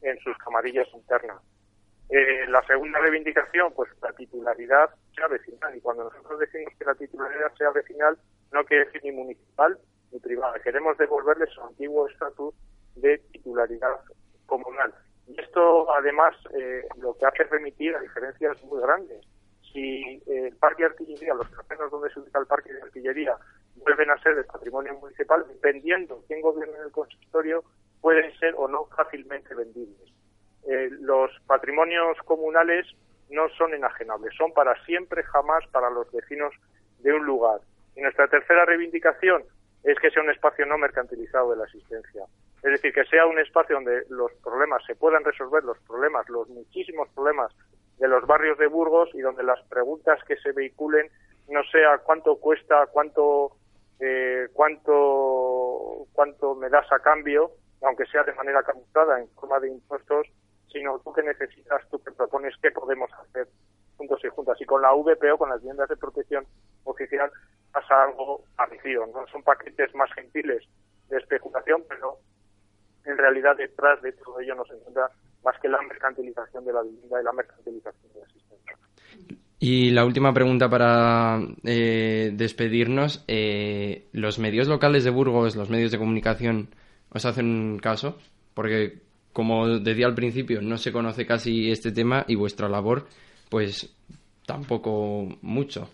en 0.00 0.18
sus 0.20 0.36
camarillas 0.38 0.88
internas. 0.94 1.40
Eh, 2.08 2.46
la 2.48 2.62
segunda 2.66 2.98
reivindicación, 2.98 3.72
pues 3.74 3.90
la 4.02 4.12
titularidad 4.12 4.90
sea 5.14 5.28
vecinal. 5.28 5.76
Y 5.76 5.80
cuando 5.80 6.04
nosotros 6.04 6.40
decimos 6.40 6.72
que 6.78 6.84
la 6.84 6.94
titularidad 6.94 7.52
sea 7.56 7.70
vecinal, 7.70 8.18
no 8.52 8.64
quiere 8.64 8.86
decir 8.86 9.02
ni 9.04 9.12
municipal 9.12 9.78
ni 10.10 10.18
privada. 10.18 10.58
Queremos 10.60 10.96
devolverle 10.98 11.46
su 11.46 11.62
antiguo 11.62 12.08
estatus 12.08 12.54
de 12.96 13.18
titularidad 13.32 14.00
comunal. 14.46 14.92
Y 15.26 15.40
esto, 15.40 15.92
además, 15.94 16.34
eh, 16.58 16.86
lo 17.00 17.14
que 17.14 17.26
hace 17.26 17.44
es 17.44 17.50
remitir 17.50 17.94
a 17.94 18.00
diferencias 18.00 18.62
muy 18.64 18.80
grandes. 18.80 19.24
si 19.72 20.02
eh, 20.26 20.48
el 20.48 20.56
parque 20.56 20.82
de 20.82 20.90
artillería, 20.90 21.32
los 21.32 21.48
terrenos 21.50 21.90
donde 21.90 22.10
se 22.10 22.20
ubica 22.20 22.38
el 22.38 22.46
parque 22.46 22.74
de 22.74 22.82
artillería, 22.82 23.36
vuelven 23.76 24.10
a 24.10 24.22
ser 24.22 24.36
de 24.36 24.44
patrimonio 24.44 24.92
municipal, 24.98 25.46
dependiendo 25.48 26.22
quién 26.26 26.42
gobierne 26.42 26.76
en 26.76 26.84
el 26.84 26.92
consistorio, 26.92 27.64
pueden 28.02 28.30
ser 28.38 28.54
o 28.58 28.68
no 28.68 28.84
fácilmente 28.94 29.54
vendibles. 29.54 30.12
Eh, 30.68 30.90
los 31.00 31.30
patrimonios 31.46 32.18
comunales 32.24 32.86
no 33.30 33.48
son 33.56 33.72
enajenables, 33.74 34.34
son 34.36 34.52
para 34.52 34.74
siempre, 34.84 35.22
jamás 35.22 35.66
para 35.68 35.88
los 35.90 36.10
vecinos 36.12 36.52
de 36.98 37.12
un 37.12 37.24
lugar. 37.24 37.60
Y 37.96 38.02
nuestra 38.02 38.28
tercera 38.28 38.64
reivindicación 38.64 39.42
es 39.84 39.98
que 39.98 40.10
sea 40.10 40.22
un 40.22 40.30
espacio 40.30 40.66
no 40.66 40.78
mercantilizado 40.78 41.50
de 41.50 41.56
la 41.56 41.64
asistencia. 41.64 42.24
Es 42.62 42.70
decir, 42.70 42.92
que 42.92 43.04
sea 43.04 43.26
un 43.26 43.38
espacio 43.38 43.76
donde 43.76 44.04
los 44.08 44.32
problemas 44.42 44.84
se 44.86 44.94
puedan 44.94 45.24
resolver, 45.24 45.64
los 45.64 45.78
problemas, 45.80 46.28
los 46.28 46.48
muchísimos 46.48 47.08
problemas 47.10 47.52
de 47.98 48.08
los 48.08 48.24
barrios 48.26 48.56
de 48.58 48.68
Burgos 48.68 49.10
y 49.14 49.20
donde 49.20 49.42
las 49.42 49.60
preguntas 49.64 50.22
que 50.24 50.36
se 50.36 50.52
vehiculen 50.52 51.10
no 51.48 51.62
sea 51.64 51.98
cuánto 51.98 52.36
cuesta, 52.36 52.86
cuánto, 52.86 53.56
eh, 53.98 54.48
cuánto, 54.52 56.06
cuánto 56.12 56.54
me 56.54 56.68
das 56.68 56.90
a 56.92 57.00
cambio, 57.00 57.50
aunque 57.82 58.06
sea 58.06 58.22
de 58.22 58.32
manera 58.34 58.62
camuflada 58.62 59.20
en 59.20 59.28
forma 59.30 59.58
de 59.58 59.68
impuestos, 59.68 60.28
sino 60.72 60.98
tú 61.00 61.12
que 61.12 61.22
necesitas, 61.22 61.82
tú 61.90 62.02
que 62.02 62.12
propones 62.12 62.54
qué 62.62 62.70
podemos 62.70 63.10
hacer 63.12 63.48
juntos 63.96 64.20
y 64.24 64.28
juntas. 64.28 64.60
Y 64.60 64.64
con 64.64 64.82
la 64.82 64.92
VPO, 64.92 65.36
con 65.36 65.50
las 65.50 65.60
viviendas 65.60 65.88
de 65.88 65.96
protección 65.96 66.46
oficial, 66.84 67.30
pasa 67.72 68.04
algo 68.04 68.44
parecido. 68.56 69.06
¿no? 69.06 69.26
Son 69.28 69.42
paquetes 69.42 69.94
más 69.94 70.12
gentiles 70.14 70.64
de 71.08 71.18
especulación, 71.18 71.84
pero 71.88 72.18
en 73.04 73.18
realidad 73.18 73.56
detrás 73.56 74.00
de 74.02 74.12
todo 74.12 74.40
ello 74.40 74.54
nos 74.54 74.70
encuentra 74.70 75.10
más 75.44 75.58
que 75.60 75.68
la 75.68 75.80
mercantilización 75.82 76.64
de 76.64 76.72
la 76.72 76.82
vivienda 76.82 77.20
y 77.20 77.24
la 77.24 77.32
mercantilización 77.32 78.12
de 78.12 78.20
la 78.20 78.26
asistencia. 78.26 78.76
Y 79.58 79.90
la 79.90 80.04
última 80.04 80.32
pregunta 80.32 80.68
para 80.68 81.38
eh, 81.64 82.32
despedirnos. 82.34 83.24
eh, 83.28 84.08
¿Los 84.12 84.38
medios 84.38 84.68
locales 84.68 85.04
de 85.04 85.10
Burgos, 85.10 85.54
los 85.56 85.70
medios 85.70 85.92
de 85.92 85.98
comunicación, 85.98 86.68
os 87.10 87.24
hacen 87.24 87.78
caso? 87.78 88.18
Porque, 88.54 89.02
como 89.32 89.68
decía 89.78 90.06
al 90.06 90.14
principio, 90.14 90.60
no 90.62 90.78
se 90.78 90.92
conoce 90.92 91.26
casi 91.26 91.70
este 91.70 91.92
tema 91.92 92.24
y 92.26 92.34
vuestra 92.34 92.68
labor, 92.68 93.06
pues 93.50 93.96
tampoco 94.46 95.28
mucho. 95.42 95.88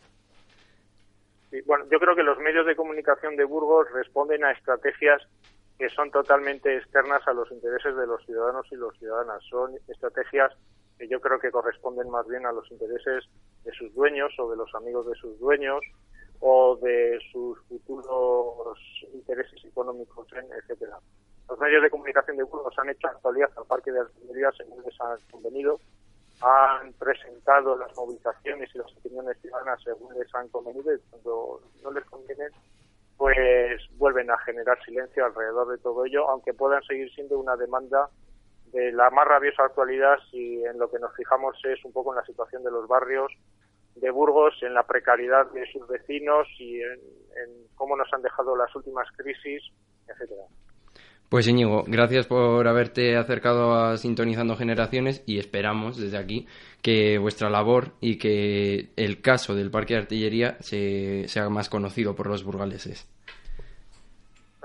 Sí, 1.50 1.61
bueno, 1.66 1.84
yo 1.90 1.98
creo 1.98 2.14
que 2.14 2.22
los 2.22 2.38
medios 2.38 2.66
de 2.66 2.76
comunicación 2.76 3.36
de 3.36 3.44
Burgos 3.44 3.86
responden 3.92 4.44
a 4.44 4.52
estrategias 4.52 5.22
que 5.79 5.89
son 5.91 6.11
totalmente 6.11 6.76
externas 6.76 7.22
a 7.26 7.33
los 7.33 7.51
intereses 7.53 7.95
de 7.97 8.07
los 8.07 8.24
ciudadanos 8.24 8.66
y 8.70 8.76
las 8.76 8.97
ciudadanas. 8.99 9.43
Son 9.49 9.72
estrategias 9.87 10.53
que 10.99 11.09
yo 11.09 11.20
creo 11.20 11.39
que 11.39 11.53
corresponden 11.53 12.11
más 12.11 12.26
bien 12.26 12.45
a 12.47 12.53
los 12.53 12.68
intereses 12.70 13.24
de 13.64 13.72
sus 13.72 13.95
dueños 13.95 14.33
o 14.39 14.51
de 14.51 14.57
los 14.57 14.74
amigos 14.74 15.07
de 15.07 15.14
sus 15.14 15.39
dueños 15.39 15.81
o 16.41 16.76
de 16.83 17.18
sus 17.33 17.59
futuros 17.68 18.79
intereses 19.12 19.64
económicos, 19.64 20.26
etcétera. 20.33 20.99
Los 21.49 21.59
medios 21.59 21.83
de 21.83 21.91
comunicación 21.91 22.37
de 22.37 22.43
Burgos 22.43 22.74
han 22.79 22.91
hecho 22.91 23.09
actualidad 23.09 23.51
al 23.57 23.64
Parque 23.66 23.93
de 23.93 24.01
Artillería 24.01 24.51
según 24.57 24.83
les 24.85 25.01
han 25.01 25.16
convenido, 25.31 25.81
han 26.41 26.93
presentado 26.95 27.76
las 27.76 27.95
movilizaciones 27.97 28.68
y 28.74 28.79
las 28.79 28.93
opiniones 28.97 29.37
ciudadanas 29.41 29.81
según 29.83 30.14
les 30.14 30.33
han 30.35 30.49
convenido 30.49 30.95
y 30.95 30.99
cuando 31.11 31.61
no 31.83 31.91
les 31.91 32.05
conviene, 32.05 32.45
pues 33.19 33.83
vuelven 33.99 34.31
a 34.31 34.39
generar 34.39 34.83
silencio 34.85 35.27
alrededor 35.27 35.69
de 35.69 35.79
todo 35.79 36.07
ello, 36.07 36.29
aunque 36.31 36.55
puedan 36.55 36.83
seguir 36.85 37.12
siendo 37.12 37.39
una 37.39 37.57
demanda 37.57 38.09
de 38.66 38.93
la 38.93 39.11
más 39.11 39.27
rabiosa 39.27 39.64
actualidad 39.64 40.19
si 40.31 40.64
en 40.64 40.79
lo 40.79 40.89
que 40.89 41.01
nos 41.01 41.14
fijamos 41.16 41.57
es 41.64 41.85
un 41.85 41.93
poco 41.93 42.12
en 42.12 42.19
la 42.19 42.25
situación 42.25 42.62
de 42.62 42.71
los 42.71 42.87
barrios 42.87 43.33
de 43.97 44.11
Burgos, 44.11 44.55
en 44.62 44.73
la 44.73 44.85
precariedad 44.85 45.51
de 45.51 45.66
sus 45.73 45.87
vecinos 45.89 46.47
y 46.61 46.81
en, 46.81 47.01
cómo 47.75 47.97
nos 47.97 48.12
han 48.12 48.23
dejado 48.23 48.57
las 48.57 48.75
últimas 48.77 49.09
crisis, 49.16 49.62
etcétera. 50.07 50.43
Pues 51.29 51.47
Íñigo, 51.47 51.85
gracias 51.87 52.26
por 52.26 52.66
haberte 52.66 53.14
acercado 53.18 53.74
a 53.74 53.99
Sintonizando 53.99 54.57
Generaciones 54.57 55.22
y 55.26 55.39
esperamos 55.39 56.01
desde 56.01 56.16
aquí 56.16 56.47
que 56.83 57.18
vuestra 57.18 57.51
labor 57.51 57.93
y 58.01 58.18
que 58.18 58.89
el 58.97 59.20
caso 59.20 59.55
del 59.55 59.70
Parque 59.70 59.93
de 59.93 60.01
Artillería 60.01 60.57
se, 60.61 61.29
sea 61.29 61.51
más 61.51 61.68
conocido 61.68 62.14
por 62.14 62.29
los 62.29 62.45
burgaleses. 62.45 63.07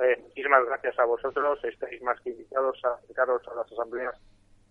Eh, 0.01 0.18
muchísimas 0.22 0.66
gracias 0.66 0.97
a 0.99 1.03
vosotros. 1.03 1.59
Estáis 1.66 2.01
más 2.01 2.18
que 2.22 2.30
invitados 2.30 2.80
a 2.86 2.93
acercaros 2.93 3.41
a 3.49 3.55
las 3.55 3.70
asambleas 3.70 4.16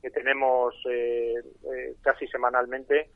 que 0.01 0.09
tenemos 0.09 0.75
eh, 0.91 1.35
eh, 1.35 1.95
casi 2.01 2.27
semanalmente. 2.29 3.11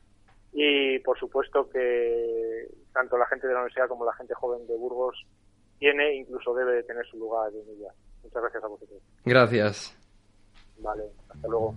Y 0.53 0.99
por 0.99 1.17
supuesto 1.17 1.67
que 1.67 2.67
tanto 2.93 3.17
la 3.17 3.25
gente 3.25 3.47
de 3.47 3.53
la 3.53 3.61
universidad 3.61 3.87
como 3.87 4.05
la 4.05 4.13
gente 4.13 4.35
joven 4.35 4.67
de 4.67 4.77
Burgos 4.77 5.25
tiene, 5.79 6.13
incluso 6.13 6.53
debe 6.53 6.73
de 6.73 6.83
tener 6.83 7.07
su 7.07 7.17
lugar 7.17 7.51
en 7.51 7.75
ella. 7.75 7.91
Muchas 8.23 8.41
gracias 8.41 8.63
a 8.63 8.67
vosotros. 8.67 9.01
Gracias. 9.25 9.95
Vale, 10.79 11.03
hasta 11.29 11.47
luego. 11.47 11.75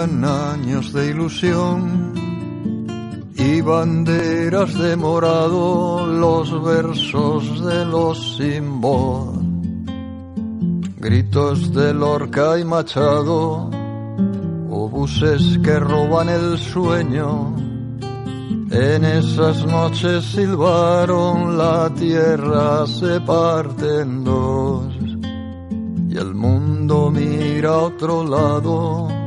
Años 0.00 0.94
de 0.94 1.10
ilusión 1.10 2.14
y 3.36 3.60
banderas 3.60 4.72
de 4.78 4.96
morado, 4.96 6.06
los 6.06 6.64
versos 6.64 7.62
de 7.66 7.84
los 7.84 8.38
sin 8.38 8.80
gritos 10.96 11.74
de 11.74 11.92
Lorca 11.92 12.58
y 12.58 12.64
Machado, 12.64 13.68
obuses 14.70 15.58
que 15.62 15.78
roban 15.78 16.30
el 16.30 16.56
sueño. 16.56 17.54
En 18.70 19.04
esas 19.04 19.66
noches 19.66 20.24
silbaron, 20.24 21.58
la 21.58 21.92
tierra 21.94 22.86
se 22.86 23.20
parte 23.20 24.00
en 24.00 24.24
dos 24.24 24.94
y 26.08 26.16
el 26.16 26.34
mundo 26.34 27.10
mira 27.10 27.68
a 27.68 27.78
otro 27.80 28.24
lado. 28.24 29.19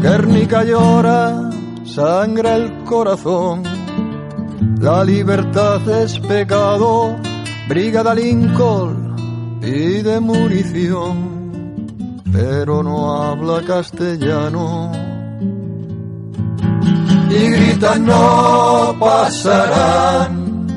Guernica 0.00 0.62
llora, 0.62 1.50
sangra 1.84 2.56
el 2.56 2.84
corazón. 2.84 3.64
La 4.80 5.02
libertad 5.02 5.80
es 5.88 6.20
pecado, 6.20 7.16
brigada 7.68 8.14
Lincoln 8.14 9.58
y 9.60 10.02
de 10.02 10.20
munición, 10.20 12.22
pero 12.32 12.84
no 12.84 13.22
habla 13.22 13.60
castellano. 13.66 14.92
Y 17.30 17.50
gritan 17.50 18.06
no 18.06 18.96
pasarán 19.00 20.68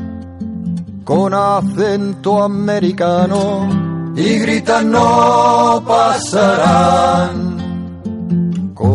con 1.06 1.34
acento 1.34 2.42
americano. 2.42 3.70
Y 4.16 4.40
gritan 4.40 4.92
no 4.92 5.84
pasarán 5.86 7.51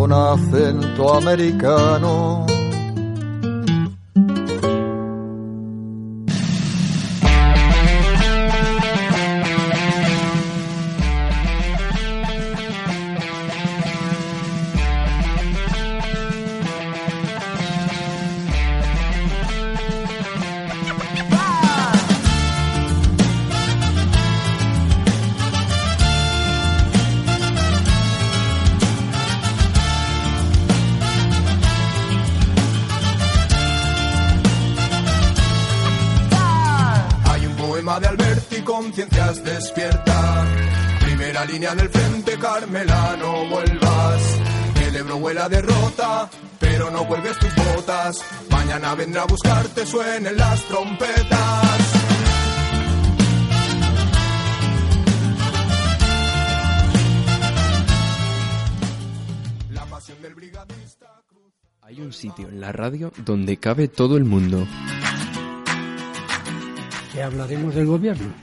con 0.06 0.12
acento 0.12 1.16
americano. 1.16 2.55
Derrota, 45.48 46.28
pero 46.58 46.90
no 46.90 47.06
cuelgues 47.06 47.38
tus 47.38 47.54
botas. 47.54 48.24
Mañana 48.50 48.94
vendrá 48.94 49.22
a 49.22 49.26
buscarte, 49.26 49.86
suenen 49.86 50.36
las 50.36 50.62
trompetas. 50.64 51.80
La 59.70 59.84
pasión 59.86 60.20
del 60.22 60.34
brigadista. 60.34 61.06
Hay 61.82 62.00
un 62.00 62.12
sitio 62.12 62.48
en 62.48 62.60
la 62.60 62.72
radio 62.72 63.12
donde 63.18 63.58
cabe 63.58 63.86
todo 63.86 64.16
el 64.16 64.24
mundo. 64.24 64.66
Que 67.12 67.22
hablaremos 67.22 67.74
del 67.74 67.86
gobierno. 67.86 68.34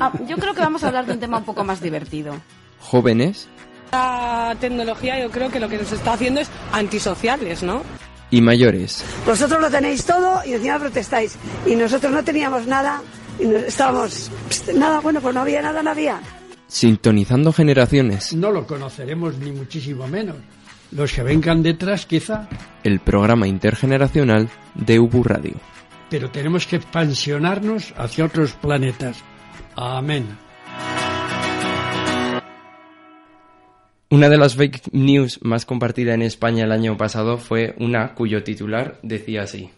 Ah, 0.00 0.12
yo 0.26 0.36
creo 0.36 0.54
que 0.54 0.60
vamos 0.60 0.82
a 0.82 0.88
hablar 0.88 1.06
de 1.06 1.12
un 1.12 1.20
tema 1.20 1.38
un 1.38 1.44
poco 1.44 1.62
más 1.64 1.80
divertido. 1.80 2.34
Jóvenes 2.80 3.48
La 3.92 4.56
tecnología 4.58 5.20
yo 5.20 5.30
creo 5.30 5.50
que 5.50 5.60
lo 5.60 5.68
que 5.68 5.76
nos 5.76 5.92
está 5.92 6.14
haciendo 6.14 6.40
es 6.40 6.48
antisociales, 6.72 7.62
¿no? 7.62 7.82
y 8.30 8.40
mayores. 8.40 9.04
Vosotros 9.26 9.60
lo 9.60 9.68
tenéis 9.70 10.06
todo 10.06 10.40
y 10.46 10.54
encima 10.54 10.78
protestáis. 10.78 11.36
Y 11.66 11.76
nosotros 11.76 12.10
no 12.10 12.24
teníamos 12.24 12.66
nada 12.66 13.02
y 13.38 13.44
no- 13.44 13.58
estábamos... 13.58 14.30
pst, 14.48 14.72
Nada, 14.72 15.00
bueno, 15.00 15.20
pues 15.20 15.34
no 15.34 15.42
había 15.42 15.60
nada, 15.60 15.82
no 15.82 15.90
había. 15.90 16.18
Sintonizando 16.66 17.52
generaciones. 17.52 18.32
No 18.32 18.50
lo 18.50 18.66
conoceremos 18.66 19.36
ni 19.36 19.52
muchísimo 19.52 20.08
menos. 20.08 20.36
Los 20.92 21.12
que 21.12 21.22
vengan 21.22 21.62
detrás 21.62 22.06
quizá, 22.06 22.48
El 22.84 23.00
programa 23.00 23.46
intergeneracional 23.46 24.48
de 24.74 24.98
Ubu 24.98 25.22
Radio. 25.24 25.56
pero 26.08 26.30
tenemos 26.30 26.66
que 26.66 26.76
expansionarnos 26.76 27.92
hacia 27.98 28.24
otros 28.24 28.52
planetas. 28.54 29.18
Amén. 29.76 30.26
Una 34.12 34.28
de 34.28 34.36
las 34.36 34.56
fake 34.56 34.92
news 34.92 35.40
más 35.42 35.64
compartida 35.64 36.12
en 36.12 36.20
España 36.20 36.64
el 36.64 36.72
año 36.72 36.98
pasado 36.98 37.38
fue 37.38 37.74
una 37.78 38.12
cuyo 38.12 38.44
titular 38.44 38.98
decía 39.02 39.40
así. 39.40 39.70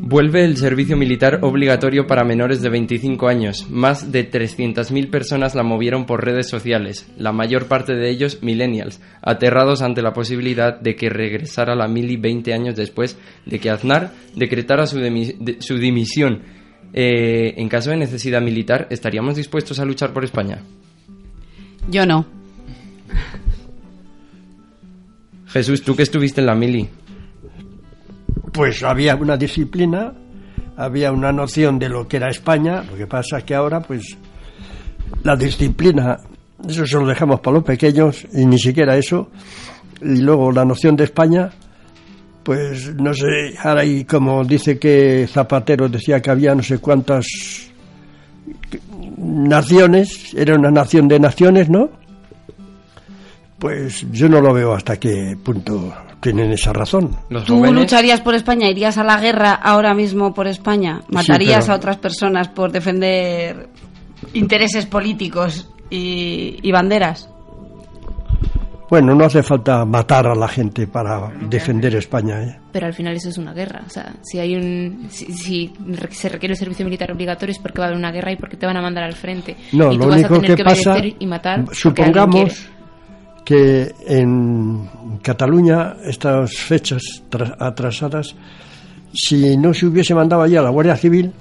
Vuelve 0.00 0.44
el 0.44 0.56
servicio 0.56 0.96
militar 0.96 1.40
obligatorio 1.42 2.06
para 2.06 2.22
menores 2.22 2.62
de 2.62 2.68
25 2.68 3.26
años. 3.26 3.68
Más 3.68 4.12
de 4.12 4.30
300.000 4.30 5.10
personas 5.10 5.56
la 5.56 5.64
movieron 5.64 6.06
por 6.06 6.24
redes 6.24 6.48
sociales, 6.48 7.10
la 7.18 7.32
mayor 7.32 7.66
parte 7.66 7.94
de 7.96 8.10
ellos 8.10 8.40
millennials, 8.44 9.00
aterrados 9.20 9.82
ante 9.82 10.02
la 10.02 10.12
posibilidad 10.12 10.78
de 10.78 10.94
que 10.94 11.10
regresara 11.10 11.74
la 11.74 11.88
mili 11.88 12.16
20 12.16 12.54
años 12.54 12.76
después 12.76 13.18
de 13.44 13.58
que 13.58 13.70
Aznar 13.70 14.12
decretara 14.36 14.86
su, 14.86 15.00
su 15.58 15.78
dimisión. 15.78 16.42
Eh, 16.92 17.54
en 17.56 17.68
caso 17.68 17.90
de 17.90 17.96
necesidad 17.96 18.40
militar, 18.40 18.86
¿estaríamos 18.90 19.34
dispuestos 19.34 19.80
a 19.80 19.84
luchar 19.84 20.12
por 20.12 20.22
España? 20.22 20.62
Yo 21.88 22.06
no. 22.06 22.24
Jesús, 25.48 25.82
tú 25.82 25.94
que 25.94 26.02
estuviste 26.02 26.40
en 26.40 26.46
la 26.46 26.54
mili. 26.54 26.88
Pues 28.52 28.82
había 28.82 29.14
una 29.14 29.36
disciplina, 29.36 30.12
había 30.76 31.12
una 31.12 31.32
noción 31.32 31.78
de 31.78 31.88
lo 31.88 32.08
que 32.08 32.16
era 32.16 32.28
España, 32.28 32.82
lo 32.82 32.96
que 32.96 33.06
pasa 33.06 33.38
es 33.38 33.44
que 33.44 33.54
ahora 33.54 33.80
pues 33.80 34.16
la 35.22 35.36
disciplina, 35.36 36.18
eso 36.68 36.86
se 36.86 36.96
lo 36.96 37.06
dejamos 37.06 37.40
para 37.40 37.54
los 37.54 37.64
pequeños 37.64 38.26
y 38.32 38.44
ni 38.46 38.58
siquiera 38.58 38.96
eso, 38.96 39.30
y 40.00 40.20
luego 40.20 40.50
la 40.52 40.64
noción 40.64 40.96
de 40.96 41.04
España, 41.04 41.50
pues 42.42 42.94
no 42.94 43.14
sé, 43.14 43.54
ahora 43.62 43.82
hay 43.82 44.04
como 44.04 44.44
dice 44.44 44.78
que 44.78 45.26
Zapatero 45.28 45.88
decía 45.88 46.20
que 46.20 46.30
había 46.30 46.54
no 46.54 46.62
sé 46.62 46.78
cuántas 46.78 47.26
naciones, 49.16 50.34
era 50.34 50.54
una 50.56 50.70
nación 50.70 51.08
de 51.08 51.20
naciones, 51.20 51.68
¿no? 51.68 51.90
Pues 53.58 54.06
yo 54.12 54.28
no 54.28 54.40
lo 54.40 54.52
veo 54.52 54.74
hasta 54.74 54.98
qué 54.98 55.36
punto 55.42 55.94
tienen 56.20 56.52
esa 56.52 56.72
razón. 56.72 57.16
¿Tú 57.46 57.64
lucharías 57.72 58.20
por 58.20 58.34
España? 58.34 58.68
¿Irías 58.68 58.98
a 58.98 59.04
la 59.04 59.20
guerra 59.20 59.52
ahora 59.52 59.94
mismo 59.94 60.34
por 60.34 60.46
España? 60.46 61.02
¿Matarías 61.08 61.64
pero- 61.64 61.74
a 61.74 61.76
otras 61.76 61.96
personas 61.98 62.48
por 62.48 62.72
defender 62.72 63.68
intereses 64.32 64.86
políticos 64.86 65.68
y, 65.90 66.58
y 66.62 66.72
banderas? 66.72 67.28
Bueno, 68.94 69.12
no 69.12 69.24
hace 69.24 69.42
falta 69.42 69.84
matar 69.84 70.28
a 70.28 70.36
la 70.36 70.46
gente 70.46 70.86
para 70.86 71.28
defender 71.50 71.96
España. 71.96 72.44
¿eh? 72.44 72.58
Pero 72.70 72.86
al 72.86 72.92
final 72.94 73.16
eso 73.16 73.28
es 73.28 73.38
una 73.38 73.52
guerra. 73.52 73.82
O 73.84 73.90
sea, 73.90 74.14
si 74.22 74.38
hay 74.38 74.54
un, 74.54 75.08
si, 75.10 75.32
si 75.32 75.72
se 76.10 76.28
requiere 76.28 76.52
el 76.52 76.56
servicio 76.58 76.84
militar 76.84 77.10
obligatorio 77.10 77.50
es 77.52 77.58
porque 77.58 77.80
va 77.80 77.86
a 77.86 77.88
haber 77.88 77.98
una 77.98 78.12
guerra 78.12 78.30
y 78.30 78.36
porque 78.36 78.56
te 78.56 78.66
van 78.66 78.76
a 78.76 78.80
mandar 78.82 79.02
al 79.02 79.14
frente. 79.14 79.56
No, 79.72 79.90
y 79.92 79.98
tú 79.98 80.04
lo 80.04 80.10
vas 80.10 80.14
a 80.14 80.18
único 80.28 80.40
tener 80.40 80.56
que 80.56 80.62
pasa, 80.64 80.96
y 81.18 81.26
matar. 81.26 81.64
supongamos 81.72 82.68
que 83.44 83.92
en 84.06 84.88
Cataluña 85.22 85.96
estas 86.04 86.56
fechas 86.56 87.02
tra- 87.28 87.56
atrasadas, 87.58 88.36
si 89.12 89.56
no 89.56 89.74
se 89.74 89.86
hubiese 89.86 90.14
mandado 90.14 90.42
allá 90.42 90.62
la 90.62 90.70
Guardia 90.70 90.94
Civil, 90.96 91.32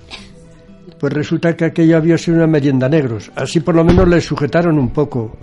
pues 0.99 1.13
resulta 1.13 1.55
que 1.55 1.65
aquello 1.65 1.97
había 1.97 2.17
sido 2.17 2.37
una 2.37 2.47
merienda 2.47 2.89
negros. 2.89 3.31
Así 3.35 3.59
por 3.59 3.75
lo 3.75 3.83
menos 3.83 4.07
les 4.07 4.25
sujetaron 4.25 4.79
un 4.79 4.89
poco. 4.89 5.37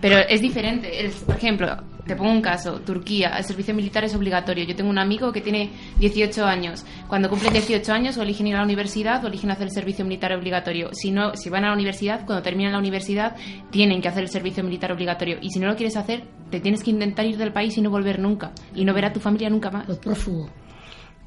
Pero 0.00 0.18
es 0.18 0.40
diferente. 0.40 1.10
Por 1.24 1.36
ejemplo, 1.36 1.76
te 2.06 2.14
pongo 2.14 2.30
un 2.30 2.40
caso. 2.40 2.80
Turquía, 2.80 3.30
el 3.36 3.44
servicio 3.44 3.74
militar 3.74 4.04
es 4.04 4.14
obligatorio. 4.14 4.64
Yo 4.64 4.76
tengo 4.76 4.90
un 4.90 4.98
amigo 4.98 5.32
que 5.32 5.40
tiene 5.40 5.70
18 5.98 6.44
años. 6.44 6.84
Cuando 7.08 7.28
cumplen 7.28 7.52
18 7.52 7.92
años 7.92 8.16
o 8.16 8.22
eligen 8.22 8.46
ir 8.46 8.54
a 8.54 8.58
la 8.58 8.64
universidad 8.64 9.24
o 9.24 9.28
eligen 9.28 9.50
hacer 9.50 9.64
el 9.64 9.72
servicio 9.72 10.04
militar 10.04 10.32
obligatorio. 10.32 10.90
Si 10.92 11.10
no, 11.10 11.34
si 11.34 11.50
van 11.50 11.64
a 11.64 11.68
la 11.68 11.74
universidad, 11.74 12.24
cuando 12.24 12.42
terminan 12.42 12.72
la 12.72 12.78
universidad, 12.78 13.36
tienen 13.70 14.00
que 14.00 14.08
hacer 14.08 14.22
el 14.22 14.28
servicio 14.28 14.62
militar 14.62 14.92
obligatorio. 14.92 15.38
Y 15.40 15.50
si 15.50 15.58
no 15.58 15.66
lo 15.66 15.76
quieres 15.76 15.96
hacer, 15.96 16.24
te 16.50 16.60
tienes 16.60 16.82
que 16.82 16.90
intentar 16.90 17.26
ir 17.26 17.36
del 17.36 17.52
país 17.52 17.76
y 17.76 17.82
no 17.82 17.90
volver 17.90 18.18
nunca. 18.18 18.52
Y 18.74 18.84
no 18.84 18.94
ver 18.94 19.06
a 19.06 19.12
tu 19.12 19.20
familia 19.20 19.50
nunca 19.50 19.70
más. 19.70 19.86
prófugo. 19.98 20.48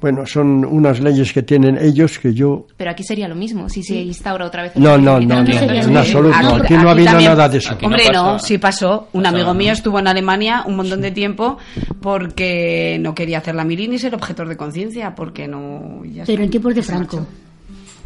Bueno, 0.00 0.24
son 0.24 0.64
unas 0.64 0.98
leyes 1.00 1.32
que 1.32 1.42
tienen 1.42 1.76
ellos 1.78 2.18
que 2.18 2.32
yo... 2.32 2.66
Pero 2.76 2.90
aquí 2.90 3.02
sería 3.04 3.28
lo 3.28 3.34
mismo, 3.34 3.68
si 3.68 3.82
se 3.82 3.96
instaura 3.96 4.46
otra 4.46 4.62
vez 4.62 4.72
el 4.76 4.82
No, 4.82 4.96
no, 4.96 5.20
no, 5.20 5.42
no, 5.42 5.50
en 5.60 5.96
absoluto. 5.96 6.40
No, 6.42 6.54
aquí 6.54 6.72
no 6.74 6.88
ha 6.88 6.92
habido 6.92 7.06
también- 7.10 7.30
nada 7.30 7.48
de 7.50 7.58
eso. 7.58 7.76
Hombre, 7.82 8.04
no, 8.12 8.38
sí 8.38 8.56
pasó. 8.56 9.08
Un 9.12 9.26
amigo 9.26 9.48
¿no? 9.48 9.54
mío 9.54 9.72
estuvo 9.72 9.98
en 9.98 10.08
Alemania 10.08 10.64
un 10.66 10.76
montón 10.76 11.02
de 11.02 11.10
tiempo 11.10 11.58
porque 12.00 12.98
no 13.00 13.14
quería 13.14 13.38
hacer 13.38 13.54
la 13.54 13.64
mili 13.64 13.88
ni 13.88 13.98
ser 13.98 14.14
objetor 14.14 14.48
de 14.48 14.56
conciencia, 14.56 15.14
porque 15.14 15.46
no... 15.46 16.02
ya 16.04 16.24
Pero 16.26 16.42
en 16.42 16.50
tiempos 16.50 16.74
de 16.74 16.82
Franco. 16.82 17.26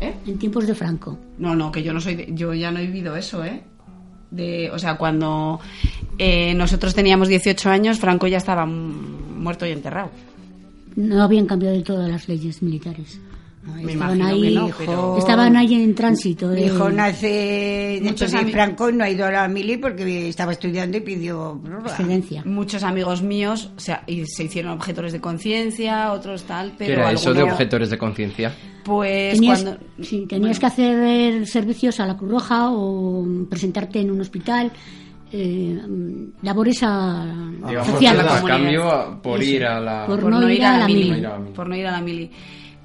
¿Eh? 0.00 0.14
En 0.26 0.38
tiempos 0.38 0.66
de 0.66 0.74
Franco. 0.74 1.18
No, 1.38 1.54
no, 1.54 1.70
que 1.70 1.82
yo 1.82 1.92
no 1.92 2.00
soy, 2.00 2.16
de- 2.16 2.28
yo 2.34 2.52
ya 2.54 2.70
no 2.72 2.80
he 2.80 2.86
vivido 2.86 3.14
eso, 3.16 3.44
¿eh? 3.44 3.62
De, 4.30 4.68
o 4.72 4.78
sea, 4.80 4.96
cuando 4.96 5.60
eh, 6.18 6.54
nosotros 6.54 6.92
teníamos 6.94 7.28
18 7.28 7.70
años, 7.70 8.00
Franco 8.00 8.26
ya 8.26 8.38
estaba 8.38 8.66
mm, 8.66 9.40
muerto 9.40 9.64
y 9.64 9.70
enterrado. 9.70 10.10
No 10.96 11.22
habían 11.22 11.46
cambiado 11.46 11.76
de 11.76 11.82
todas 11.82 12.08
las 12.08 12.28
leyes 12.28 12.62
militares. 12.62 13.20
Me 13.82 13.92
estaban 13.92 14.20
ahí, 14.20 14.42
que 14.42 14.50
no, 14.50 14.70
pero- 14.76 15.18
estaban 15.18 15.56
ahí 15.56 15.74
en 15.74 15.94
tránsito. 15.94 16.48
Mi 16.48 16.62
eh. 16.62 16.66
hijo 16.66 16.90
nace 16.90 17.98
Muchos 18.02 18.30
después 18.30 18.46
de 18.46 18.52
Franco 18.52 18.92
no 18.92 19.04
ha 19.04 19.08
ido 19.10 19.24
a 19.26 19.30
la 19.30 19.48
mili 19.48 19.78
porque 19.78 20.28
estaba 20.28 20.52
estudiando 20.52 20.98
y 20.98 21.00
pidió 21.00 21.58
prórroga. 21.64 21.96
Muchos 22.44 22.82
amigos 22.82 23.22
míos, 23.22 23.70
o 23.74 23.80
sea, 23.80 24.04
y 24.06 24.26
se 24.26 24.44
hicieron 24.44 24.72
objetores 24.72 25.12
de 25.12 25.20
conciencia, 25.20 26.12
otros 26.12 26.42
tal, 26.44 26.72
¿Qué 26.72 26.84
pero 26.86 26.92
era 27.02 27.12
eso 27.12 27.32
de 27.32 27.42
objetores 27.42 27.88
de 27.88 27.96
conciencia? 27.96 28.54
Pues 28.84 29.34
Tenías, 29.34 29.62
cuando 29.62 29.82
sí, 30.02 30.26
tenías 30.28 30.58
que 30.58 30.66
hacer 30.66 31.46
servicios 31.46 32.00
a 32.00 32.06
la 32.06 32.18
Cruz 32.18 32.32
Roja 32.32 32.70
o 32.70 33.26
presentarte 33.48 34.00
en 34.00 34.10
un 34.10 34.20
hospital, 34.20 34.72
eh, 35.36 35.80
labores 36.42 36.80
a, 36.84 37.24
Digamos, 37.66 37.88
sociales. 37.88 38.24
a 38.30 38.42
cambio 38.44 39.18
por 39.22 39.40
Eso, 39.42 39.50
ir 39.50 39.64
a 39.64 39.80
la... 39.80 40.06
por 40.06 40.22
no 40.22 40.48
ir 40.48 40.64
a 40.64 40.78
la 40.78 40.86
mili. 40.86 41.10
No 41.10 41.16
ir 41.16 41.26
a 41.26 41.30
la 41.30 41.38
mili. 41.38 41.52
por 41.54 41.68
no 41.68 41.74
ir 41.76 41.86
a 41.86 41.90
la 41.92 42.00
mili. 42.00 42.30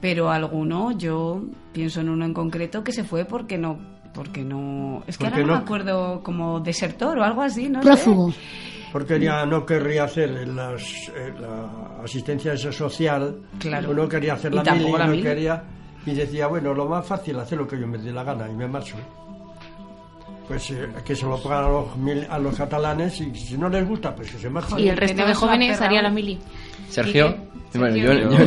Pero 0.01 0.31
alguno, 0.31 0.91
yo 0.97 1.41
pienso 1.73 2.01
en 2.01 2.09
uno 2.09 2.25
en 2.25 2.33
concreto 2.33 2.83
que 2.83 2.91
se 2.91 3.03
fue 3.03 3.25
porque 3.25 3.57
no, 3.57 3.77
porque 4.13 4.43
no, 4.43 5.03
es 5.05 5.17
que 5.17 5.25
Porque 5.25 5.41
ahora 5.41 5.45
no, 5.45 5.53
no- 5.53 5.59
me 5.59 5.63
acuerdo 5.65 6.23
como 6.23 6.59
desertor 6.61 7.19
o 7.19 7.23
algo 7.23 7.41
así, 7.43 7.69
¿no? 7.69 7.81
sé. 7.83 7.87
Prófugo. 7.87 8.33
Porque 8.91 9.19
ya 9.19 9.45
no 9.45 9.63
querría 9.67 10.05
hacer 10.05 10.47
las, 10.47 10.81
eh, 11.09 11.33
la 11.39 12.01
asistencia 12.03 12.53
esa 12.53 12.71
social, 12.71 13.41
Claro. 13.59 13.93
no 13.93 14.09
quería 14.09 14.33
hacer 14.33 14.51
Y 14.51 14.55
la 14.55 14.63
mili, 14.73 14.91
la 14.91 15.05
no 15.05 15.21
quería, 15.21 15.63
y 16.05 16.13
decía, 16.15 16.47
bueno, 16.47 16.73
lo 16.73 16.87
más 16.89 17.05
fácil 17.05 17.37
hacer 17.39 17.59
lo 17.59 17.67
que 17.67 17.79
yo 17.79 17.85
me 17.85 17.99
dé 17.99 18.11
la 18.11 18.23
gana 18.23 18.49
y 18.49 18.55
me 18.55 18.67
marcho. 18.67 18.95
Pues 20.49 20.71
eh, 20.71 20.87
que 21.05 21.15
se 21.15 21.25
lo 21.27 21.37
pongan 21.41 21.63
a 21.65 21.69
los, 21.69 21.95
mil- 21.95 22.25
a 22.29 22.37
los 22.39 22.55
catalanes 22.55 23.21
y 23.21 23.33
si 23.35 23.55
no 23.57 23.69
les 23.69 23.87
gusta, 23.87 24.13
pues 24.15 24.29
que 24.31 24.37
se 24.39 24.49
marchen. 24.49 24.79
Y 24.79 24.89
el 24.89 24.97
resto 24.97 25.23
de 25.25 25.33
jóvenes 25.35 25.79
haría 25.79 26.01
la 26.01 26.09
mili. 26.09 26.37
Sergio, 26.89 27.37
bueno, 27.75 27.95
yo, 27.95 28.11
Yo, 28.13 28.29
yo, 28.31 28.37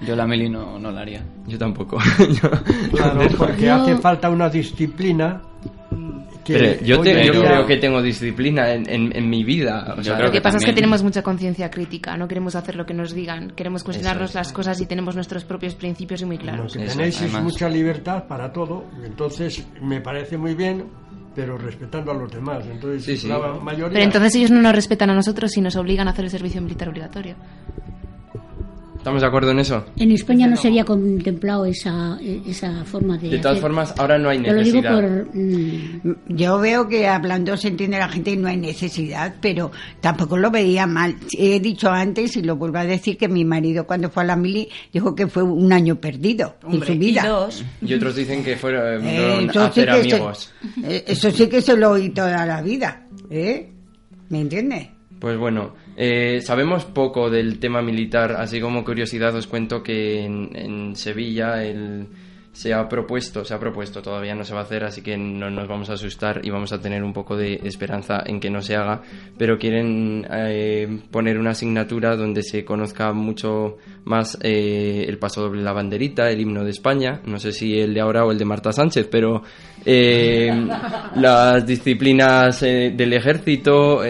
yo 0.06 0.14
la 0.16 0.26
mili 0.26 0.50
no, 0.50 0.78
no 0.78 0.90
la 0.92 1.00
haría. 1.00 1.22
yo 1.46 1.56
tampoco. 1.58 1.98
Claro, 2.94 3.22
porque 3.38 3.62
Yo- 3.62 3.74
hace 3.74 3.96
falta 3.96 4.28
una 4.28 4.48
disciplina 4.50 5.40
que... 6.44 6.52
Pero 6.54 6.84
yo, 6.84 7.00
te- 7.00 7.30
creo 7.30 7.66
que 7.66 7.76
tengo 7.78 8.02
disciplina 8.02 8.70
en, 8.74 8.86
en- 8.90 9.16
en 9.16 9.30
mi 9.30 9.42
vida. 9.44 9.94
o 9.96 10.02
sea, 10.02 10.18
Lo 10.18 10.30
que 10.30 10.40
pasa 10.42 10.58
es 10.58 10.64
que 10.66 10.72
tenemos 10.74 11.02
mucha 11.02 11.22
conciencia 11.22 11.70
crítica, 11.70 12.16
no 12.16 12.28
queremos 12.28 12.54
hacer 12.56 12.76
lo 12.76 12.84
que 12.84 12.92
nos 12.94 13.14
digan, 13.14 13.52
queremos 13.52 13.82
cuestionarnos 13.84 14.30
es. 14.30 14.34
las 14.34 14.52
cosas 14.52 14.78
y 14.80 14.86
tenemos 14.86 15.14
nuestros 15.14 15.44
propios 15.44 15.74
principios 15.76 16.20
y 16.20 16.24
muy 16.26 16.36
Lo 16.36 16.42
claros. 16.42 16.72
que 16.76 16.84
tenéis 16.84 17.20
es 17.22 17.32
mucha 17.40 17.68
libertad 17.70 18.24
para 18.28 18.52
todo, 18.52 18.84
entonces 19.04 19.66
me 19.80 20.00
parece 20.02 20.36
muy 20.36 20.54
bien, 20.54 20.84
pero 21.34 21.56
respetando 21.56 22.10
a 22.10 22.14
los 22.14 22.30
demás. 22.30 22.64
Entonces, 22.70 23.24
la 23.24 23.38
mayoría... 23.38 23.92
Pero 23.92 24.04
entonces 24.04 24.34
ellos 24.36 24.50
no 24.50 24.60
nos 24.60 24.74
respetan 24.74 25.10
a 25.10 25.14
nosotros 25.14 25.56
y 25.56 25.60
nos 25.60 25.76
obligan 25.76 26.08
a 26.08 26.10
hacer 26.10 26.24
el 26.24 26.30
servicio 26.30 26.60
militar 26.60 26.88
obligatorio. 26.88 27.36
¿Estamos 29.02 29.20
de 29.20 29.26
acuerdo 29.26 29.50
en 29.50 29.58
eso? 29.58 29.84
En 29.96 30.12
España 30.12 30.46
no 30.46 30.56
se 30.56 30.68
había 30.68 30.84
contemplado 30.84 31.64
esa, 31.64 32.16
esa 32.46 32.84
forma 32.84 33.18
de. 33.18 33.30
De 33.30 33.38
todas 33.38 33.54
hacer- 33.56 33.60
formas, 33.62 33.92
ahora 33.98 34.16
no 34.16 34.28
hay 34.28 34.38
Te 34.40 34.52
lo 34.52 34.62
digo 34.62 34.80
necesidad. 34.80 35.24
por. 35.24 35.36
mm, 35.36 36.14
Yo 36.28 36.58
veo 36.60 36.88
que 36.88 37.08
hablando 37.08 37.56
se 37.56 37.66
entiende 37.66 37.98
la 37.98 38.08
gente 38.08 38.30
y 38.30 38.36
no 38.36 38.46
hay 38.46 38.58
necesidad, 38.58 39.34
pero 39.40 39.72
tampoco 40.00 40.36
lo 40.38 40.52
veía 40.52 40.86
mal. 40.86 41.16
He 41.36 41.58
dicho 41.58 41.90
antes 41.90 42.36
y 42.36 42.42
lo 42.42 42.54
vuelvo 42.54 42.78
a 42.78 42.84
decir 42.84 43.16
que 43.18 43.26
mi 43.26 43.44
marido 43.44 43.88
cuando 43.88 44.08
fue 44.08 44.22
a 44.22 44.26
la 44.26 44.36
mili 44.36 44.68
dijo 44.92 45.16
que 45.16 45.26
fue 45.26 45.42
un 45.42 45.72
año 45.72 45.96
perdido 45.96 46.54
en 46.62 46.74
Hombre, 46.74 46.92
su 46.92 46.98
vida. 47.00 47.22
y 47.24 47.26
dos. 47.28 47.64
Y 47.82 47.94
otros 47.94 48.14
dicen 48.14 48.44
que 48.44 48.54
fueron 48.56 49.04
Eh, 49.04 49.18
a 49.18 49.40
eso, 49.40 49.52
sí 49.52 49.58
hacer 49.58 49.88
que 49.88 50.04
se, 50.10 50.14
amigos. 50.14 50.52
eh, 50.84 51.04
eso 51.08 51.30
sí 51.32 51.48
que 51.48 51.60
se 51.60 51.76
lo 51.76 51.90
oí 51.90 52.10
toda 52.10 52.46
la 52.46 52.62
vida. 52.62 53.04
¿eh? 53.30 53.68
¿Me 54.28 54.42
entiendes? 54.42 54.90
Pues 55.18 55.36
bueno, 55.38 55.74
eh, 55.96 56.40
sabemos 56.42 56.84
poco 56.84 57.30
del 57.30 57.58
tema 57.58 57.82
militar, 57.82 58.32
así 58.38 58.60
como 58.60 58.84
curiosidad 58.84 59.34
os 59.36 59.46
cuento 59.46 59.82
que 59.82 60.24
en, 60.24 60.50
en 60.54 60.96
Sevilla 60.96 61.62
el- 61.64 62.06
se 62.54 62.74
ha 62.74 62.86
propuesto, 62.86 63.46
se 63.46 63.54
ha 63.54 63.58
propuesto, 63.58 64.02
todavía 64.02 64.34
no 64.34 64.44
se 64.44 64.52
va 64.52 64.60
a 64.60 64.64
hacer, 64.64 64.84
así 64.84 65.00
que 65.00 65.16
no 65.16 65.48
nos 65.48 65.66
vamos 65.66 65.88
a 65.88 65.94
asustar 65.94 66.42
y 66.44 66.50
vamos 66.50 66.70
a 66.74 66.82
tener 66.82 67.02
un 67.02 67.14
poco 67.14 67.34
de 67.34 67.58
esperanza 67.64 68.22
en 68.26 68.40
que 68.40 68.50
no 68.50 68.60
se 68.60 68.76
haga, 68.76 69.00
pero 69.38 69.56
quieren 69.56 70.26
eh, 70.30 71.00
poner 71.10 71.38
una 71.38 71.52
asignatura 71.52 72.14
donde 72.14 72.42
se 72.42 72.62
conozca 72.62 73.14
mucho 73.14 73.78
más 74.04 74.36
eh, 74.42 75.06
el 75.08 75.16
paso 75.16 75.40
doble 75.40 75.62
la 75.62 75.72
banderita, 75.72 76.30
el 76.30 76.42
himno 76.42 76.62
de 76.62 76.72
España, 76.72 77.22
no 77.24 77.38
sé 77.38 77.52
si 77.52 77.78
el 77.80 77.94
de 77.94 78.00
ahora 78.02 78.26
o 78.26 78.32
el 78.32 78.36
de 78.38 78.44
Marta 78.44 78.70
Sánchez, 78.70 79.08
pero 79.10 79.42
eh, 79.86 80.50
las 81.16 81.64
disciplinas 81.66 82.62
eh, 82.62 82.92
del 82.94 83.14
ejército, 83.14 84.04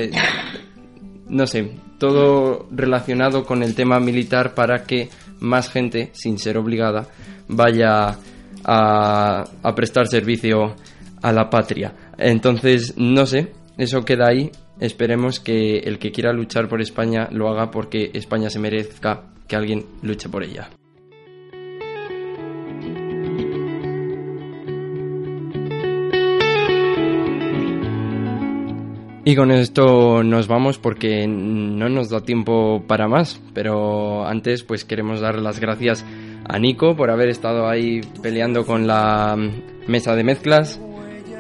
no 1.33 1.47
sé, 1.47 1.73
todo 1.99 2.67
relacionado 2.71 3.45
con 3.45 3.63
el 3.63 3.75
tema 3.75 3.99
militar 3.99 4.55
para 4.55 4.85
que 4.85 5.09
más 5.41 5.71
gente, 5.71 6.11
sin 6.13 6.39
ser 6.39 6.59
obligada, 6.59 7.09
vaya 7.49 8.19
a, 8.65 9.73
prestar 9.75 10.07
servicio 10.09 10.77
a 11.23 11.33
la 11.33 11.49
patria. 11.49 11.95
Entonces, 12.19 12.95
no 12.99 13.25
sé, 13.25 13.53
eso 13.79 14.05
queda 14.05 14.29
ahí. 14.29 14.51
Esperemos 14.79 15.41
que 15.41 15.79
el 15.79 15.99
que 15.99 16.13
quiera 16.13 16.33
luchar 16.33 16.69
por 16.69 16.83
España 16.83 17.29
lo 17.33 17.49
haga 17.49 17.71
porque 17.71 18.11
España 18.13 18.51
se 18.51 18.59
merezca 18.59 19.23
que 19.49 19.57
alguien 19.57 19.87
luche 20.03 20.29
por 20.29 20.45
ella. 20.45 20.69
Y 29.25 29.37
con 29.37 29.53
esto 29.53 30.25
nos 30.25 30.49
vamos 30.49 30.79
porque 30.79 31.29
no 31.29 31.89
nos 31.89 32.11
da 32.11 32.23
tiempo 32.23 32.83
para 32.89 33.07
más, 33.07 33.41
pero 33.55 34.27
antes 34.27 34.65
pues 34.65 34.85
queremos 34.85 35.21
dar 35.21 35.37
las 35.37 35.61
gracias 35.61 36.05
a 36.45 36.59
Nico 36.59 36.97
por 36.97 37.09
haber 37.09 37.29
estado 37.29 37.69
ahí 37.69 38.01
peleando 38.21 38.67
con 38.67 38.89
la 38.89 39.37
mesa 39.87 40.17
de 40.17 40.25
mezclas, 40.25 40.81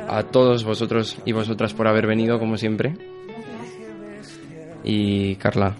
a 0.08 0.22
todos 0.22 0.62
vosotros 0.62 1.18
y 1.24 1.32
vosotras 1.32 1.74
por 1.74 1.88
haber 1.88 2.06
venido 2.06 2.38
como 2.38 2.56
siempre. 2.56 2.94
Y 4.84 5.34
Carla, 5.36 5.74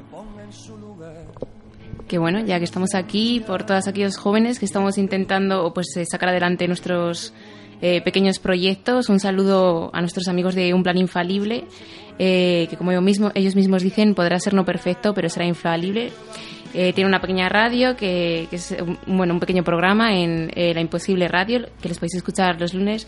Que 2.09 2.18
bueno, 2.18 2.40
ya 2.40 2.59
que 2.59 2.64
estamos 2.64 2.96
aquí, 2.96 3.42
por 3.46 3.64
todos 3.64 3.86
aquellos 3.86 4.16
jóvenes 4.16 4.59
que 4.59 4.64
estamos 4.64 4.98
intentando 4.98 5.72
pues 5.72 5.96
eh, 5.96 6.05
sacar 6.05 6.30
adelante 6.30 6.66
nuestros 6.66 7.32
eh, 7.83 8.01
pequeños 8.01 8.39
proyectos, 8.39 9.11
un 9.11 9.20
saludo 9.20 9.91
a 9.93 10.01
nuestros 10.01 10.28
amigos 10.28 10.55
de 10.55 10.72
Un 10.72 10.83
Plan 10.83 10.97
Infalible, 10.97 11.66
eh, 12.18 12.66
que 12.70 12.76
como 12.76 12.93
yo 12.93 13.01
mismo, 13.01 13.33
ellos 13.35 13.57
mismos 13.57 13.83
dicen, 13.83 14.14
podrá 14.14 14.39
ser 14.39 14.55
no 14.55 14.64
perfecto, 14.64 15.12
pero 15.12 15.28
será 15.28 15.45
infalible. 15.47 16.12
Eh, 16.74 16.93
tiene 16.93 17.09
una 17.09 17.20
pequeña 17.20 17.49
radio, 17.49 17.97
que, 17.97 18.47
que 18.49 18.57
es 18.57 18.74
un, 18.80 18.99
bueno, 19.07 19.35
un 19.35 19.41
pequeño 19.41 19.62
programa 19.62 20.16
en 20.16 20.51
eh, 20.55 20.72
La 20.72 20.80
Imposible 20.80 21.28
Radio, 21.28 21.66
que 21.80 21.89
les 21.89 21.99
podéis 21.99 22.14
escuchar 22.14 22.61
los 22.61 22.72
lunes 22.72 23.07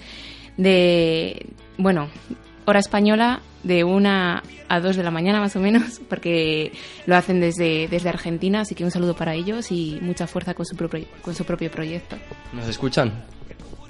de, 0.56 1.46
bueno, 1.78 2.08
hora 2.66 2.80
española 2.80 3.40
de 3.62 3.84
una 3.84 4.42
a 4.68 4.80
dos 4.80 4.96
de 4.96 5.02
la 5.02 5.10
mañana 5.10 5.40
más 5.40 5.56
o 5.56 5.60
menos, 5.60 6.00
porque 6.08 6.72
lo 7.06 7.16
hacen 7.16 7.40
desde, 7.40 7.88
desde 7.88 8.08
Argentina, 8.08 8.60
así 8.62 8.74
que 8.74 8.84
un 8.84 8.90
saludo 8.90 9.14
para 9.14 9.34
ellos 9.34 9.70
y 9.70 9.98
mucha 10.02 10.26
fuerza 10.26 10.54
con 10.54 10.66
su 10.66 10.76
propio, 10.76 11.06
con 11.22 11.34
su 11.34 11.44
propio 11.44 11.70
proyecto. 11.70 12.16
¿nos 12.52 12.68
escuchan? 12.68 13.12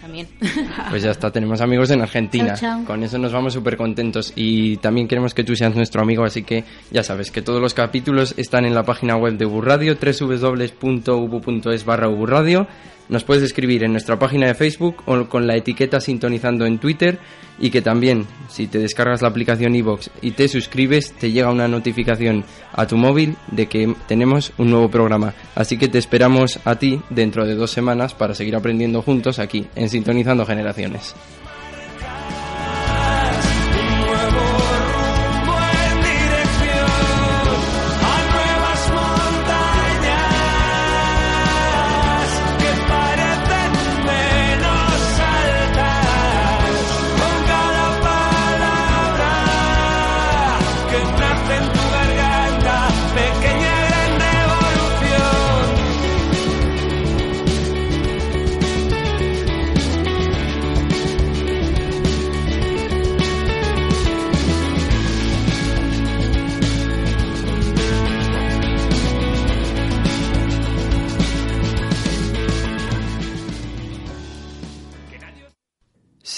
También. 0.04 0.28
Pues 0.90 1.02
ya 1.02 1.10
está, 1.12 1.30
tenemos 1.30 1.62
amigos 1.62 1.90
en 1.90 2.02
Argentina. 2.02 2.54
Chao, 2.54 2.78
chao. 2.78 2.84
Con 2.84 3.02
eso 3.02 3.16
nos 3.16 3.32
vamos 3.32 3.54
súper 3.54 3.78
contentos. 3.78 4.34
Y 4.36 4.76
también 4.76 5.08
queremos 5.08 5.32
que 5.32 5.44
tú 5.44 5.56
seas 5.56 5.74
nuestro 5.74 6.02
amigo, 6.02 6.24
así 6.24 6.42
que 6.42 6.64
ya 6.90 7.02
sabes 7.02 7.30
que 7.30 7.40
todos 7.40 7.58
los 7.58 7.72
capítulos 7.72 8.34
están 8.36 8.66
en 8.66 8.74
la 8.74 8.82
página 8.82 9.16
web 9.16 9.38
de 9.38 9.46
Uburradio, 9.46 9.96
www.ubu.es 9.96 11.84
barra 11.86 12.08
Uburradio. 12.10 12.66
Nos 13.08 13.24
puedes 13.24 13.42
escribir 13.42 13.84
en 13.84 13.92
nuestra 13.92 14.18
página 14.18 14.46
de 14.46 14.54
Facebook 14.54 15.02
o 15.06 15.28
con 15.28 15.46
la 15.46 15.56
etiqueta 15.56 16.00
sintonizando 16.00 16.64
en 16.66 16.78
Twitter. 16.78 17.18
Y 17.58 17.70
que 17.70 17.82
también, 17.82 18.26
si 18.48 18.66
te 18.66 18.80
descargas 18.80 19.22
la 19.22 19.28
aplicación 19.28 19.76
iVoox 19.76 20.08
y 20.22 20.32
te 20.32 20.48
suscribes, 20.48 21.12
te 21.12 21.30
llega 21.30 21.52
una 21.52 21.68
notificación 21.68 22.44
a 22.72 22.86
tu 22.86 22.96
móvil 22.96 23.36
de 23.52 23.66
que 23.66 23.94
tenemos 24.08 24.52
un 24.58 24.70
nuevo 24.70 24.90
programa. 24.90 25.34
Así 25.54 25.78
que 25.78 25.86
te 25.86 25.98
esperamos 25.98 26.58
a 26.64 26.76
ti 26.76 27.00
dentro 27.10 27.46
de 27.46 27.54
dos 27.54 27.70
semanas 27.70 28.12
para 28.12 28.34
seguir 28.34 28.56
aprendiendo 28.56 29.02
juntos 29.02 29.38
aquí, 29.38 29.68
en 29.76 29.88
Sintonizando 29.88 30.44
Generaciones. 30.44 31.14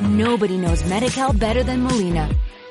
Nobody 0.00 0.56
knows 0.56 0.82
MediCal 0.84 1.38
better 1.38 1.62
than 1.62 1.82
Molina. 1.82 2.30